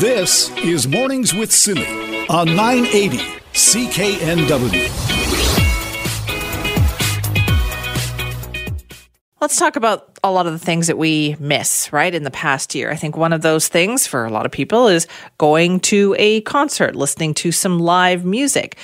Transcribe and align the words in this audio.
This 0.00 0.50
is 0.58 0.86
Mornings 0.86 1.32
with 1.32 1.50
Simi 1.50 2.26
on 2.28 2.54
980 2.54 3.16
CKNW. 3.54 4.90
Let's 9.40 9.58
talk 9.58 9.76
about 9.76 10.18
a 10.22 10.30
lot 10.30 10.46
of 10.46 10.52
the 10.52 10.58
things 10.58 10.88
that 10.88 10.98
we 10.98 11.34
miss, 11.40 11.90
right, 11.94 12.14
in 12.14 12.24
the 12.24 12.30
past 12.30 12.74
year. 12.74 12.90
I 12.90 12.96
think 12.96 13.16
one 13.16 13.32
of 13.32 13.40
those 13.40 13.68
things 13.68 14.06
for 14.06 14.26
a 14.26 14.30
lot 14.30 14.44
of 14.44 14.52
people 14.52 14.86
is 14.86 15.06
going 15.38 15.80
to 15.80 16.14
a 16.18 16.42
concert, 16.42 16.94
listening 16.94 17.32
to 17.32 17.50
some 17.50 17.78
live 17.78 18.22
music. 18.22 18.76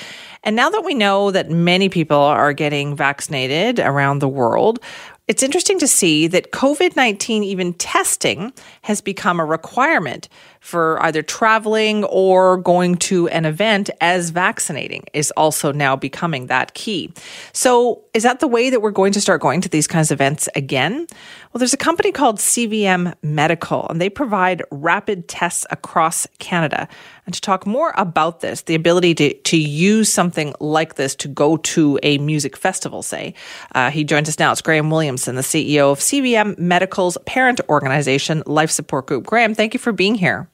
And 0.45 0.57
now 0.57 0.71
that 0.71 0.83
we 0.83 0.95
know 0.95 1.31
that 1.31 1.51
many 1.51 1.91
people 1.91 2.17
are 2.17 2.55
getting 2.55 2.97
vaccinated 2.97 3.79
around 3.79 4.21
the 4.21 4.29
world, 4.29 4.81
it's 5.29 5.43
interesting 5.43 5.79
to 5.79 5.87
see 5.87 6.27
that 6.29 6.53
COVID 6.53 6.97
19, 6.97 7.45
even 7.45 7.75
testing, 7.75 8.53
has 8.83 9.01
become 9.01 9.39
a 9.39 9.45
requirement 9.45 10.29
for 10.63 11.03
either 11.03 11.23
traveling 11.23 12.05
or 12.05 12.57
going 12.57 12.95
to 12.95 13.29
an 13.29 13.45
event 13.45 13.91
as 14.01 14.31
vaccinating 14.31 15.03
is 15.13 15.33
also 15.33 15.73
now 15.73 15.97
becoming 15.97 16.47
that 16.47 16.73
key. 16.75 17.13
So, 17.53 18.05
is 18.15 18.23
that 18.23 18.39
the 18.39 18.47
way 18.47 18.71
that 18.71 18.81
we're 18.81 18.93
going 18.93 19.13
to 19.13 19.21
start 19.21 19.41
going 19.41 19.61
to 19.63 19.69
these 19.69 19.89
kinds 19.89 20.13
of 20.13 20.17
events 20.17 20.49
again? 20.55 21.07
Well, 21.53 21.59
there's 21.59 21.75
a 21.75 21.79
company 21.79 22.13
called 22.13 22.39
CVM 22.39 23.13
Medical, 23.23 23.89
and 23.89 24.01
they 24.01 24.09
provide 24.09 24.63
rapid 24.71 25.27
tests 25.27 25.67
across 25.71 26.29
Canada. 26.39 26.89
And 27.27 27.35
to 27.35 27.41
talk 27.41 27.67
more 27.67 27.93
about 27.97 28.41
this, 28.41 28.63
the 28.63 28.77
ability 28.77 29.15
to, 29.17 29.35
to 29.35 29.57
use 29.57 30.13
something 30.13 30.55
like 30.61 30.95
this 30.95 31.17
to 31.17 31.29
go 31.29 31.57
to 31.57 31.99
a 32.05 32.19
music 32.19 32.57
festival, 32.57 33.03
say, 33.03 33.35
uh, 33.75 33.91
he 33.91 34.05
joins 34.05 34.29
us 34.29 34.39
now. 34.39 34.53
It's 34.53 34.63
Graham 34.63 34.91
Williamson, 34.91 35.35
the 35.35 35.43
CEO 35.43 35.91
of 35.91 35.99
CVM 35.99 36.57
Medical's 36.57 37.19
parent 37.27 37.61
organization, 37.69 38.45
Life 38.47 38.71
Support 38.71 39.07
Group. 39.07 39.27
Graham, 39.27 39.55
thank 39.55 39.75
you 39.75 39.81
for 39.81 39.93
being 39.93 40.15
here. 40.15 40.49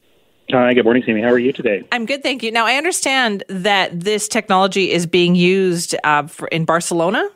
Hi, 0.50 0.72
good 0.72 0.84
morning, 0.84 1.02
Sammy. 1.04 1.20
How 1.20 1.28
are 1.28 1.38
you 1.38 1.52
today? 1.52 1.86
I'm 1.92 2.06
good, 2.06 2.22
thank 2.22 2.42
you. 2.42 2.50
Now, 2.50 2.64
I 2.64 2.76
understand 2.76 3.44
that 3.50 4.00
this 4.00 4.28
technology 4.28 4.90
is 4.90 5.04
being 5.04 5.34
used 5.34 5.94
uh, 6.04 6.26
for, 6.26 6.48
in 6.48 6.64
Barcelona. 6.64 7.28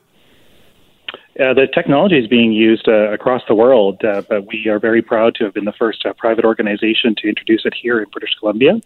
Uh, 1.39 1.53
the 1.53 1.67
technology 1.75 2.19
is 2.19 2.27
being 2.27 2.53
used 2.53 2.89
uh, 2.89 3.12
across 3.12 3.42
the 3.48 3.55
world, 3.55 4.03
uh, 4.03 4.23
but 4.31 4.47
we 4.47 4.67
are 4.69 4.78
very 4.78 5.03
proud 5.03 5.34
to 5.34 5.45
have 5.45 5.53
been 5.53 5.67
the 5.67 5.75
first 5.78 6.06
uh, 6.06 6.14
private 6.14 6.47
organization 6.47 7.14
to 7.19 7.28
introduce 7.28 7.67
it 7.67 7.75
here 7.75 8.01
in 8.01 8.09
British 8.11 8.34
Columbia. 8.39 8.81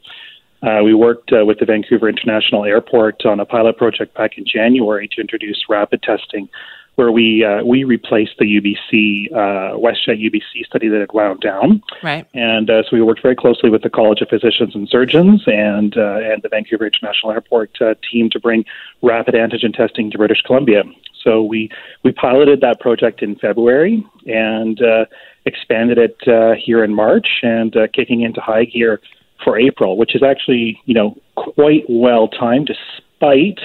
Uh, 0.61 0.81
we 0.83 0.93
worked 0.93 1.33
uh, 1.33 1.45
with 1.45 1.61
the 1.61 1.65
Vancouver 1.65 2.09
International 2.09 2.65
Airport 2.65 3.25
on 3.25 3.39
a 3.39 3.45
pilot 3.45 3.77
project 3.77 4.13
back 4.15 4.39
in 4.39 4.45
January 4.45 5.09
to 5.13 5.21
introduce 5.21 5.63
rapid 5.69 6.03
testing, 6.03 6.49
where 6.97 7.13
we 7.13 7.47
we 7.65 7.85
replaced 7.85 8.33
the 8.39 8.45
UBC 8.45 9.33
WestJet 9.33 10.21
UBC 10.23 10.67
study 10.67 10.89
that 10.89 11.01
had 11.01 11.13
wound 11.13 11.41
down. 11.41 11.83
Right. 12.03 12.27
And 12.35 12.69
so 12.69 12.89
we 12.93 13.03
worked 13.03 13.23
very 13.23 13.37
closely 13.37 13.71
with 13.71 13.83
the 13.83 13.91
College 13.91 14.21
of 14.21 14.29
Physicians 14.29 14.75
and 14.75 14.89
Surgeons 14.89 15.43
and 15.47 15.95
and 15.95 16.43
the 16.43 16.49
Vancouver 16.51 16.87
International 16.87 17.33
Airport 17.33 17.71
team 18.11 18.31
to 18.31 18.41
bring 18.41 18.65
rapid 19.03 19.35
antigen 19.35 19.75
testing 19.75 20.11
to 20.11 20.19
British 20.19 20.43
Columbia. 20.43 20.83
So 21.27 21.43
we 21.43 21.71
we 22.05 22.13
piloted 22.13 22.61
that 22.61 22.81
project 22.81 23.21
in 23.21 23.35
February 23.37 24.07
and 24.27 24.81
uh, 24.81 25.07
expanded 25.45 25.99
it 25.99 26.17
uh, 26.29 26.55
here 26.55 26.85
in 26.85 26.95
March 26.95 27.27
and 27.43 27.77
uh, 27.77 27.89
kicking 27.93 28.23
into 28.23 28.41
high 28.41 28.65
gear 28.65 29.01
for 29.43 29.59
April, 29.59 29.97
which 29.97 30.15
is 30.15 30.23
actually 30.23 30.81
you 30.85 30.95
know 30.95 31.17
quite 31.35 31.85
well 31.89 32.29
timed 32.29 32.69
despite 32.69 33.59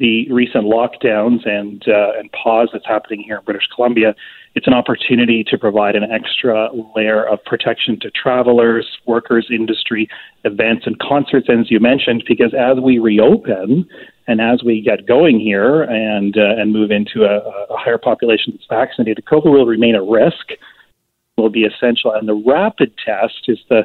the 0.00 0.26
recent 0.32 0.64
lockdowns 0.64 1.46
and 1.46 1.84
uh, 1.86 2.18
and 2.18 2.32
pause 2.32 2.70
that's 2.72 2.86
happening 2.86 3.22
here 3.22 3.36
in 3.36 3.44
British 3.44 3.68
Columbia. 3.72 4.14
It's 4.54 4.66
an 4.66 4.72
opportunity 4.72 5.44
to 5.44 5.58
provide 5.58 5.94
an 5.94 6.10
extra 6.10 6.70
layer 6.96 7.24
of 7.24 7.44
protection 7.44 8.00
to 8.00 8.10
travelers, 8.10 8.98
workers, 9.06 9.46
industry, 9.50 10.08
events, 10.42 10.86
and 10.86 10.98
concerts, 10.98 11.48
as 11.48 11.70
you 11.70 11.78
mentioned, 11.78 12.24
because 12.26 12.52
as 12.58 12.82
we 12.82 12.98
reopen, 12.98 13.86
and 14.26 14.40
as 14.40 14.64
we 14.64 14.80
get 14.80 15.06
going 15.06 15.38
here 15.38 15.82
and 15.82 16.36
uh, 16.36 16.60
and 16.60 16.72
move 16.72 16.90
into 16.90 17.24
a, 17.24 17.38
a 17.72 17.76
higher 17.76 17.98
population 17.98 18.54
that's 18.54 18.66
vaccinated, 18.68 19.24
COVID 19.26 19.52
will 19.52 19.66
remain 19.66 19.94
a 19.94 20.02
risk. 20.02 20.48
Will 21.36 21.50
be 21.50 21.64
essential, 21.64 22.12
and 22.12 22.28
the 22.28 22.34
rapid 22.34 22.92
test 23.04 23.48
is 23.48 23.58
the 23.70 23.84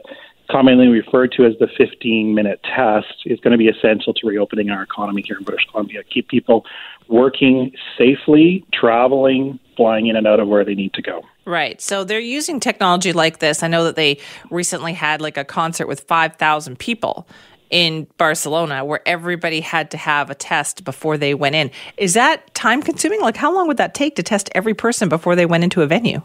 commonly 0.50 0.88
referred 0.88 1.32
to 1.34 1.46
as 1.46 1.54
the 1.60 1.68
15 1.78 2.34
minute 2.34 2.60
test 2.64 3.14
is 3.26 3.40
going 3.40 3.52
to 3.52 3.58
be 3.58 3.68
essential 3.68 4.14
to 4.14 4.28
reopening 4.28 4.70
our 4.70 4.84
economy 4.84 5.24
here 5.26 5.38
in 5.38 5.44
British 5.44 5.66
Columbia. 5.72 6.04
Keep 6.04 6.28
people 6.28 6.66
working 7.08 7.72
safely, 7.98 8.66
traveling, 8.74 9.60
flying 9.78 10.08
in 10.08 10.16
and 10.16 10.28
out 10.28 10.40
of 10.40 10.48
where 10.48 10.66
they 10.66 10.76
need 10.76 10.94
to 10.94 11.02
go. 11.02 11.22
Right. 11.46 11.80
So 11.80 12.04
they're 12.04 12.20
using 12.20 12.60
technology 12.60 13.14
like 13.14 13.40
this. 13.40 13.62
I 13.62 13.68
know 13.68 13.84
that 13.84 13.96
they 13.96 14.20
recently 14.50 14.94
had 14.94 15.22
like 15.22 15.38
a 15.38 15.44
concert 15.44 15.88
with 15.88 16.02
5,000 16.02 16.80
people 16.80 17.28
in 17.70 18.08
Barcelona 18.18 18.86
where 18.86 19.02
everybody 19.06 19.60
had 19.60 19.92
to 19.92 19.98
have 19.98 20.30
a 20.30 20.36
test 20.36 20.84
before 20.84 21.18
they 21.18 21.34
went 21.34 21.56
in. 21.56 21.72
Is 21.98 22.14
that 22.14 22.54
time 22.54 22.82
consuming? 22.82 23.22
Like, 23.22 23.38
how 23.38 23.54
long 23.54 23.68
would 23.68 23.78
that 23.78 23.94
take 23.94 24.16
to 24.16 24.24
test 24.24 24.50
every 24.56 24.74
person 24.74 25.10
before 25.10 25.36
they 25.36 25.46
went 25.46 25.64
into 25.64 25.82
a 25.82 25.88
venue? 25.88 26.22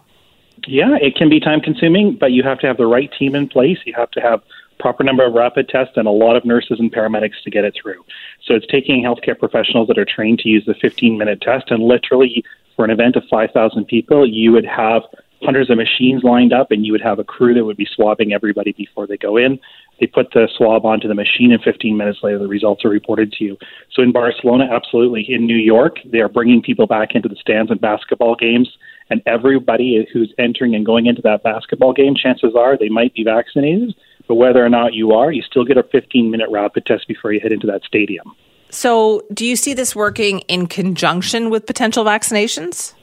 Yeah, 0.67 0.97
it 1.01 1.15
can 1.17 1.29
be 1.29 1.41
time 1.41 1.61
consuming, 1.61 2.17
but 2.19 2.33
you 2.33 2.43
have 2.43 2.59
to 2.61 2.67
have 2.67 2.77
the 2.77 2.87
right 2.87 3.11
team 3.19 3.35
in 3.35 3.49
place. 3.49 3.79
You 3.85 3.95
have 3.97 4.11
to 4.13 4.21
have 4.21 4.43
proper 4.79 5.05
number 5.05 5.25
of 5.25 5.35
rapid 5.35 5.69
tests 5.69 5.95
and 5.97 6.09
a 6.09 6.11
lot 6.11 6.37
of 6.37 6.45
nurses 6.45 6.81
and 6.81 6.93
paramedics 6.93 7.43
to 7.45 7.51
get 7.51 7.65
it 7.65 7.75
through. 7.81 8.05
So 8.45 8.55
it's 8.55 8.67
taking 8.67 9.05
healthcare 9.05 9.39
professionals 9.39 9.89
that 9.89 9.99
are 9.99 10.07
trained 10.07 10.39
to 10.41 10.49
use 10.49 10.65
the 10.67 10.75
15 10.75 11.19
minute 11.19 11.41
test 11.43 11.71
and 11.71 11.83
literally 11.83 12.45
for 12.77 12.85
an 12.85 12.91
event 12.91 13.17
of 13.17 13.25
5,000 13.31 13.85
people, 13.85 14.27
you 14.27 14.53
would 14.53 14.65
have 14.65 15.03
hundreds 15.43 15.71
of 15.71 15.77
machines 15.77 16.23
lined 16.23 16.53
up 16.53 16.71
and 16.71 16.85
you 16.85 16.93
would 16.93 17.01
have 17.01 17.19
a 17.19 17.25
crew 17.25 17.55
that 17.55 17.65
would 17.65 17.77
be 17.77 17.87
swabbing 17.95 18.33
everybody 18.33 18.73
before 18.73 19.07
they 19.07 19.17
go 19.17 19.37
in. 19.37 19.59
They 20.01 20.07
put 20.07 20.33
the 20.33 20.49
swab 20.57 20.87
onto 20.87 21.07
the 21.07 21.15
machine, 21.15 21.53
and 21.53 21.63
15 21.63 21.97
minutes 21.97 22.21
later, 22.23 22.39
the 22.39 22.49
results 22.49 22.85
are 22.85 22.89
reported 22.89 23.33
to 23.33 23.45
you. 23.45 23.59
So 23.93 24.03
in 24.03 24.13
Barcelona, 24.13 24.69
absolutely. 24.71 25.27
In 25.29 25.47
New 25.47 25.59
York, 25.59 25.99
they 26.05 26.21
are 26.21 26.29
bringing 26.29 26.63
people 26.63 26.87
back 26.87 27.15
into 27.15 27.29
the 27.29 27.37
stands 27.37 27.71
in 27.71 27.79
basketball 27.79 28.35
games, 28.35 28.69
and 29.11 29.21
everybody 29.27 30.09
who's 30.13 30.33
entering 30.39 30.75
and 30.75 30.87
going 30.87 31.07
into 31.07 31.21
that 31.23 31.43
basketball 31.43 31.93
game, 31.93 32.15
chances 32.15 32.55
are 32.57 32.79
they 32.79 32.89
might 32.89 33.13
be 33.13 33.25
vaccinated. 33.25 33.95
But 34.27 34.37
whether 34.37 34.65
or 34.65 34.69
not 34.69 34.95
you 34.95 35.13
are, 35.13 35.33
you 35.33 35.43
still 35.43 35.65
get 35.65 35.77
a 35.77 35.83
15 35.83 36.31
minute 36.31 36.49
rapid 36.51 36.87
test 36.87 37.09
before 37.09 37.33
you 37.33 37.41
head 37.41 37.53
into 37.53 37.67
that 37.67 37.83
stadium. 37.83 38.33
So, 38.71 39.25
do 39.35 39.45
you 39.45 39.57
see 39.57 39.75
this 39.75 39.97
working 39.97 40.41
in 40.41 40.69
conjunction 40.69 41.51
with 41.51 41.67
potential 41.67 42.05
vaccinations? 42.05 42.95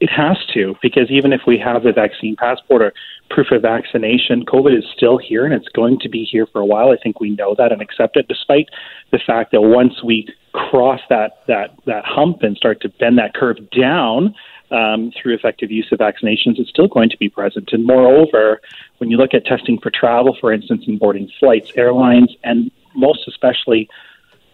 It 0.00 0.08
has 0.10 0.38
to, 0.54 0.74
because 0.80 1.10
even 1.10 1.34
if 1.34 1.42
we 1.46 1.58
have 1.58 1.82
the 1.82 1.92
vaccine 1.92 2.36
passport 2.36 2.82
or 2.82 2.92
proof 3.30 3.48
of 3.50 3.62
vaccination, 3.62 4.44
COVID 4.44 4.76
is 4.76 4.84
still 4.96 5.18
here 5.18 5.44
and 5.44 5.54
it's 5.54 5.68
going 5.68 5.98
to 6.00 6.08
be 6.08 6.24
here 6.24 6.46
for 6.46 6.60
a 6.60 6.66
while. 6.66 6.90
I 6.90 6.96
think 7.02 7.20
we 7.20 7.30
know 7.30 7.54
that 7.58 7.72
and 7.72 7.82
accept 7.82 8.16
it, 8.16 8.26
despite 8.28 8.68
the 9.12 9.20
fact 9.24 9.52
that 9.52 9.62
once 9.62 10.02
we 10.02 10.28
cross 10.52 11.00
that 11.08 11.42
that 11.46 11.70
that 11.86 12.04
hump 12.04 12.42
and 12.42 12.56
start 12.56 12.80
to 12.80 12.88
bend 12.88 13.18
that 13.18 13.34
curve 13.34 13.58
down 13.70 14.34
um, 14.70 15.12
through 15.20 15.34
effective 15.34 15.70
use 15.70 15.88
of 15.92 15.98
vaccinations, 15.98 16.58
it's 16.58 16.70
still 16.70 16.88
going 16.88 17.10
to 17.10 17.16
be 17.18 17.28
present. 17.28 17.68
And 17.72 17.84
moreover, 17.84 18.60
when 18.98 19.10
you 19.10 19.16
look 19.16 19.34
at 19.34 19.44
testing 19.44 19.78
for 19.80 19.90
travel, 19.90 20.36
for 20.40 20.52
instance, 20.52 20.84
in 20.86 20.98
boarding 20.98 21.30
flights, 21.38 21.70
airlines, 21.76 22.34
and 22.44 22.70
most 22.94 23.28
especially 23.28 23.88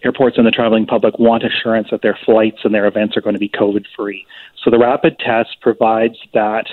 airports 0.05 0.37
and 0.37 0.47
the 0.47 0.51
traveling 0.51 0.87
public 0.87 1.19
want 1.19 1.43
assurance 1.45 1.89
that 1.91 2.03
their 2.03 2.19
flights 2.25 2.59
and 2.65 2.75
their 2.75 2.87
events 2.87 3.17
are 3.17 3.21
going 3.21 3.34
to 3.34 3.41
be 3.41 3.49
COVID 3.49 3.87
free. 3.97 4.27
So 4.63 4.71
the 4.71 4.79
rapid 4.79 5.19
test 5.19 5.57
provides 5.63 6.17
that 6.34 6.67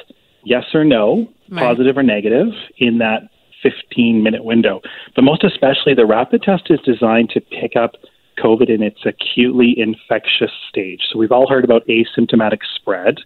yes 0.44 0.66
or 0.73 0.84
no, 0.84 1.29
right. 1.51 1.63
positive 1.63 1.97
or 1.97 2.03
negative, 2.03 2.47
in 2.78 2.97
that 2.97 3.29
15 3.62 4.23
minute 4.23 4.44
window. 4.44 4.81
But 5.16 5.23
most 5.23 5.44
especially, 5.44 5.94
the 5.94 6.06
rapid 6.06 6.41
test 6.41 6.63
is 6.69 6.79
designed 6.81 7.29
to 7.31 7.41
pick 7.41 7.75
up 7.75 7.95
COVID 8.41 8.69
in 8.69 8.81
its 8.81 9.06
acutely 9.06 9.75
infectious 9.78 10.51
stage. 10.69 11.01
So 11.11 11.19
we've 11.19 11.31
all 11.31 11.47
heard 11.47 11.63
about 11.63 11.85
asymptomatic 11.88 12.59
spread. 12.75 13.19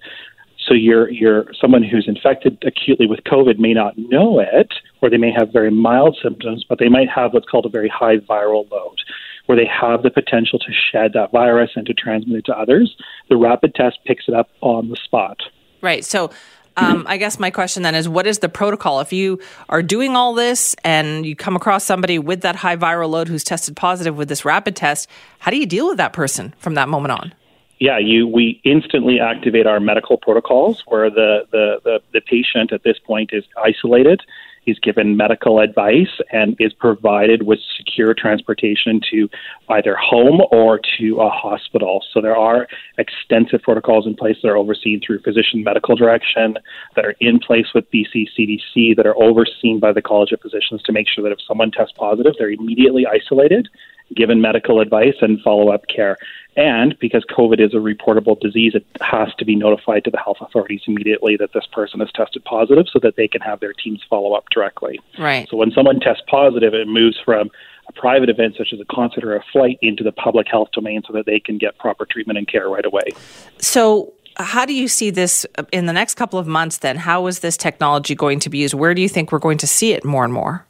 So 0.68 0.74
you're 0.74 1.10
you're 1.12 1.46
someone 1.62 1.84
who's 1.84 2.08
infected 2.08 2.64
acutely 2.66 3.06
with 3.06 3.20
COVID 3.24 3.60
may 3.60 3.74
not 3.74 3.94
know 3.98 4.40
it, 4.40 4.74
or 5.02 5.10
they 5.10 5.18
may 5.18 5.32
have 5.32 5.54
very 5.54 5.70
mild 5.70 6.18
symptoms, 6.22 6.66
but 6.68 6.80
they 6.80 6.90
might 6.90 7.10
have 7.10 7.34
what's 7.34 7.48
called 7.48 7.66
a 7.66 7.70
very 7.70 7.90
high 7.90 8.18
viral 8.18 8.70
load 8.72 9.00
where 9.46 9.58
they 9.58 9.68
have 9.68 10.02
the 10.02 10.10
potential 10.10 10.58
to 10.58 10.72
shed 10.92 11.14
that 11.14 11.32
virus 11.32 11.72
and 11.76 11.86
to 11.86 11.94
transmit 11.94 12.40
it 12.40 12.46
to 12.46 12.58
others, 12.58 12.96
the 13.30 13.38
rapid 13.38 13.76
test 13.76 14.00
picks 14.06 14.28
it 14.28 14.34
up 14.34 14.50
on 14.62 14.90
the 14.90 14.96
spot. 14.96 15.38
Right. 15.82 16.04
So 16.04 16.32
um, 16.78 17.06
I 17.08 17.18
guess 17.18 17.40
my 17.40 17.52
question 17.52 17.84
then 17.84 17.96
is 17.96 18.10
what 18.10 18.28
is 18.28 18.40
the 18.40 18.50
protocol? 18.50 19.00
If 19.00 19.14
you 19.14 19.40
are 19.70 19.82
doing 19.82 20.16
all 20.16 20.34
this 20.34 20.76
and 20.84 21.26
you 21.26 21.36
come 21.36 21.56
across 21.56 21.84
somebody 21.84 22.20
with 22.20 22.42
that 22.42 22.56
high 22.56 22.76
viral 22.76 23.10
load 23.10 23.28
who's 23.28 23.44
tested 23.44 23.76
positive 23.76 24.18
with 24.18 24.30
this 24.30 24.44
rapid 24.44 24.76
test, 24.76 25.10
how 25.40 25.52
do 25.52 25.58
you 25.58 25.66
deal 25.66 25.88
with 25.88 25.98
that 25.98 26.14
person 26.14 26.54
from 26.58 26.74
that 26.76 26.90
moment 26.90 27.12
on? 27.12 27.34
Yeah, 27.80 27.98
you 27.98 28.28
we 28.28 28.62
instantly 28.64 29.20
activate 29.20 29.68
our 29.68 29.80
medical 29.80 30.18
protocols 30.18 30.84
where 30.88 31.10
the, 31.10 31.46
the, 31.52 31.82
the, 31.84 32.02
the 32.14 32.22
patient 32.22 32.72
at 32.72 32.84
this 32.84 32.98
point 33.00 33.32
is 33.34 33.44
isolated 33.58 34.22
is 34.66 34.80
given 34.80 35.18
medical 35.18 35.60
advice 35.60 36.20
and 36.32 36.56
is 36.60 36.74
provided 36.74 37.44
with 37.44 37.60
secure 37.78 38.14
transportation 38.14 39.00
to 39.12 39.30
either 39.70 39.96
home 39.96 40.42
or 40.52 40.80
to 40.98 41.20
a 41.22 41.30
hospital. 41.30 42.04
So 42.14 42.22
there 42.22 42.36
are 42.36 42.68
extensive 42.98 43.62
protocols 43.62 44.08
in 44.08 44.16
place 44.16 44.38
that 44.42 44.50
are 44.50 44.58
overseen 44.58 45.02
through 45.06 45.22
physician 45.22 45.64
medical 45.64 45.96
direction, 45.96 46.58
that 46.96 47.06
are 47.06 47.16
in 47.20 47.40
place 47.40 47.68
with 47.74 47.90
BC 47.92 48.28
CDC, 48.38 48.96
that 48.96 49.06
are 49.06 49.18
overseen 49.22 49.80
by 49.80 49.92
the 49.94 50.02
College 50.02 50.32
of 50.32 50.42
Physicians 50.42 50.82
to 50.84 50.92
make 50.92 51.08
sure 51.08 51.24
that 51.24 51.32
if 51.32 51.40
someone 51.48 51.72
tests 51.72 51.94
positive, 51.98 52.34
they're 52.38 52.52
immediately 52.52 53.06
isolated 53.06 53.68
given 54.14 54.42
medical 54.42 54.80
advice 54.80 55.16
and 55.22 55.42
follow 55.42 55.70
up 55.70 55.88
care. 55.88 56.18
And 56.58 56.98
because 57.00 57.26
COVID 57.26 57.60
is 57.60 57.74
a 57.74 57.78
reportable 57.78 58.40
disease, 58.40 58.76
it 58.76 58.86
has 59.02 59.34
to 59.40 59.46
be 59.46 59.56
notified 59.56 60.06
to 60.06 60.12
the 60.12 60.18
health 60.18 60.38
authorities 60.40 60.82
immediately 60.88 61.36
that 61.38 61.52
this 61.54 61.66
person 61.72 62.00
has 62.00 62.10
tested 62.14 62.46
positive 62.46 62.86
so 62.92 63.00
that 63.00 63.18
they 63.18 63.28
can 63.28 63.42
have 63.42 63.60
their 63.60 63.74
teams 63.74 64.02
follow 64.10 64.34
up 64.34 64.46
directly. 64.52 65.00
Right. 65.20 65.48
So 65.50 65.58
when 65.58 65.72
someone 65.72 66.00
tests 66.00 66.24
positive, 66.28 66.74
it 66.74 66.88
moves 66.88 67.18
from 67.24 67.50
a 67.88 67.92
private 67.94 68.30
event 68.30 68.56
such 68.58 68.70
as 68.74 68.80
a 68.80 68.86
concert 68.86 69.24
or 69.26 69.36
a 69.36 69.44
flight 69.52 69.78
into 69.82 70.04
the 70.04 70.14
public 70.14 70.48
health 70.48 70.70
domain 70.72 71.02
so 71.06 71.14
that 71.14 71.26
they 71.26 71.40
can 71.40 71.58
get 71.58 71.78
proper 71.78 72.06
treatment 72.06 72.38
and 72.38 72.48
care 72.48 72.70
right 72.70 72.86
away. 72.86 73.10
So, 73.58 74.14
how 74.38 74.66
do 74.66 74.74
you 74.74 74.90
see 74.90 75.12
this 75.12 75.46
in 75.72 75.86
the 75.86 75.94
next 75.94 76.16
couple 76.16 76.38
of 76.38 76.46
months 76.46 76.80
then? 76.80 76.98
How 76.98 77.26
is 77.28 77.40
this 77.40 77.56
technology 77.56 78.16
going 78.16 78.40
to 78.42 78.50
be 78.50 78.58
used? 78.58 78.74
Where 78.74 78.94
do 78.94 79.02
you 79.02 79.08
think 79.08 79.32
we're 79.32 79.40
going 79.40 79.58
to 79.60 79.68
see 79.68 79.94
it 79.94 80.04
more 80.04 80.26
and 80.26 80.34
more? 80.34 80.66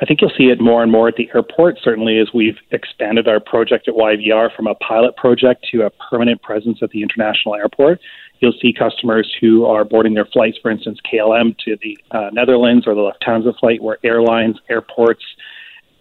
I 0.00 0.06
think 0.06 0.20
you'll 0.20 0.32
see 0.36 0.44
it 0.44 0.60
more 0.60 0.82
and 0.82 0.90
more 0.90 1.08
at 1.08 1.16
the 1.16 1.28
airport, 1.34 1.78
certainly 1.82 2.18
as 2.18 2.28
we've 2.32 2.58
expanded 2.70 3.28
our 3.28 3.40
project 3.40 3.88
at 3.88 3.94
YVR 3.94 4.54
from 4.54 4.66
a 4.66 4.74
pilot 4.76 5.16
project 5.16 5.66
to 5.72 5.82
a 5.82 5.90
permanent 6.10 6.42
presence 6.42 6.78
at 6.82 6.90
the 6.90 7.02
international 7.02 7.54
airport. 7.54 8.00
You'll 8.40 8.54
see 8.60 8.72
customers 8.72 9.32
who 9.40 9.64
are 9.66 9.84
boarding 9.84 10.14
their 10.14 10.26
flights, 10.26 10.58
for 10.62 10.70
instance, 10.70 10.98
KLM 11.12 11.56
to 11.64 11.76
the 11.82 11.98
uh, 12.12 12.30
Netherlands 12.32 12.86
or 12.86 12.94
the 12.94 13.00
Lufthansa 13.00 13.58
flight, 13.58 13.82
where 13.82 13.98
airlines, 14.04 14.56
airports, 14.70 15.24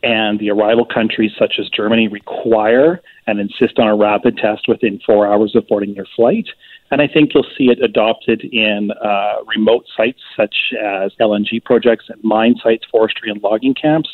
and 0.03 0.39
the 0.39 0.51
arrival 0.51 0.85
countries 0.85 1.31
such 1.37 1.55
as 1.59 1.67
Germany 1.69 2.07
require 2.07 3.01
and 3.25 3.39
insist 3.39 3.79
on 3.79 3.87
a 3.87 3.95
rapid 3.95 4.37
test 4.37 4.67
within 4.67 4.99
four 5.05 5.27
hours 5.27 5.55
of 5.55 5.67
boarding 5.67 5.95
your 5.95 6.05
flight. 6.15 6.47
And 6.89 7.01
I 7.01 7.07
think 7.07 7.33
you'll 7.33 7.45
see 7.57 7.65
it 7.65 7.83
adopted 7.83 8.41
in 8.43 8.91
uh, 9.03 9.35
remote 9.45 9.85
sites 9.95 10.21
such 10.35 10.55
as 10.81 11.11
LNG 11.19 11.63
projects 11.63 12.05
and 12.07 12.23
mine 12.23 12.55
sites, 12.63 12.85
forestry 12.89 13.29
and 13.29 13.41
logging 13.41 13.73
camps. 13.73 14.09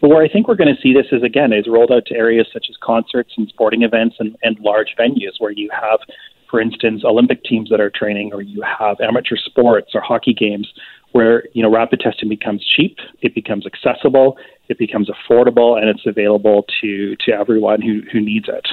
But 0.00 0.08
where 0.08 0.22
I 0.22 0.28
think 0.28 0.48
we're 0.48 0.56
going 0.56 0.74
to 0.74 0.80
see 0.80 0.92
this 0.92 1.06
is 1.12 1.22
again 1.22 1.52
is 1.52 1.66
rolled 1.68 1.92
out 1.92 2.06
to 2.06 2.14
areas 2.14 2.46
such 2.52 2.66
as 2.68 2.76
concerts 2.82 3.32
and 3.36 3.48
sporting 3.48 3.82
events 3.82 4.16
and, 4.18 4.36
and 4.42 4.58
large 4.60 4.94
venues 4.98 5.32
where 5.38 5.50
you 5.50 5.70
have, 5.70 6.00
for 6.50 6.60
instance, 6.60 7.04
Olympic 7.04 7.42
teams 7.44 7.70
that 7.70 7.80
are 7.80 7.90
training, 7.90 8.32
or 8.32 8.42
you 8.42 8.62
have 8.62 9.00
amateur 9.00 9.36
sports 9.36 9.92
or 9.94 10.00
hockey 10.00 10.34
games 10.34 10.68
where 11.12 11.44
you 11.52 11.62
know 11.62 11.70
rapid 11.70 12.00
testing 12.00 12.28
becomes 12.28 12.64
cheap, 12.76 12.98
it 13.22 13.34
becomes 13.34 13.66
accessible, 13.66 14.36
it 14.68 14.78
becomes 14.78 15.08
affordable, 15.08 15.78
and 15.78 15.88
it's 15.88 16.04
available 16.06 16.66
to 16.80 17.16
to 17.16 17.32
everyone 17.32 17.80
who 17.80 18.02
who 18.12 18.20
needs 18.20 18.48
it. 18.48 18.66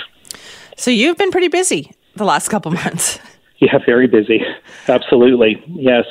So 0.76 0.90
you've 0.90 1.18
been 1.18 1.32
pretty 1.32 1.50
busy 1.50 1.92
the 2.16 2.26
last 2.26 2.50
couple 2.50 2.72
months. 2.72 3.20
Yeah, 3.72 3.78
very 3.86 4.08
busy. 4.08 4.42
Absolutely, 4.88 5.64
yes. 5.68 6.06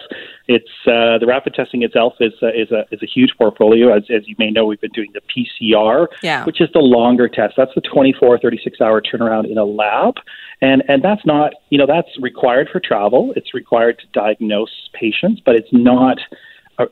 It's 0.47 0.71
uh, 0.87 1.19
the 1.19 1.27
rapid 1.27 1.53
testing 1.55 1.83
itself 1.83 2.15
is 2.21 2.33
uh, 2.41 2.49
is 2.49 2.71
a 2.71 2.85
is 2.93 3.03
a 3.03 3.07
huge 3.07 3.33
portfolio. 3.37 3.93
As 3.93 4.05
as 4.09 4.29
you 4.29 4.37
may 4.39 4.53
know, 4.53 4.67
we've 4.67 4.81
been 4.81 4.93
doing 4.93 5.13
the 5.15 5.21
PCR, 5.21 6.07
yeah. 6.23 6.45
which 6.45 6.61
is 6.61 6.69
the 6.73 6.79
longer 6.79 7.29
test. 7.29 7.55
That's 7.57 7.75
the 7.75 7.81
24, 7.81 8.39
36 8.39 8.81
hour 8.81 9.03
turnaround 9.03 9.51
in 9.51 9.59
a 9.59 9.65
lab, 9.65 10.15
and 10.61 10.85
and 10.89 11.03
that's 11.03 11.27
not 11.27 11.55
you 11.71 11.79
know 11.79 11.87
that's 11.87 12.09
required 12.21 12.69
for 12.71 12.79
travel. 12.79 13.33
It's 13.35 13.53
required 13.53 13.99
to 13.99 14.07
diagnose 14.13 14.89
patients, 14.93 15.43
but 15.45 15.57
it's 15.57 15.73
not 15.73 16.19
uh, 16.19 16.37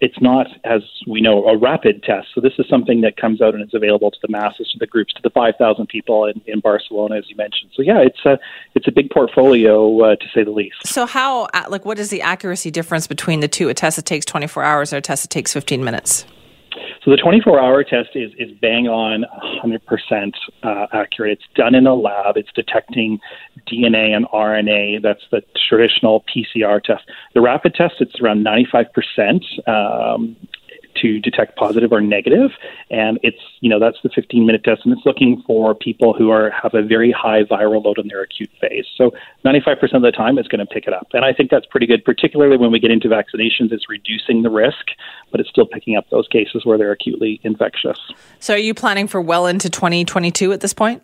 it's 0.00 0.20
not, 0.20 0.46
as 0.64 0.82
we 1.06 1.20
know, 1.20 1.46
a 1.46 1.56
rapid 1.56 2.02
test. 2.02 2.28
So 2.34 2.40
this 2.40 2.52
is 2.58 2.66
something 2.68 3.00
that 3.02 3.16
comes 3.16 3.40
out 3.40 3.54
and 3.54 3.62
is 3.62 3.74
available 3.74 4.10
to 4.10 4.18
the 4.22 4.28
masses, 4.28 4.70
to 4.72 4.78
the 4.78 4.86
groups, 4.86 5.12
to 5.14 5.22
the 5.22 5.30
5,000 5.30 5.86
people 5.88 6.26
in, 6.26 6.40
in 6.46 6.60
Barcelona, 6.60 7.16
as 7.16 7.28
you 7.28 7.36
mentioned. 7.36 7.70
So 7.74 7.82
yeah, 7.82 7.98
it's 7.98 8.24
a 8.24 8.38
it's 8.74 8.88
a 8.88 8.92
big 8.92 9.10
portfolio 9.10 10.00
uh, 10.00 10.16
to 10.16 10.24
say 10.34 10.44
the 10.44 10.50
least. 10.50 10.86
So 10.86 11.06
how, 11.06 11.44
uh, 11.54 11.64
like, 11.68 11.84
what 11.84 11.98
is 11.98 12.10
the 12.10 12.22
accuracy 12.22 12.70
difference 12.70 13.06
between 13.06 13.40
the 13.40 13.48
two? 13.48 13.68
A 13.68 13.74
test 13.74 13.96
that 13.96 14.06
takes 14.06 14.24
24 14.26 14.62
hours 14.62 14.92
or 14.92 14.96
a 14.96 15.00
test 15.00 15.22
that 15.24 15.30
takes 15.30 15.52
15 15.52 15.84
minutes? 15.84 16.24
So 17.08 17.12
the 17.12 17.22
24 17.22 17.58
hour 17.58 17.82
test 17.84 18.10
is, 18.14 18.32
is 18.36 18.50
bang 18.60 18.86
on 18.86 19.24
100% 19.64 20.32
uh, 20.62 20.86
accurate. 20.92 21.38
It's 21.38 21.54
done 21.54 21.74
in 21.74 21.86
a 21.86 21.94
lab. 21.94 22.36
It's 22.36 22.50
detecting 22.54 23.18
DNA 23.66 24.14
and 24.14 24.26
RNA. 24.26 25.00
That's 25.02 25.22
the 25.30 25.40
traditional 25.70 26.22
PCR 26.24 26.84
test. 26.84 27.04
The 27.32 27.40
rapid 27.40 27.74
test, 27.74 27.94
it's 28.00 28.20
around 28.20 28.44
95%. 28.44 29.66
Um, 29.66 30.36
to 31.02 31.20
detect 31.20 31.56
positive 31.56 31.92
or 31.92 32.00
negative, 32.00 32.50
and 32.90 33.18
it's 33.22 33.40
you 33.60 33.68
know 33.68 33.78
that's 33.78 33.98
the 34.02 34.10
15 34.14 34.46
minute 34.46 34.64
test, 34.64 34.82
and 34.84 34.92
it's 34.92 35.04
looking 35.06 35.42
for 35.46 35.74
people 35.74 36.12
who 36.12 36.30
are 36.30 36.50
have 36.50 36.74
a 36.74 36.82
very 36.82 37.12
high 37.12 37.42
viral 37.44 37.84
load 37.84 37.98
in 37.98 38.08
their 38.08 38.22
acute 38.22 38.50
phase. 38.60 38.86
So 38.96 39.12
95% 39.44 39.94
of 39.94 40.02
the 40.02 40.12
time, 40.12 40.38
it's 40.38 40.48
going 40.48 40.60
to 40.60 40.66
pick 40.66 40.86
it 40.86 40.92
up, 40.92 41.08
and 41.12 41.24
I 41.24 41.32
think 41.32 41.50
that's 41.50 41.66
pretty 41.66 41.86
good, 41.86 42.04
particularly 42.04 42.56
when 42.56 42.70
we 42.70 42.78
get 42.78 42.90
into 42.90 43.08
vaccinations. 43.08 43.72
It's 43.72 43.88
reducing 43.88 44.42
the 44.42 44.50
risk, 44.50 44.86
but 45.30 45.40
it's 45.40 45.48
still 45.48 45.66
picking 45.66 45.96
up 45.96 46.08
those 46.10 46.28
cases 46.28 46.64
where 46.64 46.78
they're 46.78 46.92
acutely 46.92 47.40
infectious. 47.42 47.98
So, 48.40 48.54
are 48.54 48.58
you 48.58 48.74
planning 48.74 49.06
for 49.06 49.20
well 49.20 49.46
into 49.46 49.70
2022 49.70 50.52
at 50.52 50.60
this 50.60 50.72
point? 50.72 51.02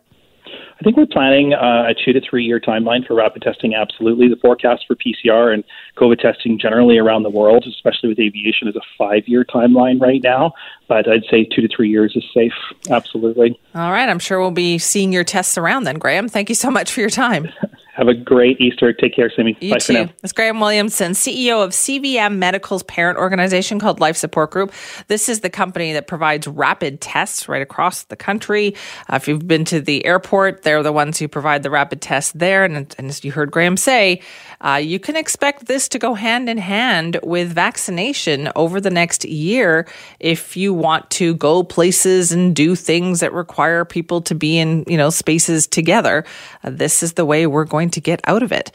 I 0.80 0.82
think 0.82 0.96
we're 0.96 1.06
planning 1.06 1.54
uh, 1.54 1.86
a 1.88 1.94
two 1.94 2.12
to 2.12 2.20
three 2.20 2.44
year 2.44 2.60
timeline 2.60 3.06
for 3.06 3.14
rapid 3.14 3.42
testing. 3.42 3.74
Absolutely, 3.74 4.28
the 4.28 4.36
forecast 4.36 4.84
for 4.86 4.96
PCR 4.96 5.54
and 5.54 5.64
COVID 5.96 6.18
testing 6.18 6.58
generally 6.58 6.98
around 6.98 7.22
the 7.22 7.30
world, 7.30 7.64
especially 7.68 8.08
with 8.08 8.18
aviation, 8.18 8.68
is 8.68 8.76
a 8.76 8.80
five 8.98 9.26
year 9.26 9.44
timeline 9.44 10.00
right 10.00 10.22
now. 10.22 10.52
But 10.88 11.08
I'd 11.08 11.24
say 11.30 11.44
two 11.44 11.62
to 11.62 11.68
three 11.74 11.88
years 11.88 12.14
is 12.16 12.24
safe. 12.34 12.52
Absolutely. 12.90 13.58
All 13.74 13.92
right, 13.92 14.08
I'm 14.08 14.18
sure 14.18 14.40
we'll 14.40 14.50
be 14.50 14.78
seeing 14.78 15.12
your 15.12 15.24
tests 15.24 15.56
around 15.56 15.84
then, 15.84 15.98
Graham. 15.98 16.28
Thank 16.28 16.48
you 16.48 16.54
so 16.54 16.70
much 16.70 16.92
for 16.92 17.00
your 17.00 17.10
time. 17.10 17.48
Have 17.94 18.08
a 18.08 18.14
great 18.14 18.60
Easter. 18.60 18.92
Take 18.92 19.14
care, 19.14 19.30
Simi. 19.30 19.56
You 19.60 19.70
Bye 19.70 19.78
too. 19.78 19.86
for 19.86 19.92
now. 19.92 20.12
It's 20.24 20.32
Graham 20.32 20.58
Williamson, 20.58 21.12
CEO 21.12 21.62
of 21.62 21.70
CVM 21.70 22.38
Medical's 22.38 22.82
parent 22.82 23.18
organization 23.18 23.78
called 23.78 24.00
Life 24.00 24.16
Support 24.16 24.50
Group. 24.50 24.72
This 25.06 25.28
is 25.28 25.40
the 25.40 25.50
company 25.50 25.92
that 25.92 26.08
provides 26.08 26.48
rapid 26.48 27.00
tests 27.00 27.48
right 27.48 27.62
across 27.62 28.02
the 28.04 28.16
country. 28.16 28.74
Uh, 29.08 29.14
if 29.14 29.28
you've 29.28 29.46
been 29.46 29.64
to 29.66 29.80
the 29.80 30.04
airport, 30.04 30.62
they're 30.64 30.82
the 30.82 30.92
ones 30.92 31.20
who 31.20 31.28
provide 31.28 31.62
the 31.62 31.70
rapid 31.70 32.00
tests 32.00 32.32
there. 32.32 32.64
And, 32.64 32.92
and 32.98 33.08
as 33.08 33.24
you 33.24 33.30
heard 33.30 33.52
Graham 33.52 33.76
say, 33.76 34.20
uh, 34.60 34.80
you 34.82 34.98
can 34.98 35.14
expect 35.14 35.66
this 35.66 35.83
to 35.88 35.98
go 35.98 36.14
hand 36.14 36.48
in 36.48 36.58
hand 36.58 37.18
with 37.22 37.52
vaccination 37.52 38.50
over 38.56 38.80
the 38.80 38.90
next 38.90 39.24
year 39.24 39.86
if 40.20 40.56
you 40.56 40.72
want 40.72 41.08
to 41.10 41.34
go 41.34 41.62
places 41.62 42.32
and 42.32 42.54
do 42.54 42.74
things 42.74 43.20
that 43.20 43.32
require 43.32 43.84
people 43.84 44.20
to 44.22 44.34
be 44.34 44.58
in 44.58 44.84
you 44.86 44.96
know 44.96 45.10
spaces 45.10 45.66
together. 45.66 46.24
Uh, 46.62 46.70
this 46.70 47.02
is 47.02 47.14
the 47.14 47.24
way 47.24 47.46
we're 47.46 47.64
going 47.64 47.90
to 47.90 48.00
get 48.00 48.20
out 48.24 48.42
of 48.42 48.52
it. 48.52 48.72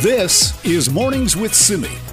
This 0.00 0.64
is 0.64 0.90
Mornings 0.90 1.36
with 1.36 1.54
Simi. 1.54 2.05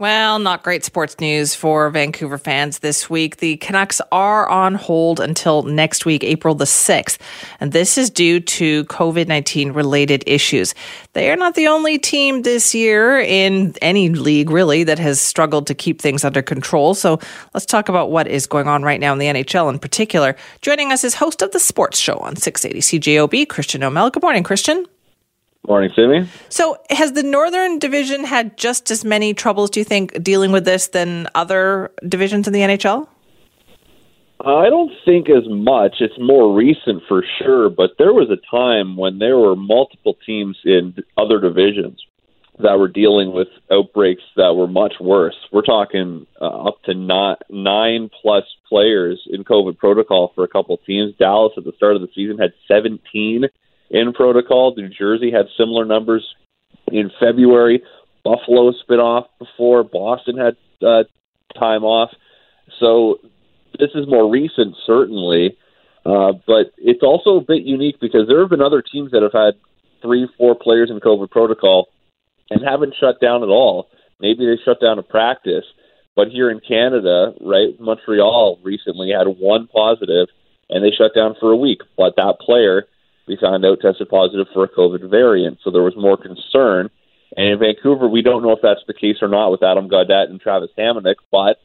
Well, 0.00 0.38
not 0.38 0.62
great 0.62 0.82
sports 0.82 1.20
news 1.20 1.54
for 1.54 1.90
Vancouver 1.90 2.38
fans 2.38 2.78
this 2.78 3.10
week. 3.10 3.36
The 3.36 3.58
Canucks 3.58 4.00
are 4.10 4.48
on 4.48 4.74
hold 4.74 5.20
until 5.20 5.62
next 5.62 6.06
week, 6.06 6.24
April 6.24 6.54
the 6.54 6.64
6th. 6.64 7.18
And 7.60 7.72
this 7.72 7.98
is 7.98 8.08
due 8.08 8.40
to 8.40 8.84
COVID 8.86 9.28
19 9.28 9.72
related 9.72 10.24
issues. 10.26 10.74
They 11.12 11.30
are 11.30 11.36
not 11.36 11.54
the 11.54 11.66
only 11.66 11.98
team 11.98 12.40
this 12.40 12.74
year 12.74 13.20
in 13.20 13.74
any 13.82 14.08
league, 14.08 14.48
really, 14.48 14.84
that 14.84 14.98
has 14.98 15.20
struggled 15.20 15.66
to 15.66 15.74
keep 15.74 16.00
things 16.00 16.24
under 16.24 16.40
control. 16.40 16.94
So 16.94 17.20
let's 17.52 17.66
talk 17.66 17.90
about 17.90 18.10
what 18.10 18.26
is 18.26 18.46
going 18.46 18.68
on 18.68 18.82
right 18.82 19.00
now 19.00 19.12
in 19.12 19.18
the 19.18 19.26
NHL 19.26 19.68
in 19.68 19.78
particular. 19.78 20.34
Joining 20.62 20.92
us 20.92 21.04
is 21.04 21.12
host 21.12 21.42
of 21.42 21.50
the 21.50 21.60
sports 21.60 21.98
show 21.98 22.16
on 22.20 22.36
680 22.36 22.98
CJOB, 23.00 23.48
Christian 23.50 23.82
O'Mel. 23.82 24.08
Good 24.08 24.22
morning, 24.22 24.44
Christian. 24.44 24.86
Morning, 25.68 25.90
Simi. 25.94 26.26
So, 26.48 26.78
has 26.88 27.12
the 27.12 27.22
Northern 27.22 27.78
Division 27.78 28.24
had 28.24 28.56
just 28.56 28.90
as 28.90 29.04
many 29.04 29.34
troubles, 29.34 29.70
do 29.70 29.80
you 29.80 29.84
think, 29.84 30.22
dealing 30.22 30.52
with 30.52 30.64
this 30.64 30.88
than 30.88 31.28
other 31.34 31.92
divisions 32.08 32.46
in 32.46 32.52
the 32.52 32.60
NHL? 32.60 33.06
I 34.40 34.70
don't 34.70 34.90
think 35.04 35.28
as 35.28 35.44
much. 35.48 35.96
It's 36.00 36.18
more 36.18 36.54
recent 36.54 37.02
for 37.06 37.22
sure, 37.38 37.68
but 37.68 37.90
there 37.98 38.14
was 38.14 38.30
a 38.30 38.40
time 38.50 38.96
when 38.96 39.18
there 39.18 39.36
were 39.36 39.54
multiple 39.54 40.16
teams 40.24 40.56
in 40.64 40.94
other 41.18 41.38
divisions 41.38 42.02
that 42.62 42.78
were 42.78 42.88
dealing 42.88 43.32
with 43.32 43.48
outbreaks 43.70 44.22
that 44.36 44.54
were 44.54 44.66
much 44.66 44.94
worse. 44.98 45.36
We're 45.52 45.62
talking 45.62 46.26
uh, 46.40 46.68
up 46.68 46.82
to 46.84 46.94
not 46.94 47.42
nine 47.50 48.10
plus 48.22 48.44
players 48.66 49.20
in 49.30 49.44
COVID 49.44 49.76
protocol 49.76 50.32
for 50.34 50.42
a 50.44 50.48
couple 50.48 50.78
teams. 50.78 51.14
Dallas 51.18 51.52
at 51.58 51.64
the 51.64 51.72
start 51.76 51.96
of 51.96 52.02
the 52.02 52.08
season 52.14 52.38
had 52.38 52.52
17 52.66 53.44
in 53.90 54.12
protocol. 54.12 54.74
New 54.76 54.88
Jersey 54.88 55.30
had 55.30 55.46
similar 55.56 55.84
numbers 55.84 56.24
in 56.90 57.10
February. 57.20 57.82
Buffalo 58.24 58.72
spit 58.72 59.00
off 59.00 59.26
before. 59.38 59.82
Boston 59.82 60.36
had 60.36 60.56
uh, 60.86 61.04
time 61.58 61.84
off. 61.84 62.10
So 62.78 63.18
this 63.78 63.90
is 63.94 64.06
more 64.06 64.30
recent, 64.30 64.76
certainly. 64.86 65.56
Uh, 66.04 66.32
but 66.46 66.72
it's 66.78 67.02
also 67.02 67.36
a 67.36 67.44
bit 67.44 67.62
unique 67.62 68.00
because 68.00 68.26
there 68.26 68.40
have 68.40 68.50
been 68.50 68.62
other 68.62 68.82
teams 68.82 69.10
that 69.10 69.22
have 69.22 69.32
had 69.32 69.54
three, 70.00 70.28
four 70.38 70.54
players 70.54 70.90
in 70.90 70.98
COVID 71.00 71.30
protocol 71.30 71.88
and 72.48 72.62
haven't 72.66 72.94
shut 72.98 73.20
down 73.20 73.42
at 73.42 73.48
all. 73.48 73.88
Maybe 74.18 74.46
they 74.46 74.56
shut 74.64 74.80
down 74.80 74.98
a 74.98 75.02
practice, 75.02 75.64
But 76.16 76.28
here 76.28 76.50
in 76.50 76.60
Canada, 76.60 77.32
right, 77.40 77.78
Montreal 77.78 78.58
recently 78.62 79.10
had 79.10 79.26
one 79.38 79.66
positive 79.68 80.28
and 80.68 80.84
they 80.84 80.90
shut 80.90 81.14
down 81.14 81.34
for 81.40 81.50
a 81.50 81.56
week. 81.56 81.80
But 81.96 82.16
that 82.16 82.38
player, 82.40 82.86
we 83.30 83.38
found 83.40 83.64
out, 83.64 83.78
tested 83.80 84.08
positive 84.08 84.48
for 84.52 84.64
a 84.64 84.68
COVID 84.68 85.08
variant. 85.08 85.58
So 85.62 85.70
there 85.70 85.84
was 85.84 85.94
more 85.96 86.16
concern. 86.16 86.90
And 87.36 87.46
in 87.46 87.58
Vancouver, 87.60 88.08
we 88.08 88.22
don't 88.22 88.42
know 88.42 88.50
if 88.50 88.58
that's 88.60 88.84
the 88.88 88.94
case 88.94 89.18
or 89.22 89.28
not 89.28 89.52
with 89.52 89.62
Adam 89.62 89.88
Gaudette 89.88 90.30
and 90.30 90.40
Travis 90.40 90.70
Hamonic, 90.76 91.14
but 91.30 91.58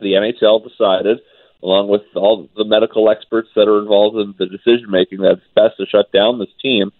the 0.00 0.14
NHL 0.14 0.66
decided, 0.66 1.18
along 1.62 1.88
with 1.88 2.00
all 2.14 2.48
the 2.56 2.64
medical 2.64 3.10
experts 3.10 3.50
that 3.56 3.68
are 3.68 3.78
involved 3.78 4.16
in 4.16 4.34
the 4.38 4.46
decision 4.46 4.86
making, 4.88 5.18
that 5.20 5.32
it's 5.32 5.54
best 5.54 5.76
to 5.76 5.84
shut 5.84 6.10
down 6.12 6.38
this 6.38 6.48
team 6.62 6.90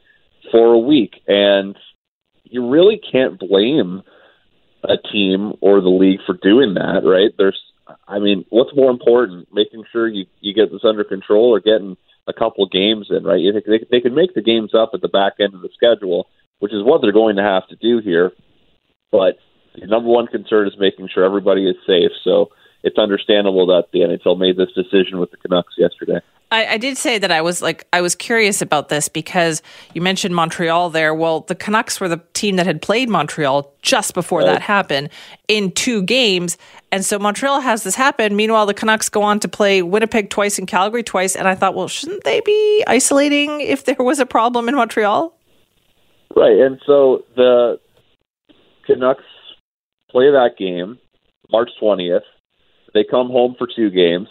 for 0.53 0.75
a 0.75 0.79
week. 0.79 1.15
And 1.27 1.75
you 2.45 2.69
really 2.69 3.01
can't 3.01 3.39
blame 3.39 4.03
a 4.85 4.99
team 5.11 5.55
or 5.63 5.81
the 5.81 5.89
league 5.89 6.21
for 6.27 6.37
doing 6.43 6.75
that, 6.75 7.01
right? 7.03 7.31
There's, 7.39 7.61
I 8.07 8.19
mean, 8.19 8.45
what's 8.51 8.77
more 8.77 8.91
important, 8.91 9.49
making 9.53 9.85
sure 9.91 10.07
you 10.07 10.27
you 10.41 10.53
get 10.53 10.71
this 10.71 10.85
under 10.85 11.03
control 11.03 11.49
or 11.49 11.61
getting 11.61 11.97
a 12.27 12.33
couple 12.33 12.67
games 12.69 13.09
in, 13.11 13.25
right? 13.25 13.43
They 13.67 13.79
they 13.91 14.01
can 14.01 14.15
make 14.15 14.35
the 14.35 14.43
games 14.43 14.75
up 14.75 14.91
at 14.95 15.01
the 15.01 15.09
back 15.09 15.35
end 15.41 15.55
of 15.55 15.63
the 15.63 15.71
schedule, 15.75 16.29
which 16.59 16.73
is 16.73 16.83
what 16.83 17.01
they're 17.03 17.13
going 17.13 17.37
to 17.37 17.43
have 17.43 17.67
to 17.69 17.77
do 17.77 17.99
here. 17.99 18.33
But 19.13 19.39
the 19.79 19.87
number 19.87 20.09
one 20.09 20.27
concern 20.27 20.67
is 20.67 20.75
making 20.79 21.09
sure 21.13 21.25
everybody 21.25 21.69
is 21.69 21.77
safe. 21.87 22.11
So 22.25 22.51
it's 22.83 22.99
understandable 22.99 23.67
that 23.67 23.87
the 23.93 24.01
NHL 24.01 24.39
made 24.39 24.57
this 24.57 24.73
decision 24.73 25.19
with 25.19 25.31
the 25.31 25.37
Canucks 25.37 25.75
yesterday. 25.77 26.21
I, 26.53 26.67
I, 26.75 26.79
did 26.79 26.97
say 26.97 27.19
that 27.19 27.33
I 27.33 27.41
was 27.43 27.61
like 27.61 27.87
I 27.93 28.01
was 28.01 28.15
curious 28.15 28.63
about 28.63 28.89
this 28.89 29.09
because 29.09 29.63
you 29.95 30.01
mentioned 30.01 30.35
Montreal 30.35 30.91
there. 30.91 31.13
Well, 31.13 31.41
the 31.41 31.57
Canucks 31.57 32.01
were 32.01 32.09
the 32.09 32.23
team 32.35 32.55
that 32.57 32.67
had 32.67 32.81
played 32.81 33.09
Montreal 33.09 33.73
just 33.83 34.15
before 34.15 34.41
right. 34.41 34.47
that 34.47 34.63
happened 34.63 35.11
in 35.49 35.73
two 35.73 36.03
games, 36.03 36.57
and 36.93 37.05
so 37.05 37.19
Montreal 37.19 37.61
has 37.61 37.83
this 37.83 37.97
happen. 37.97 38.37
Meanwhile, 38.37 38.67
the 38.67 38.75
Canucks 38.75 39.09
go 39.09 39.23
on 39.23 39.41
to 39.41 39.49
play 39.49 39.83
Winnipeg 39.83 40.31
twice 40.31 40.57
and 40.57 40.69
Calgary 40.69 41.03
twice, 41.03 41.35
and 41.35 41.49
I 41.49 41.57
thought, 41.57 41.75
well, 41.75 41.89
shouldn't 41.89 42.23
they 42.23 42.41
be 42.43 42.85
isolating 42.87 43.61
if 43.61 43.85
there 43.85 43.97
was 43.99 44.21
a 44.21 44.27
problem 44.27 44.69
in 44.69 44.77
Montreal? 44.77 45.37
Right, 46.37 46.59
and 46.59 46.81
so 46.87 47.25
the 47.35 47.81
Canucks 48.87 49.25
play 50.11 50.31
that 50.31 50.51
game 50.57 50.99
March 51.51 51.71
twentieth. 51.81 52.23
They 52.97 53.05
come 53.05 53.29
home 53.29 53.55
for 53.59 53.69
two 53.69 53.91
games 53.91 54.29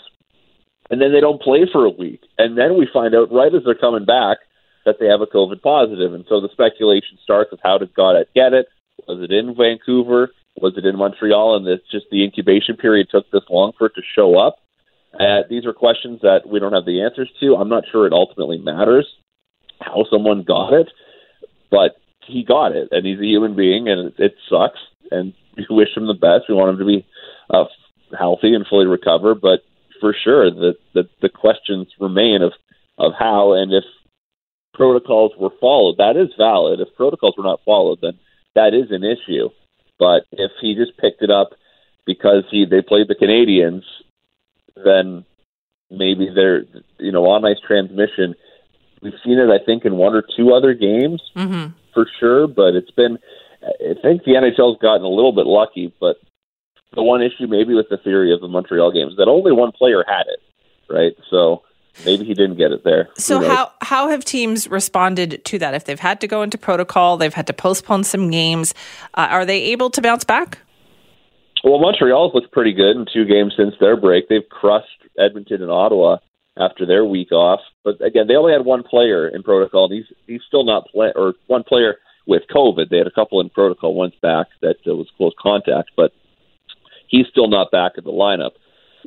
and 0.90 1.02
then 1.02 1.12
they 1.12 1.22
don't 1.22 1.42
play 1.42 1.66
for 1.72 1.86
a 1.86 1.90
week. 1.90 2.22
And 2.38 2.58
then 2.58 2.78
we 2.78 2.88
find 2.92 3.16
out 3.16 3.32
right 3.32 3.54
as 3.54 3.62
they're 3.66 3.76
coming 3.76 4.06
back 4.06 4.38
that 4.86 4.98
they 5.00 5.08
have 5.08 5.22
a 5.22 5.26
COVID 5.26 5.62
positive. 5.62 6.14
And 6.14 6.26
so 6.30 6.42
the 6.42 6.50
speculation 6.52 7.18
starts 7.24 7.52
of 7.52 7.60
how 7.64 7.78
did 7.78 7.94
Gaudette 7.94 8.34
get 8.36 8.54
it? 8.54 8.68
Was 9.08 9.22
it 9.22 9.32
in 9.32 9.56
Vancouver? 9.56 10.30
Was 10.62 10.74
it 10.78 10.86
in 10.86 10.98
Montreal? 10.98 11.58
And 11.58 11.68
it's 11.68 11.90
just 11.92 12.06
the 12.12 12.24
incubation 12.24 12.78
period 12.78 13.08
took 13.10 13.30
this 13.32 13.44
long 13.50 13.74
for 13.78 13.88
it 13.88 13.94
to 13.96 14.02
show 14.16 14.38
up. 14.38 14.58
Uh, 15.14 15.42
these 15.50 15.66
are 15.66 15.74
questions 15.74 16.20
that 16.22 16.42
we 16.46 16.60
don't 16.60 16.74
have 16.74 16.86
the 16.86 17.02
answers 17.02 17.32
to. 17.40 17.56
I'm 17.56 17.70
not 17.70 17.86
sure 17.92 18.06
it 18.06 18.14
ultimately 18.14 18.58
matters 18.58 19.08
how 19.80 20.06
someone 20.10 20.44
got 20.44 20.74
it, 20.74 20.88
but 21.72 21.98
he 22.28 22.44
got 22.44 22.74
it, 22.74 22.90
and 22.92 23.06
he's 23.06 23.20
a 23.20 23.26
human 23.26 23.56
being, 23.56 23.88
and 23.88 24.08
it, 24.08 24.14
it 24.18 24.36
sucks. 24.50 24.80
And 25.12 25.34
we 25.58 25.66
wish 25.70 25.96
him 25.96 26.08
the 26.08 26.14
best. 26.14 26.50
We 26.50 26.56
want 26.56 26.72
him 26.72 26.80
to 26.80 26.86
be 26.86 27.06
uh, 27.50 27.66
healthy 28.18 28.54
and 28.54 28.66
fully 28.68 28.86
recover, 28.86 29.36
but 29.36 29.62
for 30.00 30.16
sure 30.24 30.50
that 30.52 30.76
the, 30.94 31.10
the 31.22 31.30
questions 31.30 31.88
remain 32.00 32.42
of 32.42 32.54
of 32.98 33.12
how 33.18 33.54
and 33.54 33.74
if 33.74 33.84
protocols 34.76 35.32
were 35.38 35.52
followed. 35.60 35.98
That 35.98 36.18
is 36.18 36.30
valid. 36.38 36.80
If 36.80 36.96
protocols 36.96 37.36
were 37.38 37.44
not 37.44 37.62
followed, 37.66 38.00
then 38.02 38.20
that 38.56 38.74
is 38.74 38.92
an 38.92 39.04
issue. 39.04 39.50
But 39.98 40.24
if 40.32 40.52
he 40.62 40.76
just 40.76 40.98
picked 40.98 41.22
it 41.22 41.32
up 41.32 41.52
because 42.06 42.44
he 42.52 42.66
they 42.66 42.82
played 42.82 43.08
the 43.08 43.16
Canadiens, 43.16 43.84
then 44.84 45.26
maybe 45.90 46.30
they're 46.34 46.66
you 47.00 47.12
know 47.12 47.26
on 47.26 47.46
ice 47.46 47.60
transmission. 47.66 48.36
We've 49.02 49.14
seen 49.24 49.38
it, 49.38 49.50
I 49.50 49.64
think, 49.64 49.86
in 49.86 49.98
one 49.98 50.16
or 50.16 50.24
two 50.36 50.54
other 50.54 50.74
games 50.74 51.22
mm-hmm. 51.36 51.74
for 51.94 52.08
sure. 52.20 52.48
But 52.48 52.76
it's 52.76 52.92
been, 52.92 53.20
I 53.64 53.94
think 54.02 54.24
the 54.24 54.32
NHL's 54.32 54.82
gotten 54.82 55.04
a 55.04 55.10
little 55.10 55.34
bit 55.34 55.46
lucky, 55.46 55.94
but 56.00 56.18
the 56.96 57.04
one 57.04 57.22
issue 57.22 57.48
maybe 57.48 57.74
with 57.74 57.90
the 57.90 57.98
theory 57.98 58.34
of 58.34 58.42
the 58.42 58.48
Montreal 58.48 58.92
games 58.92 59.16
that 59.18 59.28
only 59.28 59.52
one 59.52 59.72
player 59.72 60.04
had 60.08 60.24
it, 60.28 60.40
right? 60.90 61.14
So 61.30 61.64
maybe 62.06 62.26
he 62.26 62.34
didn't 62.34 62.58
get 62.58 62.72
it 62.72 62.84
there. 62.84 63.10
So 63.18 63.42
how 63.42 63.72
how 63.82 64.10
have 64.10 64.26
teams 64.26 64.68
responded 64.68 65.44
to 65.46 65.60
that? 65.60 65.74
If 65.74 65.86
they've 65.86 66.00
had 66.00 66.22
to 66.22 66.28
go 66.28 66.42
into 66.42 66.58
protocol, 66.58 67.18
they've 67.18 67.34
had 67.34 67.48
to 67.48 67.54
postpone 67.54 68.04
some 68.04 68.32
games. 68.32 68.74
Uh, 69.14 69.28
are 69.30 69.46
they 69.46 69.62
able 69.64 69.90
to 69.92 70.02
bounce 70.02 70.24
back? 70.24 70.60
Well, 71.64 71.80
Montreal's 71.80 72.34
looked 72.34 72.52
pretty 72.52 72.74
good 72.74 72.96
in 72.96 73.06
two 73.12 73.26
games 73.26 73.54
since 73.58 73.74
their 73.80 73.98
break. 73.98 74.30
They've 74.30 74.48
crushed 74.50 75.04
Edmonton 75.18 75.64
and 75.64 75.72
Ottawa 75.72 76.18
after 76.58 76.86
their 76.86 77.04
week 77.04 77.32
off. 77.32 77.60
But 77.84 78.02
again, 78.02 78.28
they 78.28 78.36
only 78.36 78.54
had 78.54 78.66
one 78.66 78.84
player 78.84 79.28
in 79.28 79.44
protocol, 79.44 79.86
and 79.86 79.94
he's 79.94 80.18
he's 80.28 80.42
still 80.48 80.64
not 80.64 80.88
play 80.90 81.12
or 81.16 81.34
one 81.48 81.64
player 81.64 81.98
with 82.28 82.44
COVID. 82.54 82.90
They 82.90 82.98
had 82.98 83.08
a 83.08 83.12
couple 83.12 83.42
in 83.42 83.50
protocol 83.50 83.94
once 83.94 84.16
back 84.22 84.48
that 84.62 84.78
uh, 84.88 84.96
was 84.96 85.08
close 85.18 85.34
contact, 85.40 85.92
but 85.96 86.12
he's 87.08 87.28
still 87.28 87.48
not 87.48 87.72
back 87.72 87.94
in 87.98 88.04
the 88.04 88.12
lineup. 88.12 88.52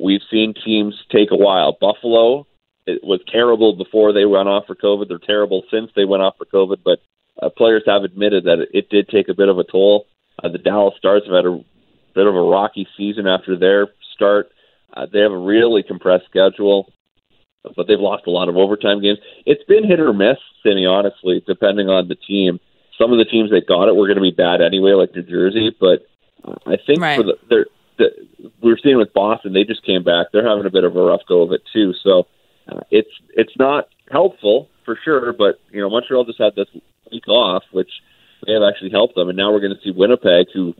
We've 0.01 0.21
seen 0.31 0.53
teams 0.53 0.95
take 1.11 1.31
a 1.31 1.37
while. 1.37 1.77
Buffalo 1.79 2.45
it 2.89 3.03
was 3.03 3.19
terrible 3.31 3.75
before 3.75 4.13
they 4.13 4.25
went 4.25 4.49
off 4.49 4.65
for 4.65 4.75
COVID. 4.75 5.07
They're 5.07 5.19
terrible 5.19 5.63
since 5.69 5.91
they 5.95 6.05
went 6.05 6.23
off 6.23 6.37
for 6.37 6.45
COVID, 6.45 6.77
but 6.83 6.99
uh, 7.41 7.49
players 7.49 7.83
have 7.85 8.03
admitted 8.03 8.45
that 8.45 8.59
it, 8.59 8.69
it 8.73 8.89
did 8.89 9.07
take 9.09 9.29
a 9.29 9.35
bit 9.35 9.47
of 9.47 9.59
a 9.59 9.63
toll. 9.63 10.07
Uh, 10.41 10.49
the 10.49 10.57
Dallas 10.57 10.95
Stars 10.97 11.23
have 11.25 11.35
had 11.35 11.45
a 11.45 11.63
bit 12.15 12.25
of 12.25 12.35
a 12.35 12.41
rocky 12.41 12.87
season 12.97 13.27
after 13.27 13.55
their 13.55 13.89
start. 14.15 14.49
Uh, 14.93 15.05
they 15.11 15.19
have 15.19 15.31
a 15.31 15.37
really 15.37 15.83
compressed 15.83 16.25
schedule, 16.25 16.91
but 17.75 17.87
they've 17.87 17.99
lost 17.99 18.25
a 18.25 18.31
lot 18.31 18.49
of 18.49 18.57
overtime 18.57 19.01
games. 19.01 19.19
It's 19.45 19.63
been 19.65 19.87
hit 19.87 19.99
or 19.99 20.11
miss, 20.11 20.37
Simi, 20.63 20.85
honestly, 20.85 21.43
depending 21.45 21.89
on 21.89 22.07
the 22.07 22.15
team. 22.15 22.59
Some 22.97 23.11
of 23.11 23.19
the 23.19 23.25
teams 23.25 23.51
that 23.51 23.67
got 23.67 23.87
it 23.87 23.95
were 23.95 24.07
going 24.07 24.17
to 24.17 24.21
be 24.21 24.31
bad 24.31 24.61
anyway, 24.61 24.93
like 24.93 25.15
New 25.15 25.23
Jersey, 25.23 25.75
but 25.79 26.07
I 26.65 26.77
think 26.87 27.01
right. 27.01 27.17
for 27.17 27.23
the 27.23 27.37
they're 27.49 27.67
the, 27.99 28.09
we 28.61 28.71
were 28.71 28.79
seeing 28.81 28.97
with 28.97 29.13
Boston, 29.13 29.53
they 29.53 29.63
just 29.63 29.85
came 29.85 30.03
back. 30.03 30.27
They're 30.31 30.47
having 30.47 30.65
a 30.65 30.71
bit 30.71 30.83
of 30.83 30.95
a 30.95 31.03
rough 31.03 31.21
go 31.27 31.43
of 31.43 31.51
it 31.51 31.61
too. 31.71 31.93
So 32.01 32.25
uh, 32.67 32.81
it's 32.89 33.11
it's 33.35 33.53
not 33.59 33.89
helpful 34.09 34.69
for 34.85 34.97
sure. 35.03 35.33
But 35.33 35.59
you 35.69 35.81
know, 35.81 35.89
Montreal 35.89 36.25
just 36.25 36.39
had 36.39 36.55
this 36.55 36.67
week 37.11 37.27
off, 37.27 37.63
which 37.71 37.91
may 38.47 38.53
have 38.53 38.63
actually 38.63 38.89
helped 38.89 39.15
them. 39.15 39.29
And 39.29 39.37
now 39.37 39.51
we're 39.51 39.59
going 39.59 39.75
to 39.75 39.81
see 39.83 39.91
Winnipeg, 39.91 40.47
who 40.53 40.73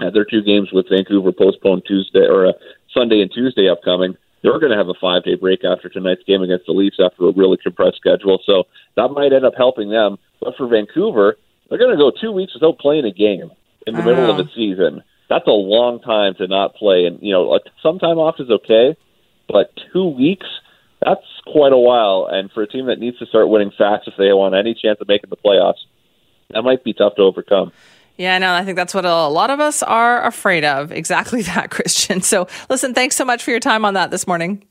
had 0.00 0.14
their 0.14 0.24
two 0.24 0.42
games 0.42 0.70
with 0.72 0.88
Vancouver 0.88 1.32
postponed 1.32 1.82
Tuesday 1.86 2.26
or 2.26 2.46
uh, 2.46 2.52
Sunday 2.96 3.20
and 3.20 3.30
Tuesday 3.32 3.68
upcoming. 3.68 4.16
They're 4.42 4.60
going 4.60 4.72
to 4.72 4.78
have 4.78 4.88
a 4.88 5.00
five 5.00 5.24
day 5.24 5.34
break 5.34 5.64
after 5.64 5.88
tonight's 5.88 6.22
game 6.26 6.42
against 6.42 6.66
the 6.66 6.72
Leafs 6.72 6.98
after 7.04 7.28
a 7.28 7.32
really 7.32 7.58
compressed 7.62 7.96
schedule. 7.96 8.40
So 8.46 8.64
that 8.96 9.08
might 9.08 9.32
end 9.32 9.44
up 9.44 9.54
helping 9.56 9.90
them. 9.90 10.18
But 10.40 10.56
for 10.56 10.68
Vancouver, 10.68 11.36
they're 11.68 11.78
going 11.78 11.96
to 11.96 11.96
go 11.96 12.12
two 12.12 12.30
weeks 12.30 12.54
without 12.54 12.78
playing 12.78 13.06
a 13.06 13.10
game 13.10 13.50
in 13.86 13.94
the 13.94 14.02
middle 14.02 14.30
of 14.30 14.36
the 14.36 14.48
season 14.54 15.02
that's 15.28 15.46
a 15.46 15.50
long 15.50 16.00
time 16.00 16.34
to 16.38 16.46
not 16.46 16.74
play. 16.74 17.06
And 17.06 17.18
you 17.22 17.32
know, 17.32 17.58
some 17.82 17.98
time 17.98 18.18
off 18.18 18.36
is 18.38 18.50
okay, 18.50 18.96
but 19.48 19.72
two 19.92 20.06
weeks 20.06 20.46
that's 21.04 21.26
quite 21.46 21.72
a 21.72 21.78
while. 21.78 22.28
And 22.30 22.50
for 22.50 22.62
a 22.62 22.66
team 22.66 22.86
that 22.86 22.98
needs 22.98 23.18
to 23.18 23.26
start 23.26 23.48
winning 23.48 23.72
fast 23.76 24.08
if 24.08 24.14
they 24.16 24.32
want 24.32 24.54
any 24.54 24.74
chance 24.74 25.00
of 25.00 25.08
making 25.08 25.30
the 25.30 25.36
playoffs, 25.36 25.84
that 26.50 26.62
might 26.62 26.84
be 26.84 26.92
tough 26.92 27.16
to 27.16 27.22
overcome. 27.22 27.72
Yeah, 28.16 28.38
no, 28.38 28.54
I 28.54 28.64
think 28.64 28.76
that's 28.76 28.94
what 28.94 29.04
a 29.04 29.26
lot 29.26 29.50
of 29.50 29.60
us 29.60 29.82
are 29.82 30.24
afraid 30.24 30.64
of. 30.64 30.92
Exactly 30.92 31.42
that, 31.54 31.70
Christian. 31.70 32.22
So, 32.22 32.46
listen, 32.70 32.94
thanks 32.94 33.16
so 33.16 33.24
much 33.24 33.42
for 33.42 33.50
your 33.50 33.60
time 33.60 33.84
on 33.84 33.94
that 33.94 34.10
this 34.10 34.26
morning. 34.26 34.64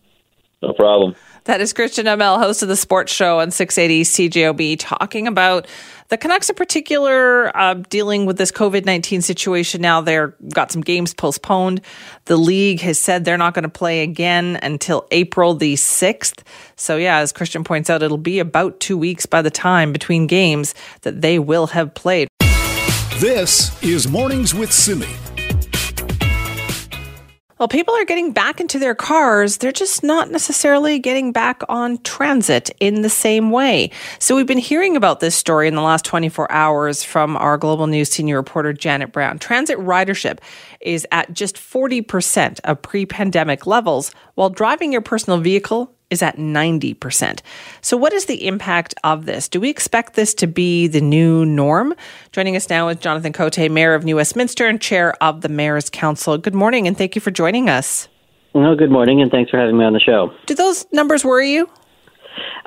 No 0.62 0.74
problem. 0.74 1.16
That 1.46 1.60
is 1.60 1.74
Christian 1.74 2.06
Amell, 2.06 2.38
host 2.38 2.64
of 2.64 2.70
the 2.70 2.78
sports 2.78 3.12
show 3.12 3.40
on 3.40 3.52
680 3.52 4.30
CJOB, 4.30 4.78
talking 4.80 5.28
about 5.28 5.68
the 6.08 6.18
Canucks 6.18 6.50
in 6.50 6.56
particular, 6.56 7.56
uh, 7.58 7.74
dealing 7.90 8.26
with 8.26 8.38
this 8.38 8.50
COVID 8.50 8.86
19 8.86 9.22
situation 9.22 9.82
now. 9.82 10.00
They've 10.00 10.32
got 10.54 10.72
some 10.72 10.82
games 10.82 11.14
postponed. 11.14 11.82
The 12.26 12.38
league 12.38 12.80
has 12.82 12.98
said 12.98 13.26
they're 13.26 13.38
not 13.38 13.54
going 13.54 13.64
to 13.64 13.70
play 13.70 14.04
again 14.04 14.58
until 14.64 15.06
April 15.12 15.54
the 15.54 15.74
6th. 15.74 16.44
So, 16.78 16.96
yeah, 16.96 17.18
as 17.18 17.34
Christian 17.34 17.66
points 17.66 17.90
out, 17.90 18.02
it'll 18.04 18.18
be 18.18 18.40
about 18.40 18.80
two 18.80 18.98
weeks 18.98 19.26
by 19.26 19.42
the 19.42 19.52
time 19.52 19.92
between 19.92 20.28
games 20.28 20.74
that 21.02 21.22
they 21.22 21.40
will 21.40 21.68
have 21.68 21.94
played. 21.94 22.30
This 23.18 23.84
is 23.84 24.08
Mornings 24.08 24.54
with 24.54 24.72
Simi. 24.72 25.08
Well, 27.64 27.70
people 27.70 27.96
are 27.96 28.04
getting 28.04 28.34
back 28.34 28.60
into 28.60 28.78
their 28.78 28.94
cars. 28.94 29.60
They're 29.60 29.72
just 29.72 30.04
not 30.04 30.30
necessarily 30.30 31.00
getting 31.00 31.32
back 31.32 31.62
on 31.70 31.98
transit 32.00 32.70
in 32.82 33.04
the 33.04 33.10
same 33.10 33.52
way. 33.52 33.90
So 34.20 34.36
we've 34.36 34.46
been 34.46 34.58
hearing 34.58 34.98
about 34.98 35.22
this 35.22 35.34
story 35.34 35.70
in 35.70 35.76
the 35.76 35.82
last 35.82 36.04
24 36.04 36.52
hours 36.52 37.04
from 37.04 37.38
our 37.38 37.58
Global 37.58 37.88
News 37.88 38.10
senior 38.10 38.36
reporter, 38.36 38.74
Janet 38.74 39.14
Brown. 39.14 39.40
Transit 39.40 39.78
ridership 39.78 40.40
is 40.82 41.08
at 41.14 41.32
just 41.34 41.56
40% 41.56 42.60
of 42.66 42.82
pre 42.82 43.06
pandemic 43.06 43.66
levels, 43.66 44.12
while 44.36 44.50
driving 44.50 44.92
your 44.92 45.00
personal 45.00 45.40
vehicle 45.40 45.96
is 46.14 46.22
at 46.22 46.38
90%. 46.38 47.42
So, 47.82 47.98
what 47.98 48.14
is 48.14 48.26
the 48.26 48.48
impact 48.48 48.96
of 49.04 49.26
this? 49.26 49.50
Do 49.50 49.60
we 49.60 49.70
expect 49.70 50.14
this 50.14 50.34
to 50.36 50.48
be 50.48 50.88
the 50.88 51.02
new 51.02 51.46
norm? 51.46 51.94
Joining 52.32 52.56
us 52.56 52.70
now 52.70 52.88
is 52.88 52.98
Jonathan 53.00 53.34
Cote, 53.34 53.70
Mayor 53.70 53.94
of 53.94 54.06
New 54.06 54.16
Westminster 54.16 54.68
and 54.68 54.80
Chair 54.80 55.14
of 55.22 55.42
the 55.42 55.50
Mayor's 55.50 55.90
Council. 55.90 56.38
Good 56.38 56.56
morning, 56.56 56.88
and 56.88 56.98
thank 56.98 57.16
you 57.16 57.22
for 57.22 57.32
joining 57.32 57.70
us. 57.70 58.08
Well, 58.54 58.76
good 58.76 58.92
morning, 58.92 59.22
and 59.22 59.30
thanks 59.30 59.52
for 59.52 59.58
having 59.58 59.78
me 59.78 59.84
on 59.84 59.94
the 59.94 60.00
show. 60.00 60.32
Do 60.46 60.56
those 60.56 60.86
numbers 60.94 61.26
worry 61.26 61.52
you? 61.52 61.68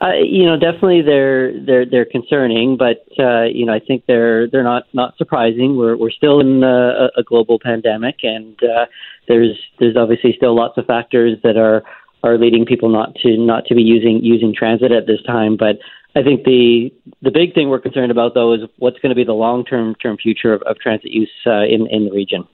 Uh, 0.00 0.12
you 0.22 0.44
know, 0.44 0.58
definitely 0.58 1.00
they're 1.00 1.58
they're 1.64 1.86
they're 1.86 2.04
concerning, 2.04 2.76
but 2.76 3.06
uh, 3.18 3.44
you 3.44 3.64
know, 3.64 3.72
I 3.72 3.78
think 3.80 4.04
they're 4.06 4.46
they're 4.48 4.62
not 4.62 4.82
not 4.92 5.16
surprising. 5.16 5.76
We're 5.76 5.96
we're 5.96 6.10
still 6.10 6.40
in 6.40 6.62
a, 6.62 7.08
a 7.16 7.22
global 7.22 7.58
pandemic, 7.58 8.16
and 8.22 8.62
uh, 8.62 8.86
there's 9.26 9.58
there's 9.78 9.96
obviously 9.96 10.34
still 10.36 10.54
lots 10.54 10.76
of 10.76 10.86
factors 10.86 11.38
that 11.42 11.56
are 11.56 11.82
are 12.26 12.38
leading 12.38 12.66
people 12.66 12.88
not 12.88 13.14
to 13.16 13.36
not 13.36 13.64
to 13.66 13.74
be 13.74 13.82
using 13.82 14.22
using 14.22 14.54
transit 14.54 14.92
at 14.92 15.06
this 15.06 15.22
time. 15.22 15.56
But 15.56 15.78
I 16.14 16.22
think 16.22 16.44
the 16.44 16.92
the 17.22 17.30
big 17.30 17.54
thing 17.54 17.68
we're 17.68 17.80
concerned 17.80 18.10
about 18.10 18.34
though 18.34 18.52
is 18.52 18.60
what's 18.78 18.98
going 18.98 19.10
to 19.10 19.16
be 19.16 19.24
the 19.24 19.34
long 19.34 19.64
term 19.64 19.94
term 19.96 20.16
future 20.16 20.52
of, 20.52 20.62
of 20.62 20.78
transit 20.78 21.10
use 21.10 21.30
uh, 21.46 21.64
in 21.64 21.86
in 21.88 22.04
the 22.04 22.10
region. 22.10 22.46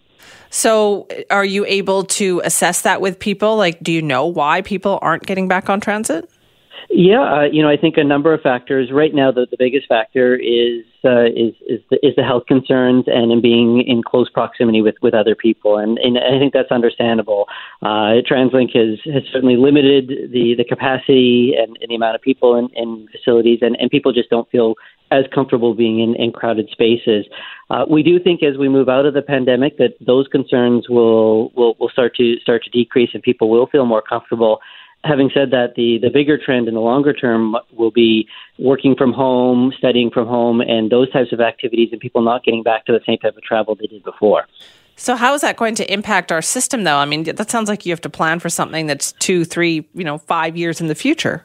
So, 0.50 1.08
are 1.30 1.46
you 1.46 1.64
able 1.64 2.04
to 2.04 2.42
assess 2.44 2.82
that 2.82 3.00
with 3.00 3.18
people? 3.18 3.56
Like, 3.56 3.82
do 3.82 3.90
you 3.90 4.02
know 4.02 4.26
why 4.26 4.60
people 4.60 4.98
aren't 5.00 5.24
getting 5.24 5.48
back 5.48 5.70
on 5.70 5.80
transit? 5.80 6.28
Yeah, 6.90 7.22
uh, 7.22 7.42
you 7.44 7.62
know, 7.62 7.68
I 7.68 7.76
think 7.76 7.96
a 7.96 8.04
number 8.04 8.34
of 8.34 8.40
factors. 8.40 8.90
Right 8.92 9.14
now, 9.14 9.30
the, 9.30 9.46
the 9.50 9.56
biggest 9.58 9.86
factor 9.88 10.34
is 10.34 10.84
uh, 11.04 11.26
is 11.26 11.54
is 11.66 11.80
the, 11.90 11.98
is 12.06 12.14
the 12.16 12.22
health 12.22 12.44
concerns 12.46 13.04
and 13.06 13.32
in 13.32 13.40
being 13.40 13.82
in 13.86 14.02
close 14.02 14.28
proximity 14.28 14.82
with, 14.82 14.96
with 15.02 15.14
other 15.14 15.34
people, 15.34 15.78
and, 15.78 15.98
and 15.98 16.18
I 16.18 16.38
think 16.38 16.52
that's 16.52 16.70
understandable. 16.70 17.46
Uh, 17.82 18.22
TransLink 18.28 18.76
has, 18.76 18.98
has 19.12 19.22
certainly 19.32 19.56
limited 19.56 20.30
the, 20.32 20.54
the 20.56 20.64
capacity 20.64 21.54
and, 21.56 21.76
and 21.80 21.90
the 21.90 21.94
amount 21.94 22.14
of 22.14 22.22
people 22.22 22.56
in, 22.56 22.68
in 22.74 23.08
facilities, 23.10 23.60
and, 23.62 23.76
and 23.80 23.90
people 23.90 24.12
just 24.12 24.30
don't 24.30 24.50
feel 24.50 24.74
as 25.10 25.24
comfortable 25.34 25.74
being 25.74 26.00
in, 26.00 26.14
in 26.16 26.32
crowded 26.32 26.68
spaces. 26.70 27.26
Uh, 27.68 27.84
we 27.88 28.02
do 28.02 28.18
think 28.18 28.42
as 28.42 28.56
we 28.56 28.68
move 28.68 28.88
out 28.88 29.06
of 29.06 29.14
the 29.14 29.22
pandemic 29.22 29.76
that 29.78 29.94
those 30.00 30.26
concerns 30.28 30.88
will, 30.88 31.50
will 31.50 31.74
will 31.78 31.90
start 31.90 32.14
to 32.16 32.36
start 32.40 32.62
to 32.64 32.70
decrease, 32.70 33.10
and 33.14 33.22
people 33.22 33.50
will 33.50 33.66
feel 33.66 33.86
more 33.86 34.02
comfortable 34.02 34.58
having 35.04 35.30
said 35.34 35.50
that, 35.50 35.74
the, 35.74 35.98
the 35.98 36.10
bigger 36.10 36.38
trend 36.38 36.68
in 36.68 36.74
the 36.74 36.80
longer 36.80 37.12
term 37.12 37.56
will 37.72 37.90
be 37.90 38.28
working 38.58 38.94
from 38.96 39.12
home, 39.12 39.72
studying 39.76 40.10
from 40.10 40.26
home, 40.26 40.60
and 40.60 40.90
those 40.90 41.10
types 41.10 41.32
of 41.32 41.40
activities, 41.40 41.88
and 41.92 42.00
people 42.00 42.22
not 42.22 42.44
getting 42.44 42.62
back 42.62 42.86
to 42.86 42.92
the 42.92 43.00
same 43.06 43.18
type 43.18 43.36
of 43.36 43.42
travel 43.42 43.74
they 43.74 43.86
did 43.86 44.02
before. 44.04 44.46
So, 44.96 45.16
how 45.16 45.34
is 45.34 45.40
that 45.40 45.56
going 45.56 45.74
to 45.76 45.92
impact 45.92 46.30
our 46.30 46.42
system, 46.42 46.84
though? 46.84 46.98
I 46.98 47.06
mean, 47.06 47.24
that 47.24 47.50
sounds 47.50 47.68
like 47.68 47.84
you 47.86 47.92
have 47.92 48.00
to 48.02 48.10
plan 48.10 48.38
for 48.38 48.48
something 48.48 48.86
that's 48.86 49.12
two, 49.12 49.44
three, 49.44 49.88
you 49.94 50.04
know, 50.04 50.18
five 50.18 50.56
years 50.56 50.80
in 50.80 50.86
the 50.86 50.94
future. 50.94 51.44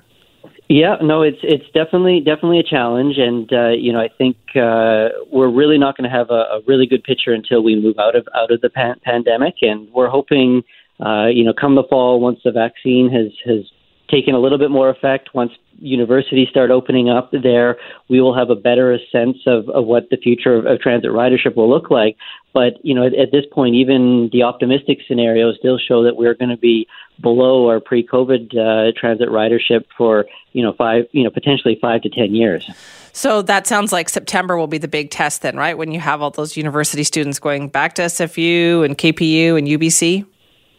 Yeah, 0.69 0.97
no, 1.01 1.21
it's 1.21 1.39
it's 1.43 1.63
definitely 1.73 2.19
definitely 2.19 2.59
a 2.59 2.63
challenge, 2.63 3.17
and 3.17 3.51
uh, 3.53 3.69
you 3.69 3.93
know 3.93 4.01
I 4.01 4.09
think 4.09 4.35
uh, 4.53 5.09
we're 5.31 5.49
really 5.49 5.77
not 5.77 5.95
going 5.95 6.09
to 6.09 6.15
have 6.15 6.29
a, 6.29 6.33
a, 6.33 6.61
really 6.67 6.85
good 6.85 7.05
picture 7.05 7.31
until 7.31 7.63
we 7.63 7.79
move 7.79 7.97
out 7.97 8.17
of 8.17 8.27
out 8.35 8.51
of 8.51 8.59
the 8.59 8.69
pan- 8.69 8.99
pandemic, 9.01 9.55
and 9.61 9.89
we're 9.93 10.09
hoping 10.09 10.63
uh, 10.99 11.27
you 11.27 11.43
know, 11.43 11.53
come 11.53 11.75
the 11.75 11.83
fall, 11.89 12.19
once 12.19 12.39
the 12.43 12.51
vaccine 12.51 13.09
has 13.09 13.31
has 13.45 13.65
taken 14.09 14.33
a 14.33 14.39
little 14.39 14.57
bit 14.57 14.71
more 14.71 14.89
effect, 14.89 15.33
once 15.33 15.51
universities 15.79 16.47
start 16.49 16.71
opening 16.71 17.09
up 17.09 17.31
there, 17.31 17.77
we 18.09 18.21
will 18.21 18.35
have 18.35 18.49
a 18.49 18.55
better 18.55 18.97
sense 19.11 19.37
of, 19.45 19.69
of 19.69 19.85
what 19.85 20.09
the 20.09 20.17
future 20.17 20.55
of, 20.55 20.65
of 20.65 20.79
transit 20.79 21.11
ridership 21.11 21.55
will 21.55 21.69
look 21.69 21.91
like. 21.91 22.15
But 22.53 22.73
you 22.83 22.95
know, 22.95 23.05
at, 23.05 23.13
at 23.13 23.31
this 23.31 23.45
point, 23.51 23.75
even 23.75 24.29
the 24.31 24.43
optimistic 24.43 24.99
scenarios 25.07 25.57
still 25.59 25.77
show 25.77 26.03
that 26.03 26.15
we're 26.15 26.33
going 26.33 26.49
to 26.49 26.57
be 26.57 26.87
below 27.21 27.67
our 27.67 27.79
pre-COVID 27.79 28.57
uh, 28.57 28.91
transit 28.99 29.29
ridership 29.29 29.85
for 29.97 30.25
you 30.53 30.63
know 30.63 30.73
five, 30.73 31.05
you 31.11 31.23
know, 31.23 31.29
potentially 31.29 31.77
five 31.79 32.01
to 32.01 32.09
ten 32.09 32.33
years. 32.33 32.69
So 33.13 33.41
that 33.43 33.67
sounds 33.67 33.91
like 33.91 34.09
September 34.09 34.57
will 34.57 34.67
be 34.67 34.77
the 34.77 34.87
big 34.87 35.09
test, 35.09 35.41
then, 35.41 35.55
right? 35.57 35.77
When 35.77 35.91
you 35.91 35.99
have 35.99 36.21
all 36.21 36.29
those 36.29 36.55
university 36.55 37.03
students 37.03 37.39
going 37.39 37.69
back 37.69 37.95
to 37.95 38.03
SFU 38.03 38.85
and 38.85 38.97
KPU 38.97 39.57
and 39.57 39.67
UBC. 39.67 40.25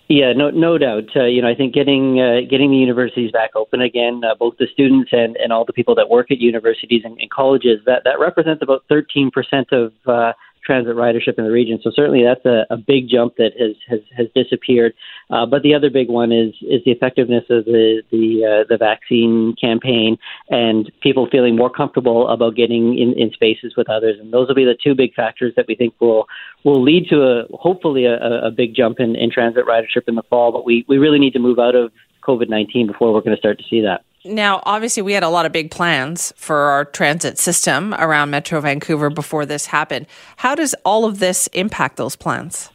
Yeah, 0.09 0.33
no, 0.33 0.49
no 0.49 0.79
doubt. 0.79 1.15
Uh, 1.15 1.25
you 1.25 1.43
know, 1.43 1.49
I 1.49 1.55
think 1.55 1.75
getting 1.75 2.19
uh, 2.19 2.41
getting 2.49 2.71
the 2.71 2.79
universities 2.79 3.31
back 3.31 3.51
open 3.55 3.83
again, 3.83 4.23
uh, 4.25 4.35
both 4.35 4.57
the 4.59 4.67
students 4.73 5.11
and, 5.13 5.37
and 5.37 5.53
all 5.53 5.67
the 5.67 5.73
people 5.75 5.95
that 5.97 6.09
work 6.09 6.31
at 6.31 6.39
universities 6.39 7.03
and, 7.05 7.19
and 7.21 7.31
colleges, 7.31 7.81
that 7.85 8.05
that 8.05 8.19
represents 8.19 8.63
about 8.63 8.85
13 8.89 9.31
percent 9.31 9.71
of 9.71 9.93
uh, 10.07 10.33
transit 10.69 10.97
ridership 11.05 11.37
in 11.39 11.45
the 11.49 11.57
region. 11.61 11.77
So 11.83 11.91
certainly 11.99 12.23
that's 12.29 12.45
a, 12.45 12.59
a 12.77 12.79
big 12.93 13.03
jump 13.15 13.31
that 13.41 13.53
has 13.63 13.75
has, 13.91 14.01
has 14.19 14.27
disappeared. 14.41 14.93
Uh, 15.35 15.47
but 15.53 15.61
the 15.63 15.73
other 15.77 15.91
big 16.01 16.09
one 16.21 16.31
is 16.43 16.53
is 16.75 16.81
the 16.85 16.93
effectiveness 16.97 17.47
of 17.57 17.65
the 17.65 18.03
the 18.15 18.27
uh, 18.51 18.63
the 18.69 18.79
vaccine 18.91 19.55
campaign 19.67 20.19
and 20.51 20.93
people 21.07 21.25
feeling 21.35 21.57
more 21.63 21.73
comfortable 21.81 22.29
about 22.29 22.53
getting 22.63 22.85
in, 23.03 23.11
in 23.23 23.29
spaces 23.39 23.73
with 23.79 23.89
others. 23.97 24.17
And 24.21 24.29
those 24.35 24.47
will 24.49 24.61
be 24.63 24.69
the 24.73 24.83
two 24.85 24.95
big 25.03 25.13
factors 25.23 25.53
that 25.57 25.67
we 25.71 25.75
think 25.75 25.95
will 26.01 26.27
will 26.67 26.83
lead 26.91 27.09
to 27.09 27.19
a 27.23 27.35
hopefully 27.67 28.05
a, 28.05 28.17
a 28.51 28.51
big 28.51 28.71
jump 28.81 29.01
in, 29.01 29.17
in 29.17 29.31
transit 29.31 29.65
ridership 29.65 30.05
in 30.07 30.17
the 30.21 30.27
fall. 30.31 30.53
But 30.53 30.65
we 30.69 30.85
we 30.93 30.99
really 31.05 31.21
need 31.25 31.35
to 31.39 31.45
move 31.49 31.59
out 31.59 31.77
of 31.83 31.87
COVID 32.29 32.49
nineteen 32.57 32.87
before 32.93 33.09
we're 33.15 33.27
going 33.27 33.39
to 33.39 33.45
start 33.45 33.59
to 33.59 33.69
see 33.73 33.81
that. 33.89 34.01
Now, 34.25 34.63
obviously, 34.65 35.03
we 35.03 35.13
had 35.13 35.23
a 35.23 35.29
lot 35.29 35.47
of 35.47 35.53
big 35.53 35.71
plans 35.71 36.33
for 36.37 36.57
our 36.57 36.85
transit 36.85 37.39
system 37.39 37.95
around 37.95 38.31
Metro 38.31 38.61
Vancouver 38.61 39.11
before 39.11 39.47
this 39.47 39.67
happened. 39.67 40.07
How 40.37 40.55
does 40.55 40.75
all 40.85 41.05
of 41.05 41.19
this 41.21 41.47
impact 41.49 41.97
those 41.97 42.17
plans? 42.17 42.71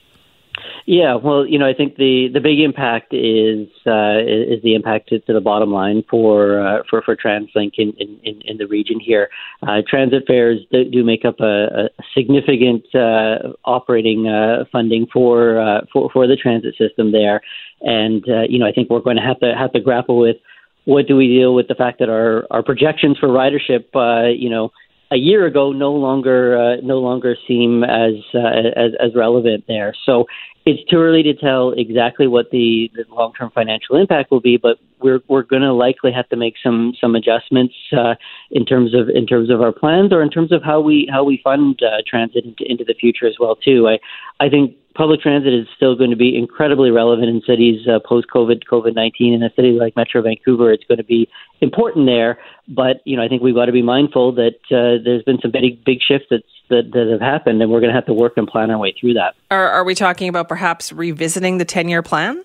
Yeah, 0.85 1.15
well, 1.15 1.45
you 1.45 1.57
know, 1.57 1.65
I 1.65 1.73
think 1.73 1.95
the, 1.95 2.27
the 2.33 2.41
big 2.41 2.59
impact 2.59 3.13
is 3.13 3.67
uh, 3.87 4.19
is 4.19 4.61
the 4.63 4.75
impact 4.75 5.09
to, 5.09 5.19
to 5.19 5.33
the 5.33 5.39
bottom 5.39 5.71
line 5.71 6.03
for 6.09 6.59
uh, 6.59 6.83
for 6.89 7.01
for 7.01 7.15
TransLink 7.15 7.73
in, 7.77 7.93
in, 7.97 8.41
in 8.43 8.57
the 8.57 8.67
region 8.67 8.99
here. 8.99 9.29
Uh, 9.65 9.81
transit 9.87 10.23
fares 10.27 10.59
do, 10.71 10.83
do 10.83 11.03
make 11.03 11.23
up 11.23 11.39
a, 11.39 11.85
a 11.85 11.89
significant 12.15 12.83
uh, 12.93 13.53
operating 13.63 14.27
uh, 14.27 14.65
funding 14.71 15.07
for, 15.11 15.59
uh, 15.59 15.81
for 15.91 16.09
for 16.11 16.27
the 16.27 16.35
transit 16.35 16.75
system 16.77 17.13
there, 17.13 17.41
and 17.81 18.23
you 18.49 18.59
know, 18.59 18.67
I 18.67 18.73
think 18.73 18.89
we're 18.89 18.99
going 18.99 19.17
to 19.17 19.23
have 19.23 19.39
to 19.39 19.55
have 19.57 19.71
to 19.73 19.79
grapple 19.79 20.17
with 20.17 20.37
what 20.85 21.07
do 21.07 21.15
we 21.15 21.27
deal 21.27 21.55
with 21.55 21.67
the 21.67 21.75
fact 21.75 21.99
that 21.99 22.09
our 22.09 22.45
our 22.51 22.63
projections 22.63 23.17
for 23.17 23.29
ridership, 23.29 23.85
uh, 23.95 24.29
you 24.29 24.49
know, 24.49 24.71
a 25.11 25.17
year 25.17 25.45
ago 25.45 25.71
no 25.71 25.93
longer 25.93 26.57
uh, 26.57 26.75
no 26.81 26.99
longer 26.99 27.35
seem 27.47 27.83
as, 27.83 28.13
uh, 28.33 28.39
as 28.75 28.91
as 28.99 29.15
relevant 29.15 29.65
there. 29.67 29.93
So 30.05 30.25
it's 30.65 30.83
too 30.89 30.97
early 30.97 31.23
to 31.23 31.33
tell 31.33 31.71
exactly 31.71 32.25
what 32.25 32.49
the, 32.51 32.89
the 32.95 33.03
long 33.13 33.33
term 33.33 33.51
financial 33.53 33.97
impact 33.97 34.31
will 34.31 34.39
be, 34.39 34.57
but 34.57 34.77
we're 35.01 35.19
we're 35.27 35.43
going 35.43 35.61
to 35.61 35.73
likely 35.73 36.11
have 36.11 36.27
to 36.29 36.35
make 36.35 36.55
some 36.63 36.93
some 36.99 37.15
adjustments 37.15 37.75
uh, 37.95 38.15
in 38.51 38.65
terms 38.65 38.93
of 38.95 39.09
in 39.09 39.27
terms 39.27 39.49
of 39.49 39.61
our 39.61 39.73
plans 39.73 40.11
or 40.13 40.21
in 40.23 40.29
terms 40.29 40.51
of 40.51 40.63
how 40.63 40.79
we 40.79 41.07
how 41.11 41.23
we 41.23 41.39
fund 41.43 41.81
uh, 41.83 42.01
transit 42.07 42.45
into, 42.45 42.63
into 42.69 42.83
the 42.85 42.93
future 42.93 43.27
as 43.27 43.35
well 43.39 43.55
too. 43.55 43.87
I 43.87 43.99
I 44.43 44.49
think 44.49 44.75
public 44.95 45.21
transit 45.21 45.53
is 45.53 45.67
still 45.75 45.95
going 45.95 46.09
to 46.09 46.15
be 46.15 46.37
incredibly 46.37 46.91
relevant 46.91 47.29
in 47.29 47.41
cities 47.47 47.87
uh, 47.87 47.99
post 48.07 48.27
COVID 48.33 48.63
COVID 48.71 48.95
nineteen. 48.95 49.33
In 49.33 49.43
a 49.43 49.49
city 49.55 49.71
like 49.71 49.95
Metro 49.95 50.21
Vancouver, 50.21 50.71
it's 50.71 50.83
going 50.85 50.97
to 50.97 51.03
be 51.03 51.27
important 51.61 52.05
there. 52.05 52.39
But 52.67 53.01
you 53.05 53.17
know, 53.17 53.23
I 53.23 53.27
think 53.27 53.41
we've 53.41 53.55
got 53.55 53.65
to 53.65 53.71
be 53.71 53.81
mindful 53.81 54.33
that 54.35 54.59
uh, 54.71 55.03
there's 55.03 55.23
been 55.23 55.39
some 55.41 55.51
big 55.51 55.83
big 55.83 55.99
shifts 56.07 56.27
that's, 56.29 56.43
that 56.69 56.91
that 56.93 57.07
have 57.11 57.21
happened, 57.21 57.61
and 57.61 57.71
we're 57.71 57.79
going 57.79 57.91
to 57.91 57.95
have 57.95 58.05
to 58.07 58.13
work 58.13 58.33
and 58.37 58.47
plan 58.47 58.71
our 58.71 58.77
way 58.77 58.93
through 58.99 59.13
that. 59.13 59.35
Are, 59.51 59.69
are 59.69 59.83
we 59.83 59.95
talking 59.95 60.29
about 60.29 60.47
perhaps 60.47 60.91
revisiting 60.91 61.57
the 61.57 61.65
ten 61.65 61.89
year 61.89 62.01
plan? 62.01 62.43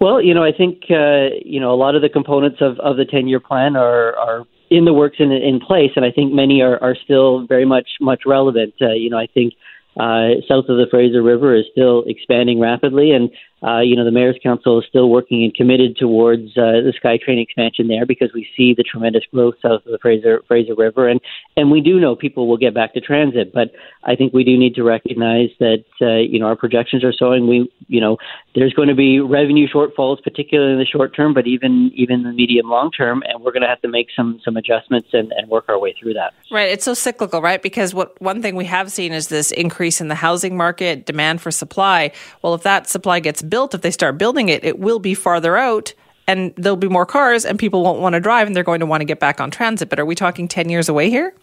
Well, 0.00 0.22
you 0.22 0.32
know, 0.32 0.44
I 0.44 0.52
think 0.52 0.84
uh, 0.90 1.34
you 1.44 1.60
know 1.60 1.72
a 1.72 1.78
lot 1.78 1.94
of 1.94 2.02
the 2.02 2.08
components 2.08 2.58
of, 2.60 2.78
of 2.80 2.96
the 2.96 3.04
ten 3.04 3.28
year 3.28 3.40
plan 3.40 3.76
are 3.76 4.16
are 4.16 4.44
in 4.70 4.84
the 4.84 4.92
works 4.92 5.16
and 5.18 5.32
in 5.32 5.60
place, 5.60 5.92
and 5.96 6.04
I 6.04 6.10
think 6.10 6.32
many 6.32 6.60
are, 6.60 6.82
are 6.82 6.94
still 6.94 7.46
very 7.46 7.64
much 7.64 7.88
much 8.00 8.22
relevant. 8.26 8.74
Uh, 8.80 8.92
you 8.92 9.10
know, 9.10 9.18
I 9.18 9.26
think 9.26 9.54
uh, 9.96 10.40
south 10.48 10.66
of 10.68 10.76
the 10.76 10.86
Fraser 10.90 11.22
River 11.22 11.54
is 11.54 11.64
still 11.72 12.04
expanding 12.06 12.60
rapidly, 12.60 13.12
and 13.12 13.30
uh, 13.62 13.80
you 13.80 13.96
know 13.96 14.04
the 14.04 14.10
Mayor's 14.10 14.38
Council 14.42 14.78
is 14.78 14.86
still 14.88 15.10
working 15.10 15.42
and 15.42 15.54
committed 15.54 15.96
towards 15.96 16.56
uh, 16.56 16.82
the 16.82 16.92
SkyTrain 17.02 17.42
expansion 17.42 17.88
there 17.88 18.06
because 18.06 18.30
we 18.32 18.46
see 18.56 18.74
the 18.74 18.84
tremendous 18.84 19.24
growth 19.32 19.54
south 19.62 19.84
of 19.84 19.92
the 19.92 19.98
Fraser 20.00 20.42
Fraser 20.46 20.74
River, 20.74 21.08
and 21.08 21.20
and 21.56 21.70
we 21.70 21.80
do 21.80 21.98
know 21.98 22.14
people 22.14 22.46
will 22.46 22.56
get 22.56 22.74
back 22.74 22.94
to 22.94 23.00
transit, 23.00 23.52
but 23.52 23.72
I 24.04 24.14
think 24.14 24.32
we 24.32 24.44
do 24.44 24.56
need 24.56 24.74
to 24.76 24.84
recognize 24.84 25.50
that 25.58 25.84
uh, 26.00 26.16
you 26.16 26.38
know 26.38 26.46
our 26.46 26.56
projections 26.56 27.02
are 27.02 27.12
showing 27.12 27.48
we 27.48 27.70
you 27.88 28.00
know 28.00 28.16
there's 28.54 28.72
going 28.74 28.88
to 28.88 28.94
be 28.94 29.20
revenue 29.20 29.66
shortfalls, 29.68 30.22
particularly 30.22 30.72
in 30.72 30.78
the 30.78 30.86
short 30.86 31.14
term, 31.14 31.34
but 31.34 31.46
even 31.46 31.90
even 31.94 32.22
the 32.22 32.32
medium 32.32 32.68
long 32.68 32.90
term, 32.90 33.22
and 33.26 33.42
we're 33.42 33.52
going 33.52 33.62
to 33.62 33.68
have 33.68 33.80
to 33.82 33.88
make 33.88 34.08
some 34.14 34.40
some 34.44 34.56
adjustments 34.56 35.08
and, 35.12 35.32
and 35.32 35.48
work 35.48 35.64
our 35.68 35.78
way 35.78 35.94
through 36.00 36.14
that. 36.14 36.32
Right, 36.50 36.70
it's 36.70 36.84
so 36.84 36.94
cyclical, 36.94 37.42
right? 37.42 37.62
Because 37.62 37.92
what 37.92 38.20
one 38.20 38.40
thing 38.40 38.54
we 38.54 38.66
have 38.66 38.92
seen 38.92 39.12
is 39.12 39.28
this 39.28 39.50
increase 39.50 40.00
in 40.00 40.08
the 40.08 40.14
housing 40.14 40.56
market, 40.56 41.06
demand 41.06 41.40
for 41.40 41.50
supply. 41.50 42.12
Well, 42.42 42.54
if 42.54 42.62
that 42.62 42.88
supply 42.88 43.20
gets 43.20 43.42
built, 43.48 43.74
if 43.74 43.82
they 43.82 43.90
start 43.90 44.18
building 44.18 44.48
it, 44.48 44.64
it 44.64 44.78
will 44.78 44.98
be 44.98 45.14
farther 45.14 45.56
out 45.56 45.94
and 46.26 46.52
there'll 46.56 46.76
be 46.76 46.88
more 46.88 47.06
cars 47.06 47.44
and 47.44 47.58
people 47.58 47.82
won't 47.82 48.00
want 48.00 48.12
to 48.12 48.20
drive 48.20 48.46
and 48.46 48.54
they're 48.54 48.62
going 48.62 48.80
to 48.80 48.86
want 48.86 49.00
to 49.00 49.06
get 49.06 49.18
back 49.18 49.40
on 49.40 49.50
transit. 49.50 49.88
But 49.88 49.98
are 49.98 50.04
we 50.04 50.14
talking 50.14 50.46
10 50.46 50.68
years 50.68 50.88
away 50.88 51.10
here? 51.10 51.34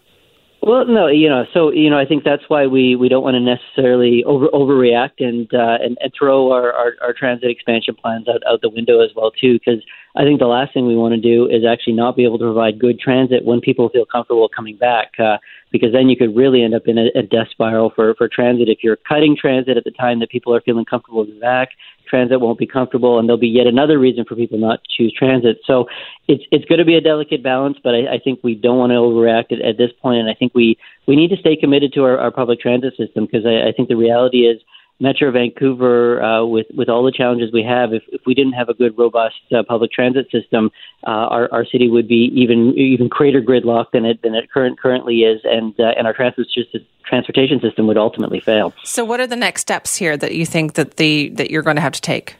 Well, 0.62 0.84
no, 0.86 1.06
you 1.06 1.28
know, 1.28 1.44
so 1.54 1.70
you 1.70 1.88
know, 1.88 1.96
I 1.96 2.06
think 2.06 2.24
that's 2.24 2.42
why 2.48 2.66
we, 2.66 2.96
we 2.96 3.08
don't 3.08 3.22
want 3.22 3.34
to 3.34 3.40
necessarily 3.40 4.24
over 4.24 4.48
overreact 4.48 5.20
and 5.20 5.46
uh, 5.54 5.78
and, 5.80 5.96
and 6.00 6.12
throw 6.18 6.50
our, 6.50 6.72
our, 6.72 6.94
our 7.02 7.12
transit 7.12 7.50
expansion 7.50 7.94
plans 7.94 8.26
out, 8.26 8.42
out 8.48 8.62
the 8.62 8.70
window 8.70 9.00
as 9.00 9.10
well 9.14 9.30
too, 9.30 9.60
because 9.60 9.84
I 10.16 10.24
think 10.24 10.40
the 10.40 10.46
last 10.46 10.74
thing 10.74 10.86
we 10.88 10.96
want 10.96 11.14
to 11.14 11.20
do 11.20 11.46
is 11.46 11.62
actually 11.64 11.92
not 11.92 12.16
be 12.16 12.24
able 12.24 12.38
to 12.38 12.46
provide 12.46 12.80
good 12.80 12.98
transit 12.98 13.44
when 13.44 13.60
people 13.60 13.90
feel 13.90 14.06
comfortable 14.06 14.48
coming 14.48 14.76
back, 14.76 15.12
uh, 15.20 15.36
because 15.70 15.92
then 15.92 16.08
you 16.08 16.16
could 16.16 16.34
really 16.34 16.64
end 16.64 16.74
up 16.74 16.88
in 16.88 16.98
a, 16.98 17.06
a 17.14 17.22
death 17.22 17.48
spiral 17.50 17.92
for 17.94 18.16
for 18.16 18.26
transit 18.26 18.68
if 18.68 18.78
you're 18.82 18.96
cutting 18.96 19.36
transit 19.40 19.76
at 19.76 19.84
the 19.84 19.92
time 19.92 20.18
that 20.18 20.30
people 20.30 20.52
are 20.52 20.62
feeling 20.62 20.86
comfortable 20.86 21.24
to 21.24 21.38
back 21.38 21.68
transit 22.06 22.40
won't 22.40 22.58
be 22.58 22.66
comfortable, 22.66 23.18
and 23.18 23.28
there'll 23.28 23.38
be 23.38 23.48
yet 23.48 23.66
another 23.66 23.98
reason 23.98 24.24
for 24.24 24.34
people 24.34 24.58
not 24.58 24.82
to 24.82 24.88
choose 24.96 25.12
transit. 25.12 25.58
So 25.64 25.86
it's 26.28 26.44
it's 26.50 26.64
going 26.66 26.78
to 26.78 26.84
be 26.84 26.96
a 26.96 27.00
delicate 27.00 27.42
balance, 27.42 27.78
but 27.82 27.94
I, 27.94 28.14
I 28.14 28.18
think 28.18 28.40
we 28.42 28.54
don't 28.54 28.78
want 28.78 28.90
to 28.90 28.96
overreact 28.96 29.52
at, 29.52 29.60
at 29.64 29.78
this 29.78 29.90
point, 30.00 30.20
and 30.20 30.30
I 30.30 30.34
think 30.34 30.54
we 30.54 30.78
we 31.06 31.16
need 31.16 31.28
to 31.30 31.36
stay 31.36 31.56
committed 31.56 31.92
to 31.94 32.04
our, 32.04 32.18
our 32.18 32.30
public 32.30 32.60
transit 32.60 32.96
system 32.96 33.26
because 33.26 33.46
I, 33.46 33.68
I 33.68 33.72
think 33.72 33.88
the 33.88 33.96
reality 33.96 34.46
is 34.46 34.60
Metro 34.98 35.30
Vancouver, 35.30 36.22
uh, 36.22 36.44
with 36.44 36.66
with 36.74 36.88
all 36.88 37.04
the 37.04 37.12
challenges 37.12 37.50
we 37.52 37.62
have, 37.62 37.92
if, 37.92 38.02
if 38.08 38.22
we 38.26 38.34
didn't 38.34 38.54
have 38.54 38.68
a 38.68 38.74
good, 38.74 38.96
robust 38.96 39.34
uh, 39.54 39.62
public 39.62 39.92
transit 39.92 40.30
system, 40.30 40.70
uh, 41.06 41.10
our 41.10 41.52
our 41.52 41.66
city 41.66 41.90
would 41.90 42.08
be 42.08 42.30
even 42.34 42.72
even 42.74 43.08
greater 43.08 43.42
gridlock 43.42 43.90
than 43.92 44.04
it 44.06 44.22
than 44.22 44.34
it 44.34 44.50
current 44.50 44.78
currently 44.78 45.16
is, 45.16 45.40
and 45.44 45.78
uh, 45.78 45.92
and 45.98 46.06
our 46.06 46.14
transit 46.14 46.46
transportation 47.04 47.60
system 47.60 47.86
would 47.86 47.98
ultimately 47.98 48.40
fail. 48.40 48.72
So, 48.84 49.04
what 49.04 49.20
are 49.20 49.26
the 49.26 49.36
next 49.36 49.62
steps 49.62 49.96
here 49.96 50.16
that 50.16 50.34
you 50.34 50.46
think 50.46 50.74
that 50.74 50.96
the 50.96 51.28
that 51.30 51.50
you're 51.50 51.62
going 51.62 51.76
to 51.76 51.82
have 51.82 51.92
to 51.92 52.00
take? 52.00 52.36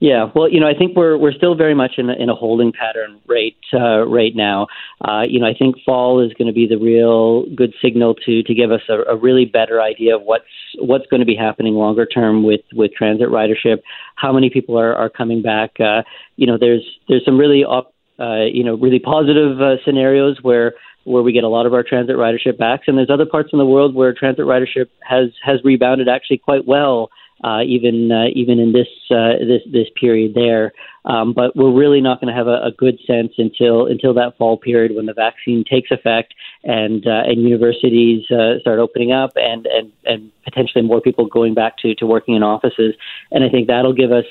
Yeah, 0.00 0.30
well, 0.34 0.50
you 0.50 0.60
know, 0.60 0.68
I 0.68 0.74
think 0.74 0.94
we're 0.94 1.16
we're 1.16 1.32
still 1.32 1.54
very 1.54 1.74
much 1.74 1.92
in 1.96 2.10
a, 2.10 2.12
in 2.14 2.28
a 2.28 2.34
holding 2.34 2.72
pattern 2.72 3.18
right 3.26 3.56
uh, 3.72 4.06
right 4.06 4.34
now. 4.34 4.66
Uh, 5.02 5.22
you 5.26 5.40
know, 5.40 5.46
I 5.46 5.54
think 5.58 5.76
fall 5.86 6.20
is 6.20 6.34
going 6.34 6.48
to 6.48 6.52
be 6.52 6.66
the 6.66 6.76
real 6.76 7.46
good 7.54 7.72
signal 7.82 8.14
to 8.26 8.42
to 8.42 8.54
give 8.54 8.70
us 8.70 8.82
a, 8.90 9.12
a 9.12 9.16
really 9.16 9.46
better 9.46 9.80
idea 9.80 10.16
of 10.16 10.22
what's 10.22 10.44
what's 10.78 11.06
going 11.06 11.20
to 11.20 11.26
be 11.26 11.34
happening 11.34 11.74
longer 11.74 12.04
term 12.04 12.42
with 12.44 12.60
with 12.74 12.92
transit 12.92 13.28
ridership. 13.28 13.80
How 14.16 14.32
many 14.32 14.50
people 14.50 14.78
are 14.78 14.94
are 14.94 15.08
coming 15.08 15.40
back? 15.40 15.80
Uh, 15.80 16.02
you 16.36 16.46
know, 16.46 16.58
there's 16.60 16.84
there's 17.08 17.24
some 17.24 17.38
really 17.38 17.64
up, 17.64 17.94
uh, 18.20 18.44
you 18.44 18.64
know 18.64 18.76
really 18.76 18.98
positive 18.98 19.62
uh, 19.62 19.76
scenarios 19.82 20.38
where 20.42 20.74
where 21.04 21.22
we 21.22 21.32
get 21.32 21.44
a 21.44 21.48
lot 21.48 21.64
of 21.64 21.72
our 21.72 21.82
transit 21.82 22.16
ridership 22.16 22.58
back, 22.58 22.82
and 22.86 22.98
there's 22.98 23.10
other 23.10 23.26
parts 23.26 23.48
in 23.50 23.58
the 23.58 23.64
world 23.64 23.94
where 23.94 24.12
transit 24.12 24.44
ridership 24.44 24.88
has 25.08 25.30
has 25.42 25.64
rebounded 25.64 26.06
actually 26.06 26.36
quite 26.36 26.66
well 26.66 27.08
uh, 27.44 27.60
even 27.66 28.10
uh, 28.10 28.26
even 28.34 28.58
in 28.58 28.72
this 28.72 28.88
uh, 29.10 29.38
this 29.38 29.62
this 29.70 29.88
period 30.00 30.34
there. 30.34 30.72
Um, 31.04 31.32
but 31.32 31.54
we're 31.54 31.72
really 31.72 32.00
not 32.00 32.20
going 32.20 32.32
to 32.32 32.36
have 32.36 32.48
a, 32.48 32.64
a, 32.64 32.72
good 32.72 32.98
sense 33.06 33.34
until 33.38 33.86
until 33.86 34.12
that 34.14 34.36
fall 34.36 34.56
period 34.56 34.96
when 34.96 35.06
the 35.06 35.14
vaccine 35.14 35.62
takes 35.62 35.92
effect 35.92 36.34
and 36.64 37.06
uh, 37.06 37.22
and 37.26 37.42
universities 37.42 38.28
uh, 38.30 38.58
start 38.60 38.80
opening 38.80 39.12
up 39.12 39.32
and, 39.36 39.66
and 39.66 39.92
and 40.04 40.32
potentially 40.44 40.82
more 40.82 41.00
people 41.00 41.26
going 41.26 41.54
back 41.54 41.78
to 41.78 41.94
to 41.96 42.06
working 42.06 42.34
in 42.34 42.42
offices. 42.42 42.94
And 43.30 43.44
I 43.44 43.48
think 43.48 43.68
that'll 43.68 43.94
give 43.94 44.12
us. 44.12 44.26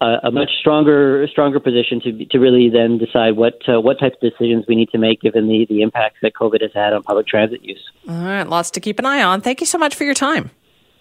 A, 0.00 0.28
a 0.28 0.30
much 0.30 0.50
stronger, 0.60 1.26
stronger 1.28 1.58
position 1.58 2.00
to 2.02 2.24
to 2.26 2.38
really 2.38 2.70
then 2.70 2.98
decide 2.98 3.32
what 3.32 3.54
uh, 3.68 3.80
what 3.80 3.98
types 3.98 4.14
of 4.22 4.30
decisions 4.30 4.64
we 4.68 4.76
need 4.76 4.88
to 4.90 4.96
make 4.96 5.20
given 5.20 5.48
the 5.48 5.66
the 5.68 5.82
impacts 5.82 6.18
that 6.22 6.34
COVID 6.34 6.62
has 6.62 6.70
had 6.72 6.92
on 6.92 7.02
public 7.02 7.26
transit 7.26 7.64
use. 7.64 7.82
All 8.08 8.14
right, 8.14 8.48
lots 8.48 8.70
to 8.70 8.80
keep 8.80 9.00
an 9.00 9.06
eye 9.06 9.24
on. 9.24 9.40
Thank 9.40 9.58
you 9.58 9.66
so 9.66 9.76
much 9.76 9.96
for 9.96 10.04
your 10.04 10.14
time. 10.14 10.52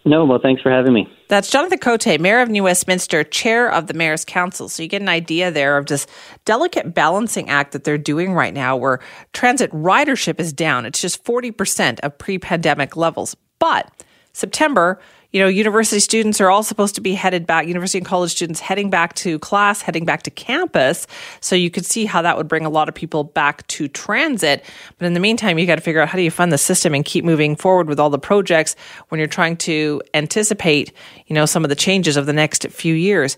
No, 0.08 0.24
well, 0.24 0.40
thanks 0.42 0.62
for 0.62 0.72
having 0.72 0.94
me. 0.94 1.06
That's 1.28 1.52
Jonathan 1.52 1.80
Cote, 1.80 2.20
Mayor 2.22 2.40
of 2.40 2.48
New 2.48 2.64
Westminster, 2.64 3.26
Chair 3.26 3.70
of 3.70 3.88
the 3.88 3.94
Mayor's 3.94 4.24
Council. 4.24 4.70
So 4.70 4.82
you 4.82 4.88
get 4.88 5.02
an 5.02 5.10
idea 5.10 5.52
there 5.52 5.78
of 5.78 5.88
this 5.88 6.08
delicate 6.46 6.94
balancing 6.94 7.50
act 7.50 7.74
that 7.74 7.84
they're 7.84 7.98
doing 7.98 8.34
right 8.34 8.54
now 8.54 8.78
where 8.78 9.00
transit 9.34 9.70
ridership 9.72 10.40
is 10.40 10.54
down. 10.54 10.86
It's 10.86 11.02
just 11.02 11.26
40% 11.26 12.00
of 12.00 12.18
pre 12.18 12.40
pandemic 12.40 12.96
levels. 12.96 13.36
But 13.60 13.92
September, 14.32 15.02
you 15.32 15.42
know, 15.42 15.48
university 15.48 16.00
students 16.00 16.40
are 16.40 16.50
all 16.50 16.64
supposed 16.64 16.96
to 16.96 17.02
be 17.02 17.14
headed 17.14 17.46
back, 17.46 17.68
university 17.68 17.98
and 17.98 18.08
college 18.08 18.32
students 18.32 18.60
heading 18.60 18.90
back 18.90 19.14
to 19.16 19.38
class, 19.40 19.82
heading 19.82 20.06
back 20.06 20.24
to 20.24 20.32
campus. 20.32 21.06
So 21.42 21.56
you 21.56 21.70
could 21.70 21.86
see 21.86 22.06
how 22.06 22.22
that 22.22 22.38
would 22.38 22.48
bring 22.48 22.66
a 22.66 22.70
lot 22.70 22.88
of 22.88 22.96
people 22.96 23.24
back 23.24 23.68
to 23.68 23.88
transit. 23.88 24.64
But 24.98 25.06
in 25.06 25.14
the 25.14 25.20
meantime, 25.20 25.60
you 25.60 25.68
got 25.68 25.76
to 25.76 25.82
figure 25.82 26.02
out 26.02 26.10
how 26.10 26.18
do 26.18 26.24
you 26.24 26.32
fund 26.32 26.52
the 26.52 26.58
system 26.58 26.94
and 26.94 27.04
keep 27.04 27.26
moving 27.26 27.56
forward 27.56 27.88
with 27.88 28.00
all 28.00 28.10
the 28.10 28.20
projects 28.20 28.76
when 29.10 29.20
you're 29.20 29.28
trying 29.28 29.58
to 29.58 30.02
anticipate, 30.14 30.94
you 31.28 31.34
know, 31.34 31.46
some 31.46 31.64
of 31.66 31.70
the 31.70 31.76
changes 31.76 32.16
of 32.16 32.26
the 32.26 32.34
next 32.34 32.68
few 32.70 32.94
years. 32.94 33.38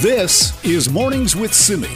This 0.00 0.62
is 0.64 0.88
Mornings 0.90 1.34
with 1.36 1.54
Simi. 1.54 1.88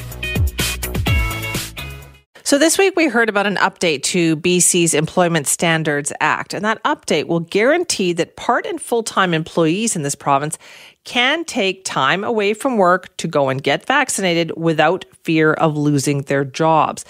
So, 2.54 2.58
this 2.58 2.78
week 2.78 2.94
we 2.94 3.08
heard 3.08 3.28
about 3.28 3.48
an 3.48 3.56
update 3.56 4.04
to 4.04 4.36
BC's 4.36 4.94
Employment 4.94 5.48
Standards 5.48 6.12
Act, 6.20 6.54
and 6.54 6.64
that 6.64 6.80
update 6.84 7.26
will 7.26 7.40
guarantee 7.40 8.12
that 8.12 8.36
part 8.36 8.64
and 8.64 8.80
full 8.80 9.02
time 9.02 9.34
employees 9.34 9.96
in 9.96 10.02
this 10.02 10.14
province 10.14 10.56
can 11.02 11.44
take 11.44 11.84
time 11.84 12.22
away 12.22 12.54
from 12.54 12.76
work 12.76 13.08
to 13.16 13.26
go 13.26 13.48
and 13.48 13.60
get 13.60 13.84
vaccinated 13.84 14.52
without 14.56 15.04
fear 15.24 15.54
of 15.54 15.76
losing 15.76 16.22
their 16.22 16.44
jobs. 16.44 17.04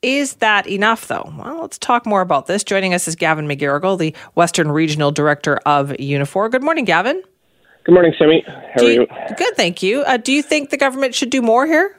Is 0.00 0.36
that 0.36 0.66
enough, 0.66 1.08
though? 1.08 1.30
Well, 1.36 1.60
let's 1.60 1.76
talk 1.76 2.06
more 2.06 2.22
about 2.22 2.46
this. 2.46 2.64
Joining 2.64 2.94
us 2.94 3.06
is 3.06 3.16
Gavin 3.16 3.46
McGarrigle, 3.46 3.98
the 3.98 4.14
Western 4.32 4.72
Regional 4.72 5.12
Director 5.12 5.58
of 5.66 5.90
Unifor. 5.90 6.50
Good 6.50 6.62
morning, 6.62 6.86
Gavin. 6.86 7.22
Good 7.84 7.92
morning, 7.92 8.14
Simi. 8.18 8.42
How 8.46 8.78
do 8.78 8.86
are 8.86 8.92
you? 8.92 9.06
Good, 9.36 9.56
thank 9.56 9.82
you. 9.82 10.04
Uh, 10.04 10.16
do 10.16 10.32
you 10.32 10.42
think 10.42 10.70
the 10.70 10.78
government 10.78 11.14
should 11.14 11.28
do 11.28 11.42
more 11.42 11.66
here? 11.66 11.98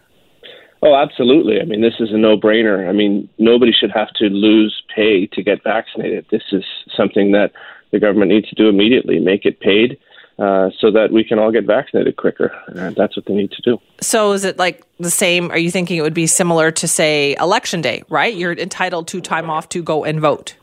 Oh, 0.83 0.95
absolutely. 0.95 1.59
I 1.59 1.65
mean, 1.65 1.81
this 1.81 1.95
is 1.99 2.11
a 2.11 2.17
no 2.17 2.37
brainer. 2.37 2.87
I 2.87 2.91
mean, 2.91 3.27
nobody 3.37 3.71
should 3.71 3.91
have 3.91 4.09
to 4.15 4.25
lose 4.25 4.83
pay 4.95 5.27
to 5.27 5.43
get 5.43 5.63
vaccinated. 5.63 6.25
This 6.29 6.43
is 6.51 6.63
something 6.95 7.31
that 7.31 7.51
the 7.91 7.99
government 7.99 8.31
needs 8.31 8.47
to 8.49 8.55
do 8.55 8.69
immediately 8.69 9.19
make 9.19 9.45
it 9.45 9.59
paid. 9.59 9.97
Uh, 10.39 10.69
so 10.79 10.91
that 10.91 11.11
we 11.11 11.23
can 11.23 11.39
all 11.39 11.51
get 11.51 11.65
vaccinated 11.65 12.15
quicker. 12.15 12.51
And 12.67 12.95
that's 12.95 13.17
what 13.17 13.25
they 13.25 13.33
need 13.33 13.51
to 13.53 13.61
do. 13.63 13.79
So, 14.01 14.33
is 14.33 14.43
it 14.43 14.59
like 14.59 14.83
the 14.99 15.09
same? 15.09 15.49
Are 15.49 15.57
you 15.57 15.71
thinking 15.71 15.97
it 15.97 16.03
would 16.03 16.13
be 16.13 16.27
similar 16.27 16.69
to, 16.69 16.87
say, 16.87 17.35
election 17.39 17.81
day, 17.81 18.03
right? 18.07 18.35
You're 18.35 18.53
entitled 18.53 19.07
to 19.07 19.19
time 19.19 19.49
off 19.49 19.67
to 19.69 19.81
go 19.81 20.03
and 20.03 20.19
vote. 20.19 20.55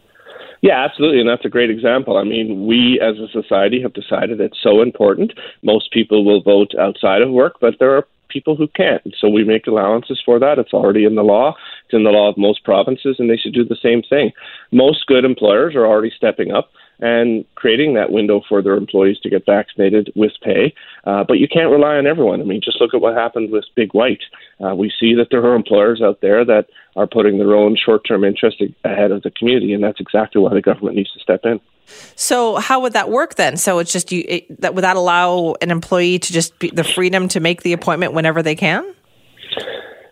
Yeah, 0.63 0.83
absolutely. 0.83 1.21
And 1.21 1.29
that's 1.29 1.45
a 1.45 1.49
great 1.49 1.71
example. 1.71 2.17
I 2.17 2.23
mean, 2.23 2.67
we 2.67 3.01
as 3.03 3.19
a 3.19 3.27
society 3.33 3.83
have 3.83 3.95
decided 3.95 4.41
it's 4.41 4.63
so 4.63 4.81
important. 4.81 5.33
Most 5.63 5.91
people 5.91 6.25
will 6.25 6.41
vote 6.41 6.71
outside 6.81 7.21
of 7.21 7.31
work, 7.31 7.57
but 7.61 7.75
there 7.81 7.97
are 7.97 8.07
people 8.35 8.57
who 8.57 8.69
can't. 8.69 9.01
So 9.19 9.29
we 9.29 9.45
make 9.45 9.67
allowances 9.67 10.21
for 10.27 10.39
that. 10.41 10.59
It's 10.59 10.75
already 10.75 11.05
in 11.05 11.15
the 11.15 11.23
law. 11.23 11.55
It's 11.87 11.95
in 11.95 12.05
the 12.05 12.11
law 12.11 12.29
of 12.29 12.37
most 12.37 12.65
provinces, 12.65 13.17
and 13.19 13.31
they 13.31 13.39
should 13.39 13.55
do 13.55 13.65
the 13.65 13.79
same 13.81 14.03
thing. 14.03 14.33
Most 14.73 15.07
good 15.07 15.25
employers 15.25 15.75
are 15.75 15.87
already 15.87 16.13
stepping 16.15 16.51
up 16.51 16.71
and 17.01 17.45
creating 17.55 17.95
that 17.95 18.13
window 18.13 18.41
for 18.49 18.63
their 18.63 18.75
employees 18.75 19.19
to 19.21 19.31
get 19.31 19.47
vaccinated 19.47 20.13
with 20.15 20.33
pay. 20.43 20.75
Uh, 21.05 21.25
but 21.27 21.39
you 21.39 21.49
can't 21.49 21.71
rely 21.71 21.97
on 21.97 22.07
everyone. 22.07 22.41
I 22.41 22.45
mean, 22.45 22.61
just 22.63 22.81
look 22.81 22.95
at 22.95 23.01
what 23.01 23.15
happened 23.15 23.51
with 23.51 23.65
Big 23.75 23.93
White. 23.95 24.23
Uh, 24.65 24.75
we 24.75 24.93
see 25.01 25.15
that 25.15 25.29
there 25.31 25.45
are 25.45 25.55
employers 25.55 26.03
out 26.03 26.21
there 26.21 26.45
that 26.45 26.67
are 26.97 27.07
putting 27.07 27.39
their 27.39 27.55
own 27.55 27.77
short 27.77 28.03
term 28.07 28.25
interest 28.25 28.63
ahead 28.85 29.11
of 29.11 29.23
the 29.23 29.31
community, 29.31 29.73
and 29.73 29.83
that's 29.83 30.01
exactly 30.01 30.41
why 30.41 30.55
the 30.55 30.63
government 30.63 30.97
needs 30.97 31.13
to 31.13 31.21
step 31.21 31.41
in. 31.45 31.61
So 32.17 32.57
how 32.57 32.81
would 32.81 32.93
that 32.93 33.11
work 33.11 33.35
then? 33.37 33.57
So 33.57 33.79
it's 33.79 33.93
just 33.93 34.13
you 34.13 34.25
it, 34.27 34.61
that 34.61 34.75
would 34.75 34.85
that 34.85 34.97
allow 34.97 35.55
an 35.61 35.71
employee 35.71 36.19
to 36.19 36.33
just 36.33 36.59
be 36.59 36.71
the 36.71 36.85
freedom 36.85 37.29
to 37.29 37.41
make 37.41 37.63
the 37.63 37.73
appointment 37.73 38.13
whenever 38.13 38.43
they 38.43 38.55
can? 38.55 38.95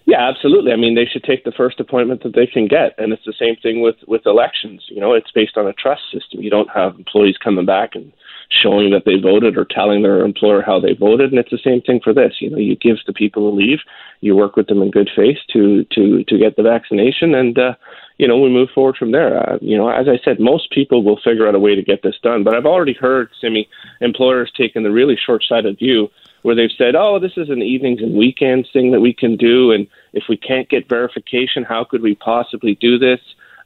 Yeah, 0.04 0.28
absolutely. 0.28 0.72
I 0.72 0.76
mean, 0.76 0.94
they 0.94 1.06
should 1.06 1.22
take 1.22 1.44
the 1.44 1.52
first 1.52 1.78
appointment 1.78 2.22
that 2.24 2.34
they 2.34 2.46
can 2.46 2.66
get, 2.66 2.94
and 2.98 3.12
it's 3.12 3.24
the 3.24 3.32
same 3.38 3.56
thing 3.56 3.80
with 3.80 3.96
with 4.06 4.26
elections. 4.26 4.84
You 4.88 5.00
know, 5.00 5.14
it's 5.14 5.30
based 5.30 5.56
on 5.56 5.66
a 5.66 5.72
trust 5.72 6.02
system. 6.12 6.42
You 6.42 6.50
don't 6.50 6.68
have 6.70 6.96
employees 6.96 7.36
coming 7.42 7.64
back 7.64 7.94
and 7.94 8.12
showing 8.50 8.90
that 8.90 9.04
they 9.06 9.16
voted 9.16 9.56
or 9.56 9.64
telling 9.64 10.02
their 10.02 10.24
employer 10.24 10.60
how 10.60 10.80
they 10.80 10.94
voted, 10.94 11.30
and 11.30 11.38
it's 11.38 11.50
the 11.50 11.58
same 11.64 11.80
thing 11.80 12.00
for 12.02 12.12
this. 12.12 12.34
You 12.40 12.50
know, 12.50 12.58
you 12.58 12.76
give 12.76 12.96
the 13.06 13.12
people 13.12 13.48
a 13.48 13.54
leave, 13.54 13.78
you 14.20 14.36
work 14.36 14.56
with 14.56 14.66
them 14.66 14.82
in 14.82 14.90
good 14.90 15.10
faith 15.14 15.38
to 15.52 15.84
to 15.92 16.24
to 16.24 16.38
get 16.38 16.56
the 16.56 16.62
vaccination, 16.62 17.34
and 17.34 17.58
uh, 17.58 17.74
you 18.18 18.28
know 18.28 18.38
we 18.38 18.50
move 18.50 18.70
forward 18.74 18.96
from 18.96 19.12
there. 19.12 19.38
Uh, 19.38 19.58
you 19.60 19.76
know, 19.76 19.88
as 19.88 20.06
I 20.08 20.18
said, 20.24 20.40
most 20.40 20.70
people 20.70 21.02
will 21.02 21.20
figure 21.22 21.46
out 21.48 21.54
a 21.54 21.58
way 21.58 21.74
to 21.74 21.82
get 21.82 22.02
this 22.02 22.16
done, 22.22 22.44
but 22.44 22.54
I've 22.54 22.66
already 22.66 22.94
heard, 22.94 23.30
Simi, 23.40 23.68
employers 24.00 24.52
taking 24.56 24.82
the 24.82 24.90
really 24.90 25.16
short-sighted 25.16 25.78
view 25.78 26.08
where 26.42 26.54
they've 26.54 26.70
said, 26.76 26.94
"Oh, 26.96 27.18
this 27.18 27.36
is 27.36 27.50
an 27.50 27.62
evenings 27.62 28.02
and 28.02 28.16
weekends 28.16 28.68
thing 28.72 28.90
that 28.92 29.00
we 29.00 29.12
can 29.12 29.36
do, 29.36 29.72
and 29.72 29.86
if 30.12 30.24
we 30.28 30.36
can't 30.36 30.68
get 30.68 30.88
verification, 30.88 31.64
how 31.64 31.84
could 31.84 32.02
we 32.02 32.14
possibly 32.14 32.74
do 32.76 32.98
this?" 32.98 33.20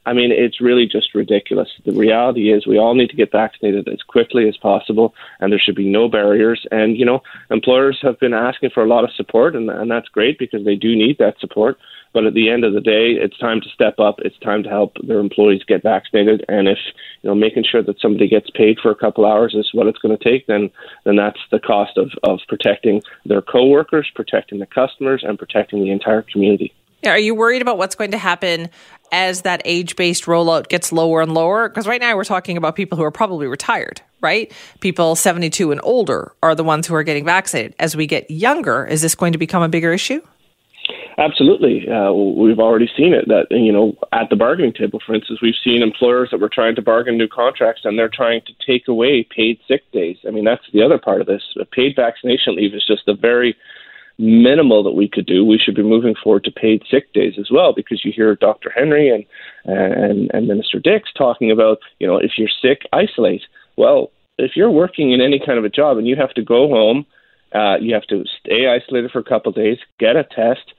I 0.07 0.13
mean, 0.13 0.31
it's 0.31 0.61
really 0.61 0.85
just 0.85 1.13
ridiculous. 1.13 1.67
The 1.85 1.91
reality 1.91 2.53
is, 2.53 2.65
we 2.65 2.77
all 2.77 2.95
need 2.95 3.09
to 3.09 3.15
get 3.17 3.29
vaccinated 3.29 3.89
as 3.89 4.01
quickly 4.03 4.47
as 4.47 4.55
possible, 4.55 5.13
and 5.41 5.51
there 5.51 5.59
should 5.59 5.75
be 5.75 5.89
no 5.89 6.07
barriers. 6.07 6.65
And 6.71 6.97
you 6.97 7.05
know, 7.05 7.21
employers 7.51 7.99
have 8.03 8.17
been 8.17 8.33
asking 8.33 8.69
for 8.73 8.83
a 8.83 8.87
lot 8.87 9.03
of 9.03 9.11
support, 9.11 9.53
and, 9.53 9.69
and 9.69 9.91
that's 9.91 10.07
great 10.07 10.39
because 10.39 10.63
they 10.63 10.75
do 10.75 10.95
need 10.95 11.17
that 11.17 11.37
support. 11.41 11.77
But 12.13 12.25
at 12.25 12.33
the 12.33 12.49
end 12.49 12.63
of 12.63 12.73
the 12.73 12.79
day, 12.79 13.11
it's 13.19 13.37
time 13.37 13.59
to 13.59 13.69
step 13.69 13.99
up. 13.99 14.15
It's 14.19 14.39
time 14.39 14.63
to 14.63 14.69
help 14.69 14.95
their 15.05 15.19
employees 15.19 15.63
get 15.67 15.83
vaccinated. 15.83 16.45
And 16.47 16.69
if 16.69 16.79
you 17.21 17.29
know 17.29 17.35
making 17.35 17.65
sure 17.69 17.83
that 17.83 17.99
somebody 17.99 18.29
gets 18.29 18.49
paid 18.51 18.77
for 18.81 18.91
a 18.91 18.95
couple 18.95 19.25
hours 19.25 19.55
is 19.55 19.69
what 19.73 19.87
it's 19.87 19.99
going 19.99 20.17
to 20.17 20.23
take, 20.23 20.47
then 20.47 20.71
then 21.03 21.17
that's 21.17 21.41
the 21.51 21.59
cost 21.59 21.97
of 21.97 22.11
of 22.23 22.39
protecting 22.47 23.01
their 23.25 23.41
coworkers, 23.41 24.09
protecting 24.15 24.59
the 24.59 24.67
customers, 24.67 25.25
and 25.27 25.37
protecting 25.37 25.83
the 25.83 25.91
entire 25.91 26.21
community. 26.21 26.73
Are 27.05 27.19
you 27.19 27.35
worried 27.35 27.61
about 27.61 27.77
what's 27.77 27.95
going 27.95 28.11
to 28.11 28.17
happen 28.17 28.69
as 29.11 29.41
that 29.43 29.61
age 29.65 29.95
based 29.95 30.25
rollout 30.25 30.67
gets 30.67 30.91
lower 30.91 31.21
and 31.21 31.33
lower? 31.33 31.69
Because 31.69 31.87
right 31.87 32.01
now 32.01 32.15
we're 32.15 32.23
talking 32.23 32.57
about 32.57 32.75
people 32.75 32.97
who 32.97 33.03
are 33.03 33.11
probably 33.11 33.47
retired, 33.47 34.01
right? 34.21 34.51
People 34.79 35.15
72 35.15 35.71
and 35.71 35.81
older 35.83 36.33
are 36.43 36.55
the 36.55 36.63
ones 36.63 36.87
who 36.87 36.95
are 36.95 37.03
getting 37.03 37.25
vaccinated. 37.25 37.75
As 37.79 37.95
we 37.95 38.07
get 38.07 38.29
younger, 38.29 38.85
is 38.85 39.01
this 39.01 39.15
going 39.15 39.33
to 39.33 39.39
become 39.39 39.63
a 39.63 39.69
bigger 39.69 39.93
issue? 39.93 40.21
Absolutely, 41.19 41.89
uh, 41.89 42.11
we've 42.11 42.59
already 42.59 42.87
seen 42.95 43.11
it. 43.11 43.27
That 43.27 43.47
you 43.49 43.71
know, 43.71 43.97
at 44.13 44.29
the 44.29 44.35
bargaining 44.35 44.71
table, 44.73 45.01
for 45.03 45.15
instance, 45.15 45.41
we've 45.41 45.55
seen 45.63 45.81
employers 45.81 46.29
that 46.29 46.39
were 46.39 46.49
trying 46.49 46.75
to 46.75 46.81
bargain 46.83 47.17
new 47.17 47.27
contracts, 47.27 47.81
and 47.85 47.97
they're 47.97 48.07
trying 48.07 48.41
to 48.41 48.53
take 48.63 48.87
away 48.87 49.23
paid 49.23 49.59
sick 49.67 49.81
days. 49.91 50.17
I 50.27 50.29
mean, 50.29 50.45
that's 50.45 50.63
the 50.73 50.83
other 50.83 50.99
part 50.99 51.21
of 51.21 51.25
this. 51.25 51.41
Paid 51.71 51.95
vaccination 51.95 52.55
leave 52.55 52.75
is 52.75 52.85
just 52.85 53.07
a 53.07 53.15
very 53.15 53.55
minimal 54.17 54.83
that 54.83 54.91
we 54.91 55.07
could 55.07 55.25
do. 55.25 55.45
We 55.45 55.59
should 55.63 55.75
be 55.75 55.83
moving 55.83 56.15
forward 56.21 56.43
to 56.45 56.51
paid 56.51 56.83
sick 56.89 57.13
days 57.13 57.33
as 57.39 57.49
well, 57.51 57.73
because 57.73 58.03
you 58.03 58.11
hear 58.15 58.35
Dr. 58.35 58.71
Henry 58.75 59.09
and 59.09 59.25
and, 59.65 60.31
and 60.33 60.47
Minister 60.47 60.79
Dix 60.79 61.09
talking 61.17 61.51
about, 61.51 61.79
you 61.99 62.07
know, 62.07 62.17
if 62.17 62.31
you're 62.37 62.49
sick, 62.61 62.87
isolate. 62.93 63.43
Well, 63.75 64.11
if 64.37 64.51
you're 64.55 64.71
working 64.71 65.11
in 65.11 65.21
any 65.21 65.39
kind 65.45 65.59
of 65.59 65.65
a 65.65 65.69
job 65.69 65.97
and 65.97 66.07
you 66.07 66.15
have 66.15 66.33
to 66.35 66.41
go 66.41 66.69
home, 66.69 67.05
uh, 67.53 67.75
you 67.79 67.93
have 67.93 68.07
to 68.07 68.23
stay 68.39 68.67
isolated 68.67 69.11
for 69.11 69.19
a 69.19 69.23
couple 69.23 69.49
of 69.49 69.55
days, 69.55 69.77
get 69.99 70.15
a 70.15 70.23
test 70.23 70.73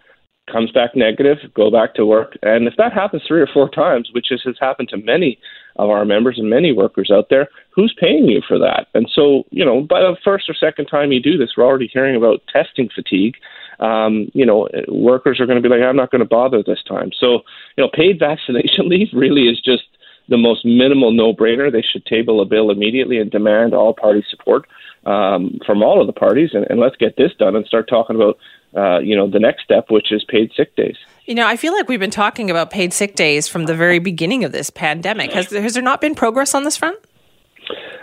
comes 0.50 0.70
back 0.72 0.90
negative, 0.94 1.38
go 1.54 1.70
back 1.70 1.94
to 1.94 2.06
work. 2.06 2.36
And 2.42 2.66
if 2.66 2.74
that 2.78 2.92
happens 2.92 3.22
three 3.26 3.40
or 3.40 3.48
four 3.52 3.68
times, 3.68 4.10
which 4.12 4.32
is, 4.32 4.42
has 4.44 4.56
happened 4.60 4.88
to 4.90 4.96
many 4.96 5.38
of 5.78 5.90
our 5.90 6.04
members 6.04 6.38
and 6.38 6.50
many 6.50 6.72
workers 6.72 7.10
out 7.12 7.28
there, 7.30 7.48
who's 7.70 7.94
paying 7.98 8.24
you 8.24 8.42
for 8.46 8.58
that? 8.58 8.88
And 8.94 9.08
so, 9.12 9.44
you 9.50 9.64
know, 9.64 9.80
by 9.80 10.00
the 10.00 10.16
first 10.24 10.48
or 10.48 10.54
second 10.54 10.86
time 10.86 11.12
you 11.12 11.20
do 11.20 11.38
this, 11.38 11.50
we're 11.56 11.64
already 11.64 11.90
hearing 11.92 12.16
about 12.16 12.42
testing 12.52 12.88
fatigue. 12.94 13.36
Um, 13.80 14.30
you 14.34 14.44
know, 14.44 14.68
workers 14.88 15.38
are 15.40 15.46
going 15.46 15.62
to 15.62 15.66
be 15.66 15.72
like, 15.72 15.82
I'm 15.82 15.96
not 15.96 16.10
going 16.10 16.20
to 16.20 16.28
bother 16.28 16.62
this 16.62 16.82
time. 16.86 17.10
So, 17.18 17.42
you 17.76 17.84
know, 17.84 17.90
paid 17.92 18.18
vaccination 18.18 18.88
leave 18.88 19.08
really 19.12 19.48
is 19.48 19.60
just 19.60 19.84
the 20.28 20.36
most 20.36 20.64
minimal 20.64 21.12
no-brainer. 21.12 21.70
They 21.70 21.82
should 21.82 22.04
table 22.06 22.40
a 22.40 22.44
bill 22.44 22.70
immediately 22.70 23.18
and 23.18 23.30
demand 23.30 23.74
all 23.74 23.94
party 23.94 24.24
support 24.30 24.66
um, 25.06 25.58
from 25.66 25.82
all 25.82 26.00
of 26.00 26.06
the 26.06 26.12
parties, 26.12 26.50
and, 26.52 26.66
and 26.68 26.78
let's 26.80 26.96
get 26.96 27.16
this 27.16 27.32
done 27.38 27.56
and 27.56 27.66
start 27.66 27.88
talking 27.88 28.16
about 28.16 28.38
uh, 28.76 28.98
you 28.98 29.16
know, 29.16 29.28
the 29.28 29.38
next 29.38 29.64
step, 29.64 29.90
which 29.90 30.12
is 30.12 30.24
paid 30.24 30.52
sick 30.54 30.76
days. 30.76 30.96
You 31.24 31.34
know, 31.34 31.46
I 31.46 31.56
feel 31.56 31.72
like 31.72 31.88
we've 31.88 32.00
been 32.00 32.10
talking 32.10 32.50
about 32.50 32.70
paid 32.70 32.92
sick 32.92 33.14
days 33.14 33.48
from 33.48 33.64
the 33.64 33.74
very 33.74 33.98
beginning 33.98 34.44
of 34.44 34.52
this 34.52 34.70
pandemic. 34.70 35.32
Has, 35.32 35.50
has 35.50 35.74
there 35.74 35.82
not 35.82 36.00
been 36.00 36.14
progress 36.14 36.54
on 36.54 36.64
this 36.64 36.76
front? 36.76 36.98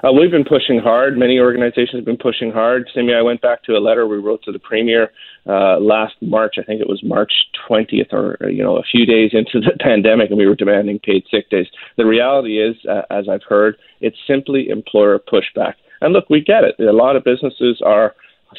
Uh, 0.03 0.11
we've 0.11 0.31
been 0.31 0.45
pushing 0.45 0.79
hard. 0.79 1.17
Many 1.17 1.39
organizations 1.39 1.95
have 1.95 2.05
been 2.05 2.17
pushing 2.17 2.51
hard. 2.51 2.89
Simi, 2.93 3.13
I 3.13 3.21
went 3.21 3.41
back 3.41 3.63
to 3.63 3.73
a 3.73 3.79
letter 3.79 4.07
we 4.07 4.17
wrote 4.17 4.43
to 4.43 4.51
the 4.51 4.59
premier 4.59 5.11
uh, 5.47 5.79
last 5.79 6.15
March. 6.21 6.55
I 6.59 6.63
think 6.63 6.81
it 6.81 6.87
was 6.87 7.01
March 7.03 7.31
20th, 7.69 8.13
or 8.13 8.49
you 8.49 8.63
know, 8.63 8.77
a 8.77 8.83
few 8.83 9.05
days 9.05 9.31
into 9.33 9.59
the 9.59 9.75
pandemic, 9.79 10.29
and 10.29 10.37
we 10.37 10.45
were 10.45 10.55
demanding 10.55 10.99
paid 10.99 11.23
sick 11.31 11.49
days. 11.49 11.67
The 11.97 12.05
reality 12.05 12.61
is, 12.61 12.75
uh, 12.89 13.01
as 13.09 13.27
I've 13.29 13.43
heard, 13.47 13.77
it's 14.01 14.17
simply 14.27 14.69
employer 14.69 15.19
pushback. 15.19 15.73
And 16.01 16.13
look, 16.13 16.29
we 16.29 16.41
get 16.41 16.63
it. 16.63 16.79
A 16.79 16.91
lot 16.91 17.15
of 17.15 17.23
businesses 17.23 17.81
are 17.83 18.15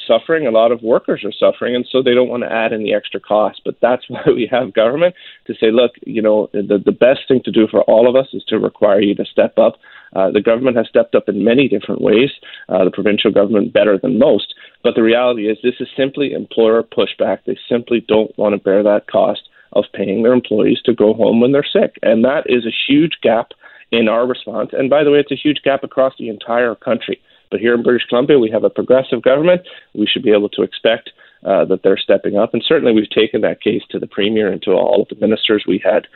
suffering. 0.06 0.46
A 0.46 0.50
lot 0.50 0.72
of 0.72 0.82
workers 0.82 1.24
are 1.24 1.32
suffering, 1.32 1.74
and 1.74 1.86
so 1.90 2.02
they 2.02 2.14
don't 2.14 2.28
want 2.28 2.42
to 2.42 2.52
add 2.52 2.72
any 2.72 2.94
extra 2.94 3.20
cost. 3.20 3.62
But 3.64 3.76
that's 3.80 4.04
why 4.08 4.22
we 4.26 4.48
have 4.50 4.72
government 4.72 5.14
to 5.46 5.54
say, 5.54 5.70
look, 5.70 5.92
you 6.06 6.22
know, 6.22 6.48
the, 6.52 6.80
the 6.84 6.92
best 6.92 7.20
thing 7.28 7.40
to 7.44 7.52
do 7.52 7.66
for 7.70 7.82
all 7.82 8.08
of 8.08 8.16
us 8.16 8.28
is 8.32 8.44
to 8.48 8.58
require 8.58 9.00
you 9.00 9.14
to 9.14 9.24
step 9.24 9.58
up. 9.58 9.76
Uh, 10.14 10.30
the 10.30 10.40
government 10.40 10.76
has 10.76 10.88
stepped 10.88 11.14
up 11.14 11.28
in 11.28 11.44
many 11.44 11.68
different 11.68 12.00
ways, 12.00 12.30
uh, 12.68 12.84
the 12.84 12.90
provincial 12.90 13.30
government 13.30 13.72
better 13.72 13.98
than 13.98 14.18
most. 14.18 14.54
But 14.82 14.94
the 14.94 15.02
reality 15.02 15.48
is, 15.48 15.58
this 15.62 15.80
is 15.80 15.88
simply 15.96 16.32
employer 16.32 16.82
pushback. 16.82 17.40
They 17.44 17.58
simply 17.68 18.04
don't 18.06 18.36
want 18.38 18.54
to 18.54 18.62
bear 18.62 18.82
that 18.82 19.08
cost 19.10 19.48
of 19.72 19.84
paying 19.92 20.22
their 20.22 20.32
employees 20.32 20.80
to 20.84 20.94
go 20.94 21.12
home 21.12 21.40
when 21.40 21.52
they're 21.52 21.66
sick. 21.70 21.98
And 22.02 22.24
that 22.24 22.44
is 22.46 22.64
a 22.64 22.76
huge 22.86 23.18
gap 23.22 23.50
in 23.90 24.08
our 24.08 24.26
response. 24.26 24.70
And 24.72 24.88
by 24.90 25.04
the 25.04 25.10
way, 25.10 25.18
it's 25.18 25.32
a 25.32 25.36
huge 25.36 25.62
gap 25.62 25.84
across 25.84 26.14
the 26.18 26.28
entire 26.28 26.74
country. 26.74 27.20
But 27.50 27.60
here 27.60 27.74
in 27.74 27.82
British 27.82 28.06
Columbia, 28.08 28.38
we 28.38 28.50
have 28.50 28.64
a 28.64 28.70
progressive 28.70 29.22
government. 29.22 29.62
We 29.94 30.06
should 30.06 30.22
be 30.22 30.32
able 30.32 30.48
to 30.50 30.62
expect 30.62 31.10
uh, 31.44 31.64
that 31.66 31.82
they're 31.82 31.98
stepping 31.98 32.36
up. 32.36 32.54
And 32.54 32.64
certainly 32.66 32.92
we've 32.92 33.10
taken 33.10 33.40
that 33.42 33.60
case 33.60 33.82
to 33.90 33.98
the 33.98 34.06
Premier 34.06 34.50
and 34.50 34.60
to 34.62 34.72
all 34.72 35.02
of 35.02 35.08
the 35.08 35.26
ministers. 35.26 35.64
We 35.66 35.80
had 35.84 36.06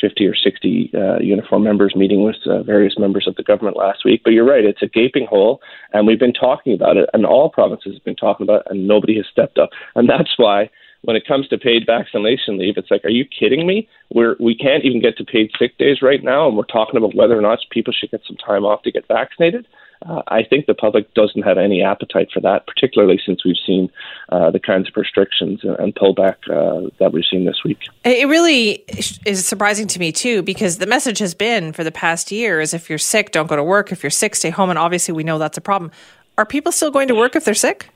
50 0.00 0.26
or 0.26 0.34
60 0.34 0.90
uh, 0.94 0.98
Unifor 1.18 1.62
members 1.62 1.94
meeting 1.94 2.22
with 2.22 2.36
uh, 2.46 2.62
various 2.62 2.98
members 2.98 3.26
of 3.26 3.36
the 3.36 3.42
government 3.42 3.76
last 3.76 4.04
week. 4.04 4.22
But 4.24 4.32
you're 4.32 4.48
right, 4.48 4.64
it's 4.64 4.82
a 4.82 4.88
gaping 4.88 5.26
hole, 5.26 5.60
and 5.92 6.06
we've 6.06 6.18
been 6.18 6.32
talking 6.32 6.72
about 6.72 6.96
it, 6.96 7.08
and 7.12 7.26
all 7.26 7.50
provinces 7.50 7.94
have 7.94 8.04
been 8.04 8.16
talking 8.16 8.44
about 8.44 8.62
it, 8.62 8.66
and 8.70 8.86
nobody 8.88 9.16
has 9.16 9.26
stepped 9.30 9.58
up. 9.58 9.70
And 9.94 10.08
that's 10.08 10.34
why 10.36 10.70
when 11.02 11.16
it 11.16 11.26
comes 11.26 11.48
to 11.48 11.58
paid 11.58 11.86
vaccination 11.86 12.58
leave, 12.58 12.74
it's 12.76 12.90
like, 12.90 13.04
are 13.04 13.10
you 13.10 13.24
kidding 13.24 13.66
me? 13.66 13.88
We're 14.12 14.36
we 14.38 14.54
can't 14.54 14.84
even 14.84 15.00
get 15.00 15.16
to 15.18 15.24
paid 15.24 15.50
sick 15.58 15.78
days 15.78 16.02
right 16.02 16.22
now, 16.22 16.48
and 16.48 16.56
we're 16.56 16.64
talking 16.64 16.96
about 16.96 17.14
whether 17.14 17.38
or 17.38 17.42
not 17.42 17.58
people 17.70 17.92
should 17.92 18.10
get 18.10 18.22
some 18.26 18.36
time 18.36 18.64
off 18.64 18.82
to 18.82 18.92
get 18.92 19.08
vaccinated 19.08 19.66
uh, 20.06 20.22
I 20.28 20.42
think 20.42 20.66
the 20.66 20.74
public 20.74 21.12
doesn't 21.14 21.42
have 21.42 21.58
any 21.58 21.82
appetite 21.82 22.28
for 22.32 22.40
that, 22.40 22.66
particularly 22.66 23.20
since 23.24 23.44
we've 23.44 23.56
seen 23.66 23.90
uh, 24.30 24.50
the 24.50 24.58
kinds 24.58 24.88
of 24.88 24.96
restrictions 24.96 25.60
and, 25.62 25.78
and 25.78 25.94
pullback 25.94 26.36
uh, 26.48 26.88
that 26.98 27.12
we've 27.12 27.24
seen 27.30 27.44
this 27.44 27.62
week. 27.64 27.78
It 28.04 28.28
really 28.28 28.84
is 29.26 29.46
surprising 29.46 29.86
to 29.88 29.98
me 29.98 30.12
too, 30.12 30.42
because 30.42 30.78
the 30.78 30.86
message 30.86 31.18
has 31.18 31.34
been 31.34 31.72
for 31.72 31.84
the 31.84 31.92
past 31.92 32.32
year 32.32 32.60
is 32.60 32.72
if 32.72 32.88
you're 32.88 32.98
sick, 32.98 33.30
don't 33.32 33.46
go 33.46 33.56
to 33.56 33.64
work. 33.64 33.92
If 33.92 34.02
you're 34.02 34.10
sick, 34.10 34.34
stay 34.34 34.50
home. 34.50 34.70
And 34.70 34.78
obviously, 34.78 35.12
we 35.12 35.24
know 35.24 35.38
that's 35.38 35.58
a 35.58 35.62
problem. 35.62 35.90
Are 36.38 36.46
people 36.46 36.72
still 36.72 36.90
going 36.90 37.08
to 37.08 37.14
work 37.14 37.36
if 37.36 37.44
they're 37.44 37.54
sick? 37.54 37.90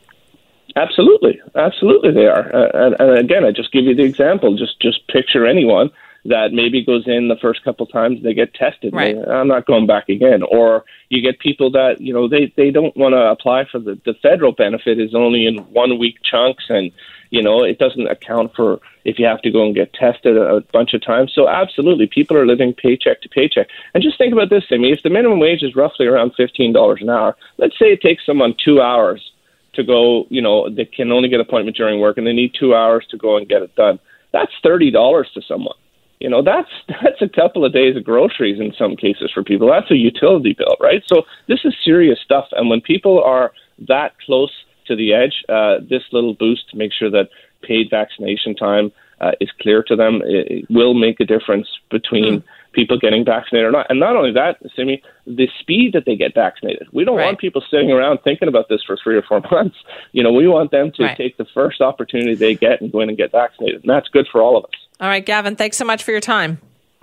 Absolutely, 0.77 1.41
absolutely, 1.55 2.11
they 2.11 2.27
are. 2.27 2.55
Uh, 2.55 2.71
and, 2.75 2.97
and 2.99 3.19
again, 3.19 3.45
I 3.45 3.53
just 3.53 3.71
give 3.71 3.85
you 3.85 3.95
the 3.95 4.03
example. 4.03 4.57
Just 4.57 4.81
just 4.81 5.07
picture 5.09 5.47
anyone 5.47 5.91
that 6.27 6.53
maybe 6.53 6.85
goes 6.85 7.07
in 7.07 7.29
the 7.29 7.37
first 7.37 7.63
couple 7.65 7.87
times 7.87 8.23
they 8.23 8.33
get 8.33 8.55
tested. 8.55 8.95
Right. 8.95 9.15
They, 9.15 9.31
I'm 9.31 9.49
not 9.49 9.67
going 9.67 9.87
back 9.87 10.09
again. 10.09 10.43
Or 10.43 10.85
you 11.11 11.21
get 11.21 11.39
people 11.39 11.71
that 11.73 12.01
you 12.01 12.13
know 12.13 12.29
they 12.29 12.53
they 12.57 12.71
don't 12.71 12.97
want 12.97 13.13
to 13.13 13.31
apply 13.31 13.67
for 13.71 13.79
the 13.79 13.99
the 14.05 14.15
federal 14.15 14.53
benefit 14.53 14.99
is 14.99 15.15
only 15.15 15.47
in 15.47 15.59
one 15.73 15.99
week 15.99 16.17
chunks 16.23 16.65
and 16.69 16.93
you 17.31 17.43
know 17.43 17.63
it 17.63 17.79
doesn't 17.79 18.07
account 18.07 18.55
for 18.55 18.81
if 19.05 19.19
you 19.19 19.27
have 19.27 19.43
to 19.43 19.51
go 19.51 19.67
and 19.67 19.75
get 19.75 19.93
tested 19.93 20.37
a, 20.37 20.57
a 20.57 20.61
bunch 20.73 20.95
of 20.95 21.05
times. 21.05 21.33
So 21.35 21.47
absolutely, 21.47 22.07
people 22.07 22.37
are 22.39 22.47
living 22.47 22.73
paycheck 22.73 23.21
to 23.21 23.29
paycheck. 23.29 23.69
And 23.93 24.03
just 24.03 24.17
think 24.17 24.33
about 24.33 24.49
this, 24.49 24.65
I 24.71 24.79
mean, 24.79 24.95
if 24.95 25.03
the 25.03 25.11
minimum 25.11 25.41
wage 25.41 25.63
is 25.63 25.77
roughly 25.77 26.07
around 26.07 26.33
fifteen 26.37 26.73
dollars 26.73 27.03
an 27.03 27.11
hour, 27.11 27.37
let's 27.59 27.79
say 27.79 27.87
it 27.87 28.01
takes 28.01 28.25
someone 28.25 28.55
two 28.65 28.81
hours 28.81 29.31
to 29.75 29.83
go, 29.83 30.27
you 30.31 30.41
know, 30.41 30.71
they 30.71 30.85
can 30.85 31.13
only 31.13 31.29
get 31.29 31.41
appointment 31.41 31.77
during 31.77 32.01
work 32.01 32.17
and 32.17 32.27
they 32.27 32.33
need 32.33 32.55
two 32.59 32.75
hours 32.75 33.05
to 33.11 33.19
go 33.19 33.37
and 33.37 33.49
get 33.49 33.61
it 33.61 33.75
done. 33.75 33.99
That's 34.33 34.53
thirty 34.63 34.91
dollars 34.91 35.29
to 35.35 35.43
someone 35.43 35.77
you 36.21 36.29
know 36.29 36.43
that's 36.43 36.71
that's 36.89 37.21
a 37.21 37.29
couple 37.29 37.65
of 37.65 37.73
days 37.73 37.97
of 37.97 38.05
groceries 38.05 38.61
in 38.61 38.73
some 38.79 38.97
cases 38.97 39.31
for 39.33 39.43
people. 39.43 39.69
That's 39.69 39.91
a 39.91 39.97
utility 39.97 40.55
bill 40.57 40.77
right? 40.81 41.03
So 41.07 41.23
this 41.49 41.61
is 41.65 41.75
serious 41.85 42.19
stuff. 42.25 42.47
And 42.53 42.69
when 42.69 42.81
people 42.81 43.23
are 43.23 43.53
that 43.89 44.13
close 44.25 44.53
to 44.87 44.97
the 44.97 45.15
edge 45.15 45.45
uh, 45.49 45.77
this 45.89 46.03
little 46.13 46.35
boost 46.35 46.71
to 46.71 46.77
make 46.77 46.93
sure 46.93 47.11
that 47.11 47.29
paid 47.63 47.89
vaccination 47.91 48.55
time 48.55 48.93
uh, 49.21 49.33
is 49.41 49.51
clear 49.61 49.83
to 49.83 49.97
them 49.97 50.21
it, 50.25 50.47
it 50.51 50.67
will 50.71 50.95
make 50.95 51.21
a 51.21 51.25
difference 51.25 51.69
between 51.91 52.41
mm. 52.41 52.45
people 52.73 52.99
getting 52.99 53.25
vaccinated 53.25 53.67
or 53.67 53.71
not. 53.71 53.87
And 53.89 53.99
not 53.99 54.17
only 54.17 54.33
that 54.33 54.59
Simi, 54.77 55.03
the 55.27 55.49
speed 55.61 55.95
that 55.95 56.05
they 56.05 56.17
get 56.17 56.35
vaccinated. 56.35 56.89
We 56.93 57.05
don't 57.05 57.17
right. 57.17 57.27
want 57.27 57.39
people 57.39 57.63
sitting 57.71 57.91
around 57.91 58.19
thinking 58.23 58.49
about 58.49 58.69
this 58.69 58.83
for 58.87 58.99
three 59.03 59.17
or 59.17 59.23
four 59.23 59.41
months. 59.51 59.77
You 60.13 60.23
know 60.23 60.33
we 60.33 60.47
want 60.49 60.71
them 60.71 60.93
to 60.97 61.05
right. 61.05 61.17
take 61.17 61.37
the 61.37 61.47
first 61.55 61.81
opportunity 61.81 62.35
they 62.35 62.55
get 62.55 62.81
and 62.81 62.93
go 62.93 63.01
in 63.01 63.09
and 63.09 63.19
get 63.19 63.33
vaccinated. 63.33 63.83
And 63.83 63.91
that's 63.91 64.09
good 64.09 64.29
for 64.31 64.43
all 64.43 64.57
of 64.57 64.65
us 64.65 64.84
all 65.01 65.09
right, 65.09 65.25
Gavin, 65.25 65.57
thanks 65.57 65.77
so 65.77 65.85
much 65.85 66.03
for 66.03 66.11
your 66.11 66.21
time. 66.21 66.59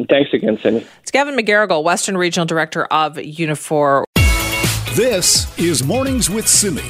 Thanks 0.09 0.33
again, 0.33 0.57
Cindy. 0.57 0.85
It's 1.01 1.11
Gavin 1.11 1.35
McGarrigle, 1.35 1.83
Western 1.83 2.17
Regional 2.17 2.45
Director 2.45 2.85
of 2.85 3.15
Unifor. 3.17 4.03
This 4.95 5.57
is 5.59 5.83
Mornings 5.83 6.29
with 6.29 6.47
Simi. 6.47 6.81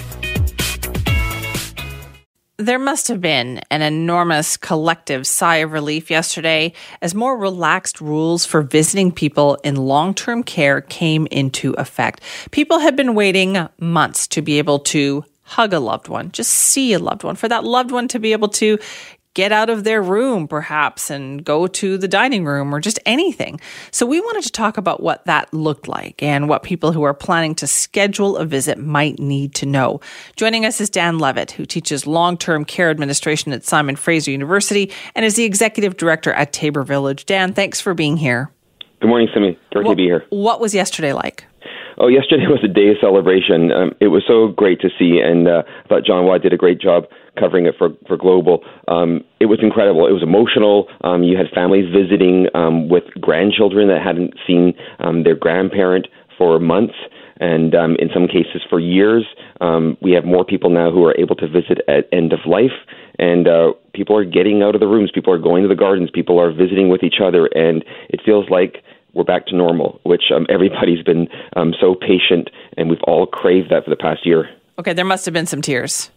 There 2.58 2.80
must 2.80 3.08
have 3.08 3.20
been 3.20 3.60
an 3.72 3.82
enormous 3.82 4.56
collective 4.56 5.26
sigh 5.26 5.58
of 5.58 5.72
relief 5.72 6.12
yesterday 6.12 6.74
as 7.02 7.16
more 7.16 7.36
relaxed 7.36 8.00
rules 8.00 8.46
for 8.46 8.62
visiting 8.62 9.12
people 9.12 9.56
in 9.64 9.76
long 9.76 10.14
term 10.14 10.44
care 10.44 10.82
came 10.82 11.28
into 11.32 11.74
effect. 11.74 12.22
People 12.52 12.78
had 12.78 12.96
been 12.96 13.16
waiting 13.16 13.68
months 13.80 14.28
to 14.28 14.44
be 14.44 14.60
able 14.60 14.78
to 14.80 15.26
hug 15.42 15.74
a 15.74 15.80
loved 15.80 16.08
one, 16.08 16.32
just 16.32 16.52
see 16.52 16.94
a 16.94 17.00
loved 17.00 17.24
one, 17.24 17.36
for 17.36 17.48
that 17.48 17.64
loved 17.64 17.92
one 17.92 18.08
to 18.08 18.20
be 18.20 18.32
able 18.32 18.48
to 18.48 18.78
get 19.34 19.52
out 19.52 19.70
of 19.70 19.84
their 19.84 20.02
room, 20.02 20.48
perhaps, 20.48 21.10
and 21.10 21.44
go 21.44 21.68
to 21.68 21.98
the 21.98 22.08
dining 22.08 22.46
room 22.46 22.74
or 22.74 22.80
just 22.80 23.00
anything. 23.06 23.60
So, 23.92 24.06
we 24.06 24.20
wanted 24.20 24.44
to 24.44 24.52
talk 24.52 24.78
about 24.78 25.02
what 25.02 25.26
that 25.26 25.54
looked 25.54 25.88
like 25.88 26.22
and 26.22 26.50
what 26.50 26.64
people 26.64 26.92
who 26.92 27.04
are 27.04 27.14
planning 27.14 27.56
to 27.56 27.68
schedule 27.68 28.38
a 28.38 28.46
visit 28.46 28.78
might 28.78 29.20
need 29.20 29.56
to 29.56 29.66
know. 29.66 30.02
Joining 30.36 30.66
us 30.66 30.82
is 30.82 30.90
Dan 30.90 31.20
Levitt, 31.20 31.52
who 31.52 31.66
teaches 31.66 32.08
long 32.08 32.38
term 32.38 32.66
care 32.66 32.90
administration 32.90 33.54
at 33.54 33.64
Simon 33.64 33.96
Fraser 33.96 34.32
University 34.32 34.92
and 35.16 35.26
is 35.26 35.36
the 35.36 35.44
executive 35.44 35.98
director 35.98 36.34
at 36.34 36.54
Tabor 36.54 36.84
Village. 36.84 37.26
Dan, 37.26 37.54
thanks 37.54 37.80
for 37.80 37.94
being 37.94 38.18
here. 38.18 38.52
Good 39.02 39.08
morning, 39.08 39.30
Simi. 39.34 39.58
Great 39.72 39.86
what, 39.86 39.94
to 39.94 39.96
be 39.96 40.04
here. 40.04 40.26
What 40.30 40.60
was 40.60 40.76
yesterday 40.76 41.14
like? 41.14 41.46
Oh, 41.98 42.08
yesterday 42.08 42.46
was 42.48 42.64
a 42.64 42.68
day 42.68 42.90
of 42.90 42.98
celebration. 43.02 43.72
Um, 43.72 43.96
it 44.00 44.08
was 44.08 44.24
so 44.28 44.50
great 44.50 44.80
to 44.82 44.90
see, 45.00 45.20
and 45.20 45.48
uh, 45.48 45.64
I 45.66 45.88
thought 45.88 46.06
John 46.06 46.26
Watt 46.26 46.42
did 46.42 46.54
a 46.54 46.58
great 46.58 46.80
job 46.80 47.06
covering 47.40 47.66
it 47.66 47.76
for 47.78 47.90
for 48.08 48.18
Global. 48.18 48.64
Um, 48.88 49.24
it 49.40 49.46
was 49.46 49.60
incredible. 49.62 50.08
It 50.08 50.12
was 50.12 50.24
emotional. 50.24 50.88
Um, 51.04 51.24
you 51.24 51.38
had 51.38 51.48
families 51.54 51.92
visiting 51.94 52.48
um, 52.54 52.90
with 52.90 53.04
grandchildren 53.20 53.88
that 53.88 54.02
hadn't 54.02 54.34
seen 54.46 54.74
um, 55.00 55.24
their 55.24 55.36
grandparent 55.36 56.08
for 56.38 56.60
months 56.60 56.96
and 57.42 57.74
um, 57.76 57.96
in 58.00 58.10
some 58.14 58.28
cases 58.28 58.62
for 58.70 58.80
years. 58.80 59.26
Um, 59.60 59.98
we 60.02 60.12
have 60.12 60.24
more 60.24 60.46
people 60.46 60.70
now 60.70 60.92
who 60.92 61.04
are 61.06 61.16
able 61.18 61.36
to 61.36 61.48
visit 61.48 61.80
at 61.88 62.08
end 62.14 62.34
of 62.34 62.40
life, 62.46 62.78
and 63.20 63.48
uh, 63.48 63.74
people 63.94 64.16
are 64.16 64.24
getting 64.24 64.62
out 64.62 64.76
of 64.76 64.82
the 64.82 64.88
rooms. 64.88 65.12
People 65.12 65.34
are 65.34 65.40
going 65.40 65.64
to 65.64 65.68
the 65.68 65.76
gardens. 65.76 66.10
People 66.14 66.40
are 66.40 66.52
visiting 66.52 66.90
with 66.90 67.04
each 67.04 67.20
other, 67.24 67.48
and 67.48 67.84
it 68.10 68.22
feels 68.24 68.50
like 68.50 68.84
we're 69.14 69.24
back 69.24 69.48
to 69.48 69.56
normal, 69.56 70.00
which 70.04 70.32
um, 70.34 70.46
everybody's 70.50 71.04
been 71.04 71.28
um, 71.56 71.74
so 71.82 71.96
patient, 71.96 72.50
and 72.78 72.90
we've 72.90 73.04
all 73.04 73.26
craved 73.26 73.72
that 73.72 73.84
for 73.84 73.90
the 73.90 73.96
past 73.96 74.26
year. 74.26 74.50
Okay, 74.80 74.94
there 74.94 75.06
must 75.06 75.26
have 75.26 75.34
been 75.34 75.48
some 75.48 75.62
tears. 75.62 76.12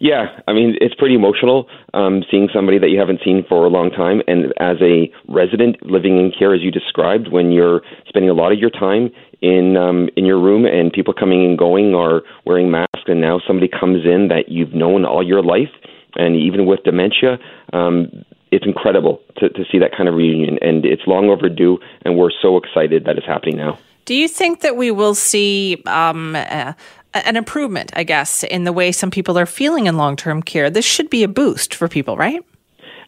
Yeah, 0.00 0.40
I 0.48 0.52
mean, 0.52 0.76
it's 0.80 0.94
pretty 0.94 1.14
emotional 1.14 1.68
um, 1.92 2.22
seeing 2.30 2.48
somebody 2.52 2.78
that 2.78 2.88
you 2.90 2.98
haven't 2.98 3.20
seen 3.24 3.44
for 3.48 3.64
a 3.64 3.68
long 3.68 3.90
time. 3.90 4.22
And 4.26 4.52
as 4.58 4.76
a 4.80 5.10
resident 5.28 5.76
living 5.84 6.18
in 6.18 6.32
care, 6.36 6.54
as 6.54 6.62
you 6.62 6.70
described, 6.70 7.28
when 7.28 7.52
you're 7.52 7.82
spending 8.08 8.30
a 8.30 8.34
lot 8.34 8.52
of 8.52 8.58
your 8.58 8.70
time 8.70 9.10
in 9.40 9.76
um, 9.76 10.08
in 10.16 10.24
your 10.24 10.40
room 10.40 10.64
and 10.64 10.92
people 10.92 11.12
coming 11.12 11.44
and 11.44 11.58
going 11.58 11.94
are 11.94 12.22
wearing 12.46 12.70
masks, 12.70 13.04
and 13.06 13.20
now 13.20 13.40
somebody 13.46 13.68
comes 13.68 14.04
in 14.04 14.28
that 14.28 14.48
you've 14.48 14.74
known 14.74 15.04
all 15.04 15.26
your 15.26 15.42
life, 15.42 15.70
and 16.16 16.36
even 16.36 16.66
with 16.66 16.82
dementia, 16.84 17.38
um, 17.72 18.24
it's 18.50 18.64
incredible 18.64 19.20
to, 19.36 19.48
to 19.50 19.64
see 19.70 19.78
that 19.78 19.90
kind 19.96 20.08
of 20.08 20.14
reunion, 20.14 20.58
and 20.62 20.84
it's 20.84 21.02
long 21.06 21.28
overdue, 21.28 21.78
and 22.04 22.16
we're 22.16 22.30
so 22.42 22.56
excited 22.56 23.04
that 23.04 23.16
it's 23.16 23.26
happening 23.26 23.56
now. 23.56 23.78
Do 24.04 24.14
you 24.14 24.28
think 24.28 24.60
that 24.60 24.76
we 24.76 24.90
will 24.90 25.14
see 25.14 25.82
um, 25.86 26.36
uh, 26.36 26.74
an 27.14 27.36
improvement, 27.36 27.92
I 27.94 28.04
guess, 28.04 28.42
in 28.44 28.64
the 28.64 28.72
way 28.72 28.92
some 28.92 29.10
people 29.10 29.38
are 29.38 29.46
feeling 29.46 29.86
in 29.86 29.96
long 29.96 30.16
term 30.16 30.42
care? 30.42 30.70
This 30.70 30.84
should 30.84 31.10
be 31.10 31.22
a 31.22 31.28
boost 31.28 31.74
for 31.74 31.88
people, 31.88 32.16
right? 32.16 32.44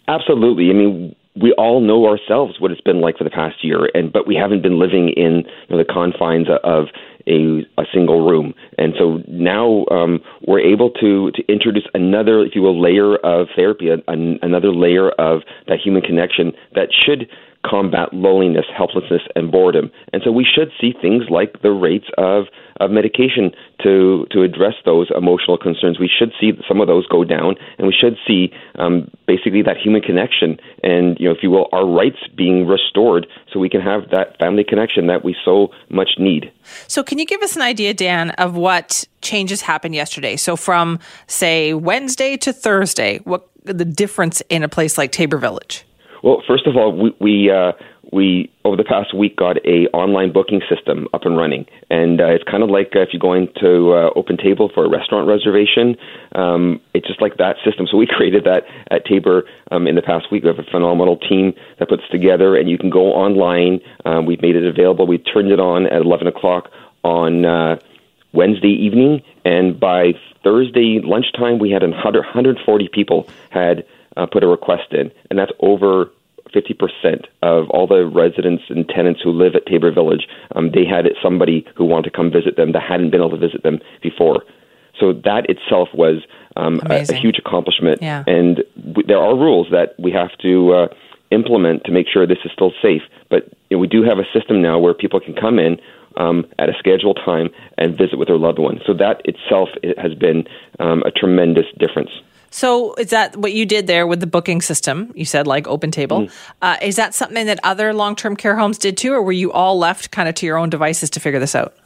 Absolutely. 0.09 0.71
I 0.71 0.73
mean, 0.73 1.16
we 1.40 1.53
all 1.53 1.81
know 1.81 2.07
ourselves 2.07 2.61
what 2.61 2.71
it's 2.71 2.81
been 2.81 3.01
like 3.01 3.19
for 3.19 3.25
the 3.25 3.31
past 3.31 3.62
year, 3.62 3.90
and 3.95 4.12
but 4.12 4.27
we 4.27 4.35
haven't 4.35 4.62
been 4.62 4.79
living 4.79 5.11
in 5.11 5.45
you 5.45 5.77
know, 5.77 5.79
the 5.79 5.85
confines 5.85 6.47
of 6.64 6.87
a, 7.27 7.66
a 7.77 7.85
single 7.92 8.27
room, 8.27 8.55
and 8.79 8.95
so 8.99 9.21
now 9.29 9.85
um, 9.90 10.21
we're 10.47 10.61
able 10.61 10.90
to 10.90 11.31
to 11.33 11.42
introduce 11.53 11.87
another, 11.92 12.45
if 12.45 12.55
you 12.55 12.62
will, 12.62 12.81
layer 12.81 13.16
of 13.16 13.49
therapy, 13.55 13.90
an, 13.90 14.38
another 14.40 14.73
layer 14.73 15.11
of 15.11 15.42
that 15.66 15.79
human 15.79 16.03
connection 16.03 16.53
that 16.75 16.88
should 16.92 17.29
combat 17.68 18.12
loneliness, 18.12 18.66
helplessness, 18.76 19.22
and 19.35 19.50
boredom. 19.50 19.90
And 20.12 20.22
so 20.24 20.31
we 20.31 20.44
should 20.44 20.70
see 20.81 20.92
things 21.00 21.24
like 21.31 21.62
the 21.62 21.70
rates 21.70 22.07
of, 22.18 22.44
of 22.81 22.90
medication 22.90 23.52
to, 23.83 24.26
to 24.31 24.42
address 24.42 24.74
those 24.85 25.11
emotional 25.16 25.59
concerns. 25.59 25.98
We 25.98 26.11
should 26.11 26.33
see 26.40 26.52
some 26.68 26.81
of 26.81 26.87
those 26.87 27.07
go 27.07 27.24
down, 27.24 27.57
and 27.79 27.87
we 27.87 27.94
should 27.98 28.16
see 28.26 28.52
um, 28.76 29.11
basically 29.26 29.62
that 29.62 29.76
human 29.76 30.02
connection 30.02 30.59
and, 30.83 31.16
you 31.18 31.29
know, 31.29 31.35
if 31.35 31.42
you 31.42 31.50
will, 31.50 31.68
our 31.72 31.87
rights 31.87 32.18
being 32.37 32.66
restored 32.66 33.26
so 33.52 33.59
we 33.59 33.68
can 33.68 33.81
have 33.81 34.11
that 34.11 34.38
family 34.38 34.64
connection 34.64 35.07
that 35.09 35.24
we 35.24 35.35
so 35.44 35.68
much 35.88 36.11
need. 36.18 36.52
So, 36.87 37.02
can 37.02 37.18
you 37.18 37.26
give 37.26 37.42
us 37.42 37.57
an 37.57 37.62
idea, 37.62 37.94
Dan, 37.94 38.31
of 38.33 38.55
what 38.55 39.05
changes 39.20 39.62
happened 39.62 39.94
yesterday? 39.94 40.37
So, 40.37 40.57
from, 40.57 40.98
say, 41.26 41.74
Wednesday 41.74 42.37
to 42.38 42.52
Thursday, 42.52 43.18
what 43.24 43.48
the 43.64 43.85
difference 43.85 44.42
in 44.48 44.62
a 44.62 44.68
place 44.68 44.96
like 44.98 45.12
Tabor 45.12 45.38
Village? 45.38 45.86
Well, 46.27 46.43
first 46.45 46.67
of 46.67 46.77
all, 46.77 46.91
we 46.91 47.15
we, 47.21 47.51
uh, 47.53 47.71
we 48.11 48.51
over 48.65 48.77
the 48.77 48.83
past 48.83 49.15
week 49.15 49.37
got 49.37 49.59
a 49.65 49.87
online 49.95 50.33
booking 50.33 50.61
system 50.69 51.07
up 51.15 51.25
and 51.25 51.37
running, 51.37 51.67
and 51.89 52.21
uh, 52.21 52.27
it's 52.27 52.43
kind 52.43 52.65
of 52.65 52.69
like 52.69 52.97
uh, 52.97 53.03
if 53.03 53.11
you 53.12 53.21
go 53.21 53.33
into 53.33 53.93
uh, 53.93 54.11
Open 54.17 54.37
Table 54.37 54.69
for 54.75 54.85
a 54.85 54.89
restaurant 54.89 55.29
reservation. 55.29 55.95
Um, 56.35 56.81
it's 56.95 57.07
just 57.07 57.23
like 57.23 57.37
that 57.37 57.59
system. 57.65 57.87
So 57.89 57.97
we 57.97 58.07
created 58.11 58.43
that 58.43 58.65
at 58.91 59.07
Tabor 59.07 59.45
um, 59.71 59.87
in 59.87 59.95
the 59.95 60.03
past 60.03 60.33
week. 60.33 60.43
We 60.43 60.49
have 60.49 60.59
a 60.59 60.69
phenomenal 60.69 61.17
team 61.17 61.55
that 61.79 61.89
puts 61.89 62.03
together, 62.11 62.57
and 62.57 62.69
you 62.69 62.77
can 62.77 62.91
go 62.91 63.12
online. 63.12 63.79
Um, 64.05 64.27
we've 64.27 64.43
made 64.43 64.57
it 64.57 64.67
available. 64.67 65.07
We 65.07 65.19
turned 65.19 65.53
it 65.53 65.61
on 65.61 65.87
at 65.87 66.03
11 66.03 66.27
o'clock 66.27 66.73
on. 67.05 67.45
Uh, 67.45 67.79
Wednesday 68.33 68.69
evening, 68.69 69.23
and 69.47 69.81
by 69.81 70.12
Thursday 70.45 71.01
lunchtime, 71.03 71.59
we 71.59 71.71
had 71.71 71.81
100, 71.81 72.19
140 72.19 72.89
people 72.93 73.27
had 73.49 73.87
uh, 74.17 74.27
put 74.27 74.43
a 74.43 74.47
request 74.47 74.93
in, 74.93 75.11
and 75.31 75.39
that's 75.39 75.53
over 75.61 76.11
50% 76.57 77.27
of 77.42 77.69
all 77.71 77.87
the 77.87 78.07
residents 78.07 78.64
and 78.69 78.88
tenants 78.88 79.21
who 79.23 79.31
live 79.31 79.55
at 79.55 79.66
Tabor 79.66 79.92
Village. 79.92 80.27
Um, 80.55 80.71
they 80.73 80.87
had 80.87 81.07
somebody 81.23 81.66
who 81.77 81.85
wanted 81.85 82.11
to 82.11 82.16
come 82.16 82.31
visit 82.31 82.57
them 82.57 82.73
that 82.73 82.83
hadn't 82.83 83.11
been 83.11 83.21
able 83.21 83.31
to 83.31 83.37
visit 83.37 83.62
them 83.62 83.81
before. 84.03 84.45
So 84.99 85.12
that 85.12 85.51
itself 85.51 85.88
was 85.92 86.23
um, 86.57 86.81
a, 86.88 87.05
a, 87.09 87.14
huge 87.14 87.38
accomplishment. 87.38 88.01
Yeah. 88.01 88.25
And 88.27 88.64
w- 88.77 89.07
there 89.07 89.19
are 89.19 89.37
rules 89.37 89.69
that 89.71 89.95
we 89.99 90.11
have 90.12 90.31
to 90.38 90.73
uh, 90.73 90.88
implement 91.31 91.85
to 91.85 91.92
make 91.92 92.07
sure 92.09 92.27
this 92.27 92.38
is 92.45 92.51
still 92.53 92.73
safe. 92.81 93.03
But 93.29 93.53
you 93.69 93.77
know, 93.77 93.81
we 93.81 93.88
do 93.88 94.03
have 94.05 94.19
a 94.19 94.25
system 94.33 94.62
now 94.62 94.79
where 94.79 94.95
people 94.95 95.21
can 95.21 95.35
come 95.35 95.59
in 95.59 95.79
um, 96.16 96.47
at 96.59 96.71
a 96.71 96.73
scheduled 96.79 97.21
time 97.25 97.51
and 97.77 97.97
visit 97.97 98.19
with 98.19 98.29
their 98.29 98.38
loved 98.38 98.59
one. 98.59 98.81
So 98.87 98.95
that 98.95 99.21
itself 99.27 99.69
it 99.83 99.99
has 99.99 100.14
been 100.14 100.45
um, 100.81 101.03
a 101.03 101.11
tremendous 101.11 101.66
difference. 101.79 102.11
So 102.57 102.95
is 102.95 103.11
that 103.11 103.37
what 103.37 103.53
you 103.53 103.66
did 103.66 103.87
there 103.87 104.07
with 104.07 104.21
the 104.21 104.27
booking 104.27 104.62
system? 104.62 105.12
You 105.14 105.27
said 105.27 105.47
like 105.47 105.69
Open 105.69 105.90
Table. 105.90 106.23
Mm. 106.23 106.33
Uh, 106.62 106.77
is 106.81 106.97
that 106.97 107.14
something 107.14 107.45
that 107.45 107.61
other 107.62 107.92
long 107.92 108.16
term 108.16 108.35
care 108.35 108.57
homes 108.57 108.79
did 108.79 108.97
too, 108.97 109.12
or 109.12 109.23
were 109.23 109.31
you 109.33 109.53
all 109.53 109.79
left 109.79 110.11
kind 110.11 110.27
of 110.27 110.35
to 110.37 110.47
your 110.47 110.57
own 110.57 110.71
devices 110.71 111.11
to 111.11 111.21
figure 111.21 111.38
this 111.38 111.55
out? 111.55 111.77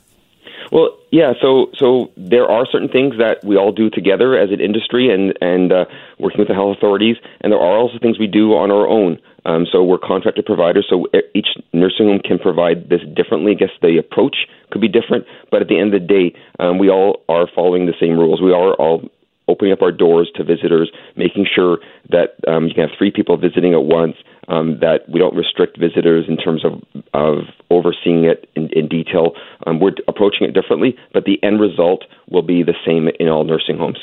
Well, 0.71 0.97
yeah. 1.11 1.33
So, 1.43 1.73
so 1.77 2.13
there 2.17 2.49
are 2.49 2.67
certain 2.71 2.89
things 2.89 3.19
that 3.19 3.43
we 3.43 3.57
all 3.57 3.73
do 3.73 3.91
together 3.91 4.39
as 4.39 4.53
an 4.53 4.61
industry, 4.61 5.13
and 5.13 5.37
and 5.41 5.73
uh, 5.73 5.87
working 6.21 6.39
with 6.39 6.47
the 6.47 6.55
health 6.55 6.77
authorities, 6.77 7.17
and 7.41 7.53
there 7.53 7.59
are 7.59 7.77
also 7.77 7.99
things 7.99 8.21
we 8.21 8.29
do 8.29 8.55
on 8.55 8.71
our 8.71 8.87
own. 8.87 9.19
Um, 9.45 9.67
so 9.73 9.83
we're 9.83 9.99
contracted 9.99 10.47
providers, 10.47 10.87
so 10.89 11.07
each 11.35 11.49
nursing 11.73 12.07
home 12.07 12.21
can 12.23 12.39
provide 12.39 12.91
this 12.91 13.01
differently. 13.17 13.53
I 13.53 13.55
guess 13.55 13.75
the 13.83 13.99
approach 13.99 14.37
could 14.71 14.81
be 14.81 14.87
different, 14.89 15.25
but 15.51 15.63
at 15.63 15.67
the 15.67 15.81
end 15.81 15.93
of 15.95 16.01
the 16.01 16.07
day, 16.07 16.39
um, 16.61 16.79
we 16.79 16.91
all 16.91 17.25
are 17.29 17.49
following 17.53 17.87
the 17.87 17.95
same 17.99 18.17
rules. 18.17 18.41
We 18.41 18.53
are 18.53 18.75
all 18.75 19.11
opening 19.51 19.73
up 19.73 19.83
our 19.83 19.93
doors 19.93 20.31
to 20.37 20.45
visitors, 20.45 20.91
making 21.17 21.47
sure 21.53 21.79
that 22.09 22.37
um, 22.49 22.67
you 22.67 22.75
can 22.75 22.89
have 22.89 22.97
three 22.97 23.11
people 23.11 23.37
visiting 23.37 23.75
at 23.75 23.85
once, 23.85 24.17
um, 24.49 24.79
that 24.81 25.09
we 25.09 25.19
don't 25.19 25.35
restrict 25.35 25.79
visitors 25.79 26.25
in 26.29 26.37
terms 26.37 26.65
of, 26.65 26.73
of 27.15 27.45
overseeing 27.71 28.25
it 28.25 28.49
in, 28.57 28.69
in 28.71 28.89
detail. 28.89 29.33
Um, 29.67 29.81
we're 29.81 29.93
approaching 30.09 30.47
it 30.49 30.53
differently, 30.53 30.97
but 31.13 31.25
the 31.25 31.43
end 31.43 31.61
result 31.61 32.05
will 32.29 32.43
be 32.43 32.63
the 32.63 32.75
same 32.87 33.09
in 33.19 33.29
all 33.29 33.45
nursing 33.45 33.77
homes. 33.77 33.99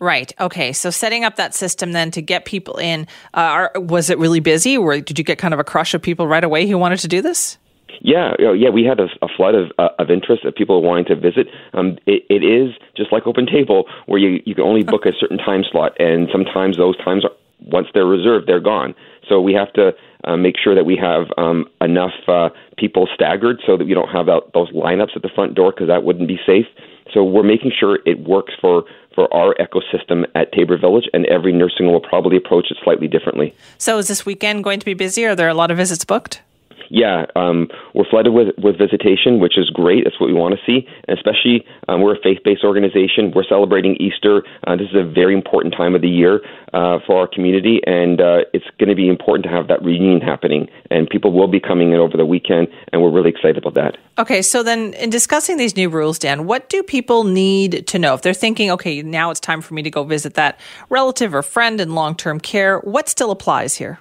Right. 0.00 0.32
Okay. 0.40 0.72
So 0.72 0.90
setting 0.90 1.24
up 1.24 1.36
that 1.36 1.54
system 1.54 1.92
then 1.92 2.10
to 2.12 2.22
get 2.22 2.44
people 2.44 2.76
in, 2.78 3.06
uh, 3.32 3.40
are, 3.40 3.72
was 3.76 4.10
it 4.10 4.18
really 4.18 4.40
busy, 4.40 4.76
or 4.76 5.00
did 5.00 5.18
you 5.18 5.24
get 5.24 5.38
kind 5.38 5.54
of 5.54 5.60
a 5.60 5.64
crush 5.64 5.94
of 5.94 6.02
people 6.02 6.26
right 6.26 6.44
away 6.44 6.66
who 6.66 6.76
wanted 6.76 6.98
to 7.00 7.08
do 7.08 7.22
this? 7.22 7.58
Yeah, 8.00 8.34
yeah, 8.38 8.70
we 8.70 8.84
had 8.84 9.00
a, 9.00 9.08
a 9.22 9.28
flood 9.28 9.54
of 9.54 9.72
uh, 9.78 9.88
of 9.98 10.10
interest 10.10 10.44
of 10.44 10.54
people 10.54 10.82
wanting 10.82 11.06
to 11.06 11.16
visit. 11.16 11.48
Um, 11.72 11.98
it, 12.06 12.24
it 12.28 12.44
is 12.44 12.74
just 12.96 13.12
like 13.12 13.26
Open 13.26 13.46
Table, 13.46 13.84
where 14.06 14.18
you 14.18 14.42
you 14.44 14.54
can 14.54 14.64
only 14.64 14.82
book 14.82 15.06
a 15.06 15.12
certain 15.18 15.38
time 15.38 15.64
slot, 15.70 15.98
and 15.98 16.28
sometimes 16.30 16.76
those 16.76 16.96
times 16.98 17.24
are 17.24 17.30
once 17.60 17.88
they're 17.94 18.06
reserved, 18.06 18.46
they're 18.46 18.60
gone. 18.60 18.94
So 19.28 19.40
we 19.40 19.54
have 19.54 19.72
to 19.74 19.92
uh, 20.24 20.36
make 20.36 20.56
sure 20.62 20.74
that 20.74 20.84
we 20.84 20.96
have 20.96 21.26
um, 21.38 21.66
enough 21.80 22.12
uh, 22.28 22.50
people 22.76 23.08
staggered 23.14 23.60
so 23.66 23.76
that 23.76 23.86
we 23.86 23.94
don't 23.94 24.10
have 24.10 24.26
that, 24.26 24.42
those 24.52 24.70
lineups 24.72 25.16
at 25.16 25.22
the 25.22 25.30
front 25.34 25.54
door 25.54 25.70
because 25.72 25.88
that 25.88 26.04
wouldn't 26.04 26.28
be 26.28 26.38
safe. 26.46 26.66
So 27.12 27.22
we're 27.22 27.42
making 27.42 27.72
sure 27.78 28.00
it 28.06 28.20
works 28.20 28.54
for 28.60 28.84
for 29.14 29.32
our 29.32 29.54
ecosystem 29.54 30.26
at 30.34 30.52
Tabor 30.52 30.76
Village, 30.76 31.04
and 31.12 31.24
every 31.26 31.52
nursing 31.52 31.86
home 31.86 31.92
will 31.92 32.00
probably 32.00 32.36
approach 32.36 32.66
it 32.70 32.76
slightly 32.82 33.06
differently. 33.06 33.54
So 33.78 33.98
is 33.98 34.08
this 34.08 34.26
weekend 34.26 34.64
going 34.64 34.80
to 34.80 34.84
be 34.84 34.94
busy? 34.94 35.24
Are 35.24 35.36
there 35.36 35.48
a 35.48 35.54
lot 35.54 35.70
of 35.70 35.76
visits 35.76 36.04
booked? 36.04 36.42
Yeah, 36.90 37.26
um, 37.36 37.68
we're 37.94 38.08
flooded 38.08 38.32
with, 38.32 38.48
with 38.58 38.78
visitation, 38.78 39.40
which 39.40 39.58
is 39.58 39.70
great. 39.70 40.04
That's 40.04 40.20
what 40.20 40.26
we 40.26 40.34
want 40.34 40.54
to 40.54 40.60
see. 40.66 40.86
And 41.08 41.16
especially, 41.16 41.64
um, 41.88 42.02
we're 42.02 42.14
a 42.14 42.20
faith 42.22 42.38
based 42.44 42.64
organization. 42.64 43.32
We're 43.34 43.44
celebrating 43.44 43.96
Easter. 43.96 44.42
Uh, 44.66 44.76
this 44.76 44.88
is 44.88 44.96
a 44.96 45.04
very 45.04 45.34
important 45.34 45.74
time 45.74 45.94
of 45.94 46.02
the 46.02 46.08
year 46.08 46.40
uh, 46.72 46.98
for 47.06 47.20
our 47.20 47.26
community, 47.26 47.80
and 47.86 48.20
uh, 48.20 48.38
it's 48.52 48.66
going 48.78 48.88
to 48.88 48.94
be 48.94 49.08
important 49.08 49.44
to 49.44 49.50
have 49.50 49.68
that 49.68 49.82
reunion 49.84 50.20
happening. 50.20 50.68
And 50.90 51.08
people 51.08 51.32
will 51.32 51.48
be 51.48 51.60
coming 51.60 51.92
in 51.92 51.98
over 51.98 52.16
the 52.16 52.26
weekend, 52.26 52.68
and 52.92 53.02
we're 53.02 53.12
really 53.12 53.30
excited 53.30 53.58
about 53.58 53.74
that. 53.74 53.96
Okay, 54.18 54.42
so 54.42 54.62
then 54.62 54.94
in 54.94 55.10
discussing 55.10 55.56
these 55.56 55.76
new 55.76 55.88
rules, 55.88 56.18
Dan, 56.18 56.46
what 56.46 56.68
do 56.68 56.82
people 56.82 57.24
need 57.24 57.86
to 57.88 57.98
know? 57.98 58.14
If 58.14 58.22
they're 58.22 58.34
thinking, 58.34 58.70
okay, 58.70 59.02
now 59.02 59.30
it's 59.30 59.40
time 59.40 59.60
for 59.60 59.74
me 59.74 59.82
to 59.82 59.90
go 59.90 60.04
visit 60.04 60.34
that 60.34 60.60
relative 60.88 61.34
or 61.34 61.42
friend 61.42 61.80
in 61.80 61.94
long 61.94 62.14
term 62.16 62.40
care, 62.40 62.78
what 62.80 63.08
still 63.08 63.30
applies 63.30 63.74
here? 63.74 63.98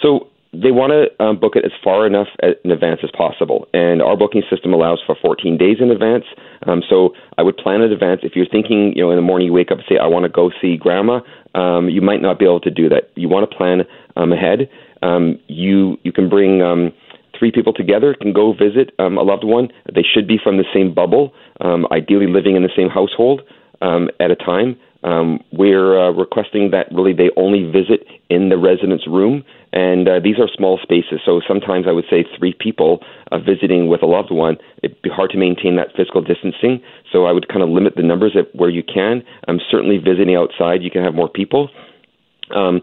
So, 0.00 0.28
they 0.52 0.72
want 0.72 0.90
to 0.90 1.24
um, 1.24 1.38
book 1.38 1.54
it 1.54 1.64
as 1.64 1.70
far 1.82 2.06
enough 2.06 2.26
in 2.64 2.72
advance 2.72 3.00
as 3.04 3.10
possible. 3.16 3.68
And 3.72 4.02
our 4.02 4.16
booking 4.16 4.42
system 4.50 4.72
allows 4.72 5.00
for 5.06 5.14
14 5.14 5.56
days 5.56 5.76
in 5.80 5.90
advance. 5.90 6.24
Um, 6.66 6.82
so 6.88 7.14
I 7.38 7.42
would 7.42 7.56
plan 7.56 7.82
in 7.82 7.92
advance. 7.92 8.22
If 8.24 8.34
you're 8.34 8.50
thinking, 8.50 8.92
you 8.96 9.02
know, 9.04 9.10
in 9.10 9.16
the 9.16 9.22
morning 9.22 9.46
you 9.46 9.52
wake 9.52 9.70
up 9.70 9.78
and 9.78 9.86
say, 9.88 9.96
I 9.98 10.08
want 10.08 10.24
to 10.24 10.28
go 10.28 10.50
see 10.60 10.76
grandma, 10.76 11.20
um, 11.54 11.88
you 11.88 12.00
might 12.00 12.20
not 12.20 12.38
be 12.38 12.46
able 12.46 12.60
to 12.60 12.70
do 12.70 12.88
that. 12.88 13.10
You 13.14 13.28
want 13.28 13.48
to 13.48 13.56
plan 13.56 13.82
um, 14.16 14.32
ahead. 14.32 14.68
Um, 15.02 15.38
you 15.46 15.96
you 16.02 16.12
can 16.12 16.28
bring 16.28 16.62
um, 16.62 16.92
three 17.38 17.52
people 17.52 17.72
together, 17.72 18.14
can 18.14 18.32
go 18.32 18.52
visit 18.52 18.92
um, 18.98 19.18
a 19.18 19.22
loved 19.22 19.44
one. 19.44 19.68
They 19.94 20.02
should 20.02 20.26
be 20.26 20.38
from 20.42 20.58
the 20.58 20.64
same 20.74 20.92
bubble, 20.92 21.32
um, 21.60 21.86
ideally 21.90 22.26
living 22.26 22.56
in 22.56 22.62
the 22.62 22.70
same 22.76 22.88
household 22.88 23.42
um, 23.80 24.10
at 24.20 24.30
a 24.30 24.36
time. 24.36 24.76
Um, 25.02 25.42
we're 25.52 25.98
uh, 25.98 26.10
requesting 26.10 26.70
that 26.72 26.92
really 26.92 27.14
they 27.14 27.30
only 27.36 27.64
visit 27.64 28.06
in 28.28 28.50
the 28.50 28.58
residence 28.58 29.06
room, 29.06 29.44
and 29.72 30.08
uh, 30.08 30.20
these 30.22 30.38
are 30.38 30.48
small 30.54 30.78
spaces. 30.82 31.20
So 31.24 31.40
sometimes 31.46 31.86
I 31.88 31.92
would 31.92 32.04
say 32.10 32.24
three 32.38 32.54
people 32.58 33.00
uh, 33.32 33.38
visiting 33.38 33.88
with 33.88 34.02
a 34.02 34.06
loved 34.06 34.30
one. 34.30 34.56
It'd 34.82 35.00
be 35.02 35.08
hard 35.08 35.30
to 35.30 35.38
maintain 35.38 35.76
that 35.76 35.88
physical 35.96 36.20
distancing. 36.20 36.82
So 37.10 37.24
I 37.24 37.32
would 37.32 37.48
kind 37.48 37.62
of 37.62 37.70
limit 37.70 37.94
the 37.96 38.02
numbers 38.02 38.36
at 38.36 38.54
where 38.54 38.70
you 38.70 38.82
can. 38.82 39.22
Um, 39.48 39.58
certainly 39.70 39.98
visiting 39.98 40.36
outside, 40.36 40.82
you 40.82 40.90
can 40.90 41.02
have 41.02 41.14
more 41.14 41.28
people. 41.28 41.70
Um, 42.54 42.82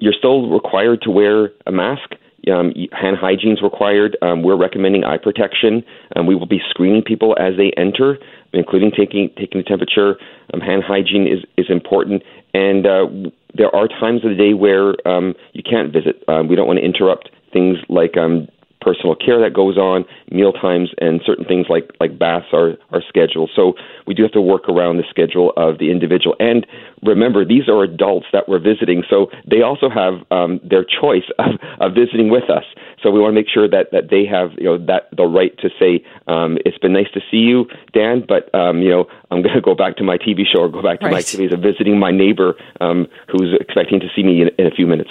you're 0.00 0.14
still 0.16 0.48
required 0.48 1.02
to 1.02 1.10
wear 1.10 1.50
a 1.66 1.72
mask. 1.72 2.14
Um, 2.48 2.72
hand 2.92 3.16
hygiene 3.20 3.52
is 3.52 3.62
required. 3.62 4.16
Um, 4.22 4.42
we're 4.42 4.56
recommending 4.56 5.04
eye 5.04 5.18
protection. 5.18 5.84
Um, 6.16 6.26
we 6.26 6.34
will 6.34 6.46
be 6.46 6.60
screening 6.70 7.02
people 7.02 7.36
as 7.38 7.56
they 7.56 7.70
enter, 7.76 8.18
including 8.52 8.92
taking 8.96 9.30
taking 9.36 9.60
the 9.60 9.64
temperature. 9.64 10.16
Um, 10.54 10.60
hand 10.60 10.82
hygiene 10.86 11.26
is 11.26 11.44
is 11.58 11.66
important, 11.68 12.22
and 12.54 12.86
uh, 12.86 13.06
there 13.54 13.74
are 13.74 13.88
times 13.88 14.24
of 14.24 14.30
the 14.30 14.36
day 14.36 14.54
where 14.54 14.94
um, 15.06 15.34
you 15.52 15.62
can't 15.62 15.92
visit. 15.92 16.22
Um, 16.28 16.48
we 16.48 16.56
don't 16.56 16.66
want 16.66 16.78
to 16.78 16.84
interrupt 16.84 17.30
things 17.52 17.78
like 17.88 18.16
um, 18.16 18.48
personal 18.80 19.14
care 19.14 19.40
that 19.40 19.52
goes 19.52 19.76
on, 19.76 20.04
meal 20.30 20.52
times, 20.52 20.90
and 20.98 21.20
certain 21.24 21.44
things 21.44 21.66
like 21.68 21.90
like 22.00 22.18
baths 22.18 22.46
are 22.52 22.74
are 22.90 23.02
scheduled. 23.08 23.50
So 23.54 23.74
we 24.06 24.14
do 24.14 24.22
have 24.22 24.32
to 24.32 24.40
work 24.40 24.68
around 24.68 24.96
the 24.96 25.04
schedule 25.08 25.52
of 25.56 25.78
the 25.78 25.90
individual. 25.90 26.36
And 26.40 26.66
remember, 27.02 27.44
these 27.44 27.68
are 27.68 27.82
adults 27.82 28.26
that 28.32 28.48
we're 28.48 28.60
visiting, 28.60 29.02
so 29.08 29.30
they 29.48 29.62
also 29.62 29.88
have 29.88 30.14
um, 30.30 30.60
their 30.62 30.84
choice 30.84 31.28
of, 31.38 31.60
of 31.80 31.94
visiting 31.94 32.30
with 32.30 32.48
us. 32.50 32.64
So 33.02 33.10
we 33.10 33.20
want 33.20 33.32
to 33.32 33.40
make 33.40 33.48
sure 33.48 33.68
that 33.68 33.92
that 33.92 34.10
they 34.10 34.24
have 34.26 34.52
you 34.58 34.64
know 34.64 34.78
that 34.86 35.08
the 35.16 35.24
right 35.24 35.56
to 35.58 35.70
say 35.78 36.04
um, 36.26 36.58
it's 36.66 36.78
been 36.78 36.92
nice 36.92 37.10
to 37.14 37.20
see 37.30 37.38
you, 37.38 37.66
Dan, 37.92 38.24
but 38.26 38.52
um, 38.54 38.82
you 38.82 38.90
know 38.90 39.06
I'm 39.30 39.42
going 39.42 39.54
to 39.54 39.60
go 39.60 39.74
back 39.74 39.96
to 39.96 40.04
my 40.04 40.18
TV 40.18 40.42
show 40.50 40.60
or 40.60 40.68
go 40.68 40.82
back 40.82 41.00
to 41.00 41.06
right. 41.06 41.12
my 41.12 41.18
activities 41.18 41.52
of 41.52 41.60
visiting 41.60 41.98
my 41.98 42.10
neighbor 42.10 42.54
um, 42.80 43.06
who's 43.28 43.56
expecting 43.60 44.00
to 44.00 44.08
see 44.14 44.22
me 44.22 44.42
in, 44.42 44.48
in 44.58 44.66
a 44.66 44.70
few 44.70 44.86
minutes. 44.86 45.10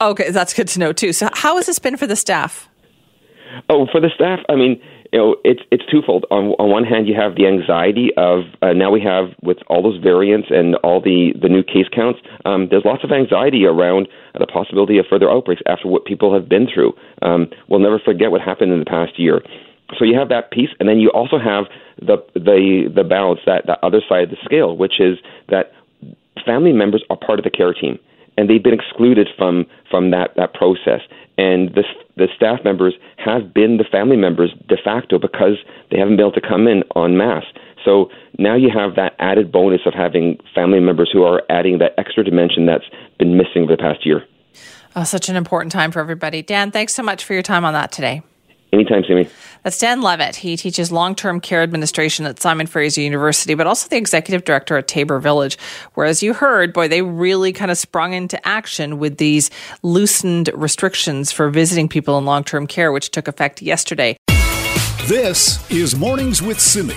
Okay, 0.00 0.30
that's 0.30 0.54
good 0.54 0.68
to 0.68 0.78
know 0.78 0.92
too. 0.92 1.12
So, 1.12 1.28
how 1.34 1.56
has 1.56 1.66
this 1.66 1.78
been 1.78 1.96
for 1.96 2.06
the 2.06 2.16
staff? 2.16 2.69
Oh, 3.68 3.86
for 3.90 4.00
the 4.00 4.10
staff, 4.14 4.40
I 4.48 4.54
mean, 4.54 4.80
you 5.12 5.18
know, 5.18 5.36
it's 5.44 5.60
it's 5.70 5.84
twofold. 5.90 6.24
On 6.30 6.54
on 6.58 6.70
one 6.70 6.84
hand, 6.84 7.08
you 7.08 7.14
have 7.14 7.34
the 7.34 7.46
anxiety 7.46 8.10
of 8.16 8.44
uh, 8.62 8.72
now 8.72 8.90
we 8.90 9.00
have 9.00 9.34
with 9.42 9.58
all 9.68 9.82
those 9.82 10.00
variants 10.00 10.48
and 10.50 10.76
all 10.76 11.00
the 11.00 11.32
the 11.40 11.48
new 11.48 11.62
case 11.62 11.88
counts. 11.92 12.20
Um, 12.44 12.68
there's 12.70 12.84
lots 12.84 13.02
of 13.02 13.10
anxiety 13.10 13.64
around 13.66 14.08
the 14.38 14.46
possibility 14.46 14.98
of 14.98 15.06
further 15.10 15.28
outbreaks 15.30 15.62
after 15.66 15.88
what 15.88 16.04
people 16.04 16.32
have 16.32 16.48
been 16.48 16.68
through. 16.72 16.92
Um, 17.22 17.48
we'll 17.68 17.80
never 17.80 17.98
forget 17.98 18.30
what 18.30 18.40
happened 18.40 18.72
in 18.72 18.78
the 18.78 18.84
past 18.86 19.18
year. 19.18 19.42
So 19.98 20.04
you 20.04 20.16
have 20.16 20.28
that 20.28 20.52
piece, 20.52 20.70
and 20.78 20.88
then 20.88 21.00
you 21.00 21.10
also 21.10 21.38
have 21.38 21.64
the 21.98 22.18
the 22.34 22.90
the 22.94 23.04
balance 23.04 23.40
that 23.46 23.66
the 23.66 23.84
other 23.84 24.00
side 24.08 24.24
of 24.24 24.30
the 24.30 24.38
scale, 24.44 24.76
which 24.76 25.00
is 25.00 25.18
that 25.48 25.72
family 26.46 26.72
members 26.72 27.02
are 27.10 27.16
part 27.16 27.38
of 27.38 27.44
the 27.44 27.50
care 27.50 27.74
team 27.74 27.98
and 28.40 28.48
they've 28.48 28.62
been 28.62 28.74
excluded 28.74 29.28
from 29.36 29.66
from 29.90 30.10
that 30.10 30.34
that 30.36 30.54
process. 30.54 31.00
And 31.40 31.74
the 31.74 31.84
the 32.16 32.28
staff 32.36 32.58
members 32.64 32.92
have 33.16 33.54
been 33.54 33.78
the 33.78 33.84
family 33.90 34.16
members 34.16 34.52
de 34.68 34.76
facto 34.76 35.18
because 35.18 35.56
they 35.90 35.98
haven't 35.98 36.16
been 36.16 36.26
able 36.26 36.32
to 36.32 36.46
come 36.46 36.68
in 36.68 36.82
en 36.94 37.16
masse. 37.16 37.46
So 37.82 38.10
now 38.38 38.56
you 38.56 38.68
have 38.68 38.94
that 38.96 39.14
added 39.18 39.50
bonus 39.50 39.80
of 39.86 39.94
having 39.94 40.38
family 40.54 40.80
members 40.80 41.08
who 41.10 41.22
are 41.22 41.42
adding 41.48 41.78
that 41.78 41.92
extra 41.96 42.22
dimension 42.22 42.66
that's 42.66 42.84
been 43.18 43.38
missing 43.38 43.66
for 43.66 43.74
the 43.74 43.80
past 43.80 44.04
year. 44.04 44.26
Oh, 44.94 45.04
such 45.04 45.30
an 45.30 45.36
important 45.36 45.72
time 45.72 45.92
for 45.92 46.00
everybody. 46.00 46.42
Dan, 46.42 46.70
thanks 46.72 46.92
so 46.92 47.02
much 47.02 47.24
for 47.24 47.32
your 47.32 47.42
time 47.42 47.64
on 47.64 47.72
that 47.72 47.90
today. 47.90 48.22
Anytime, 48.72 49.04
Simi. 49.06 49.28
That's 49.64 49.78
Dan 49.78 50.00
Levitt. 50.00 50.36
He 50.36 50.56
teaches 50.56 50.92
long 50.92 51.14
term 51.14 51.40
care 51.40 51.62
administration 51.62 52.24
at 52.26 52.40
Simon 52.40 52.66
Fraser 52.66 53.00
University, 53.00 53.54
but 53.54 53.66
also 53.66 53.88
the 53.88 53.96
executive 53.96 54.44
director 54.44 54.76
at 54.76 54.86
Tabor 54.86 55.18
Village. 55.18 55.58
Whereas 55.94 56.22
you 56.22 56.34
heard, 56.34 56.72
boy, 56.72 56.88
they 56.88 57.02
really 57.02 57.52
kind 57.52 57.70
of 57.70 57.78
sprung 57.78 58.12
into 58.12 58.46
action 58.46 58.98
with 58.98 59.18
these 59.18 59.50
loosened 59.82 60.50
restrictions 60.54 61.32
for 61.32 61.50
visiting 61.50 61.88
people 61.88 62.16
in 62.16 62.24
long 62.24 62.44
term 62.44 62.66
care, 62.66 62.92
which 62.92 63.10
took 63.10 63.28
effect 63.28 63.60
yesterday. 63.60 64.16
This 65.06 65.68
is 65.70 65.96
Mornings 65.96 66.40
with 66.40 66.60
Simi. 66.60 66.94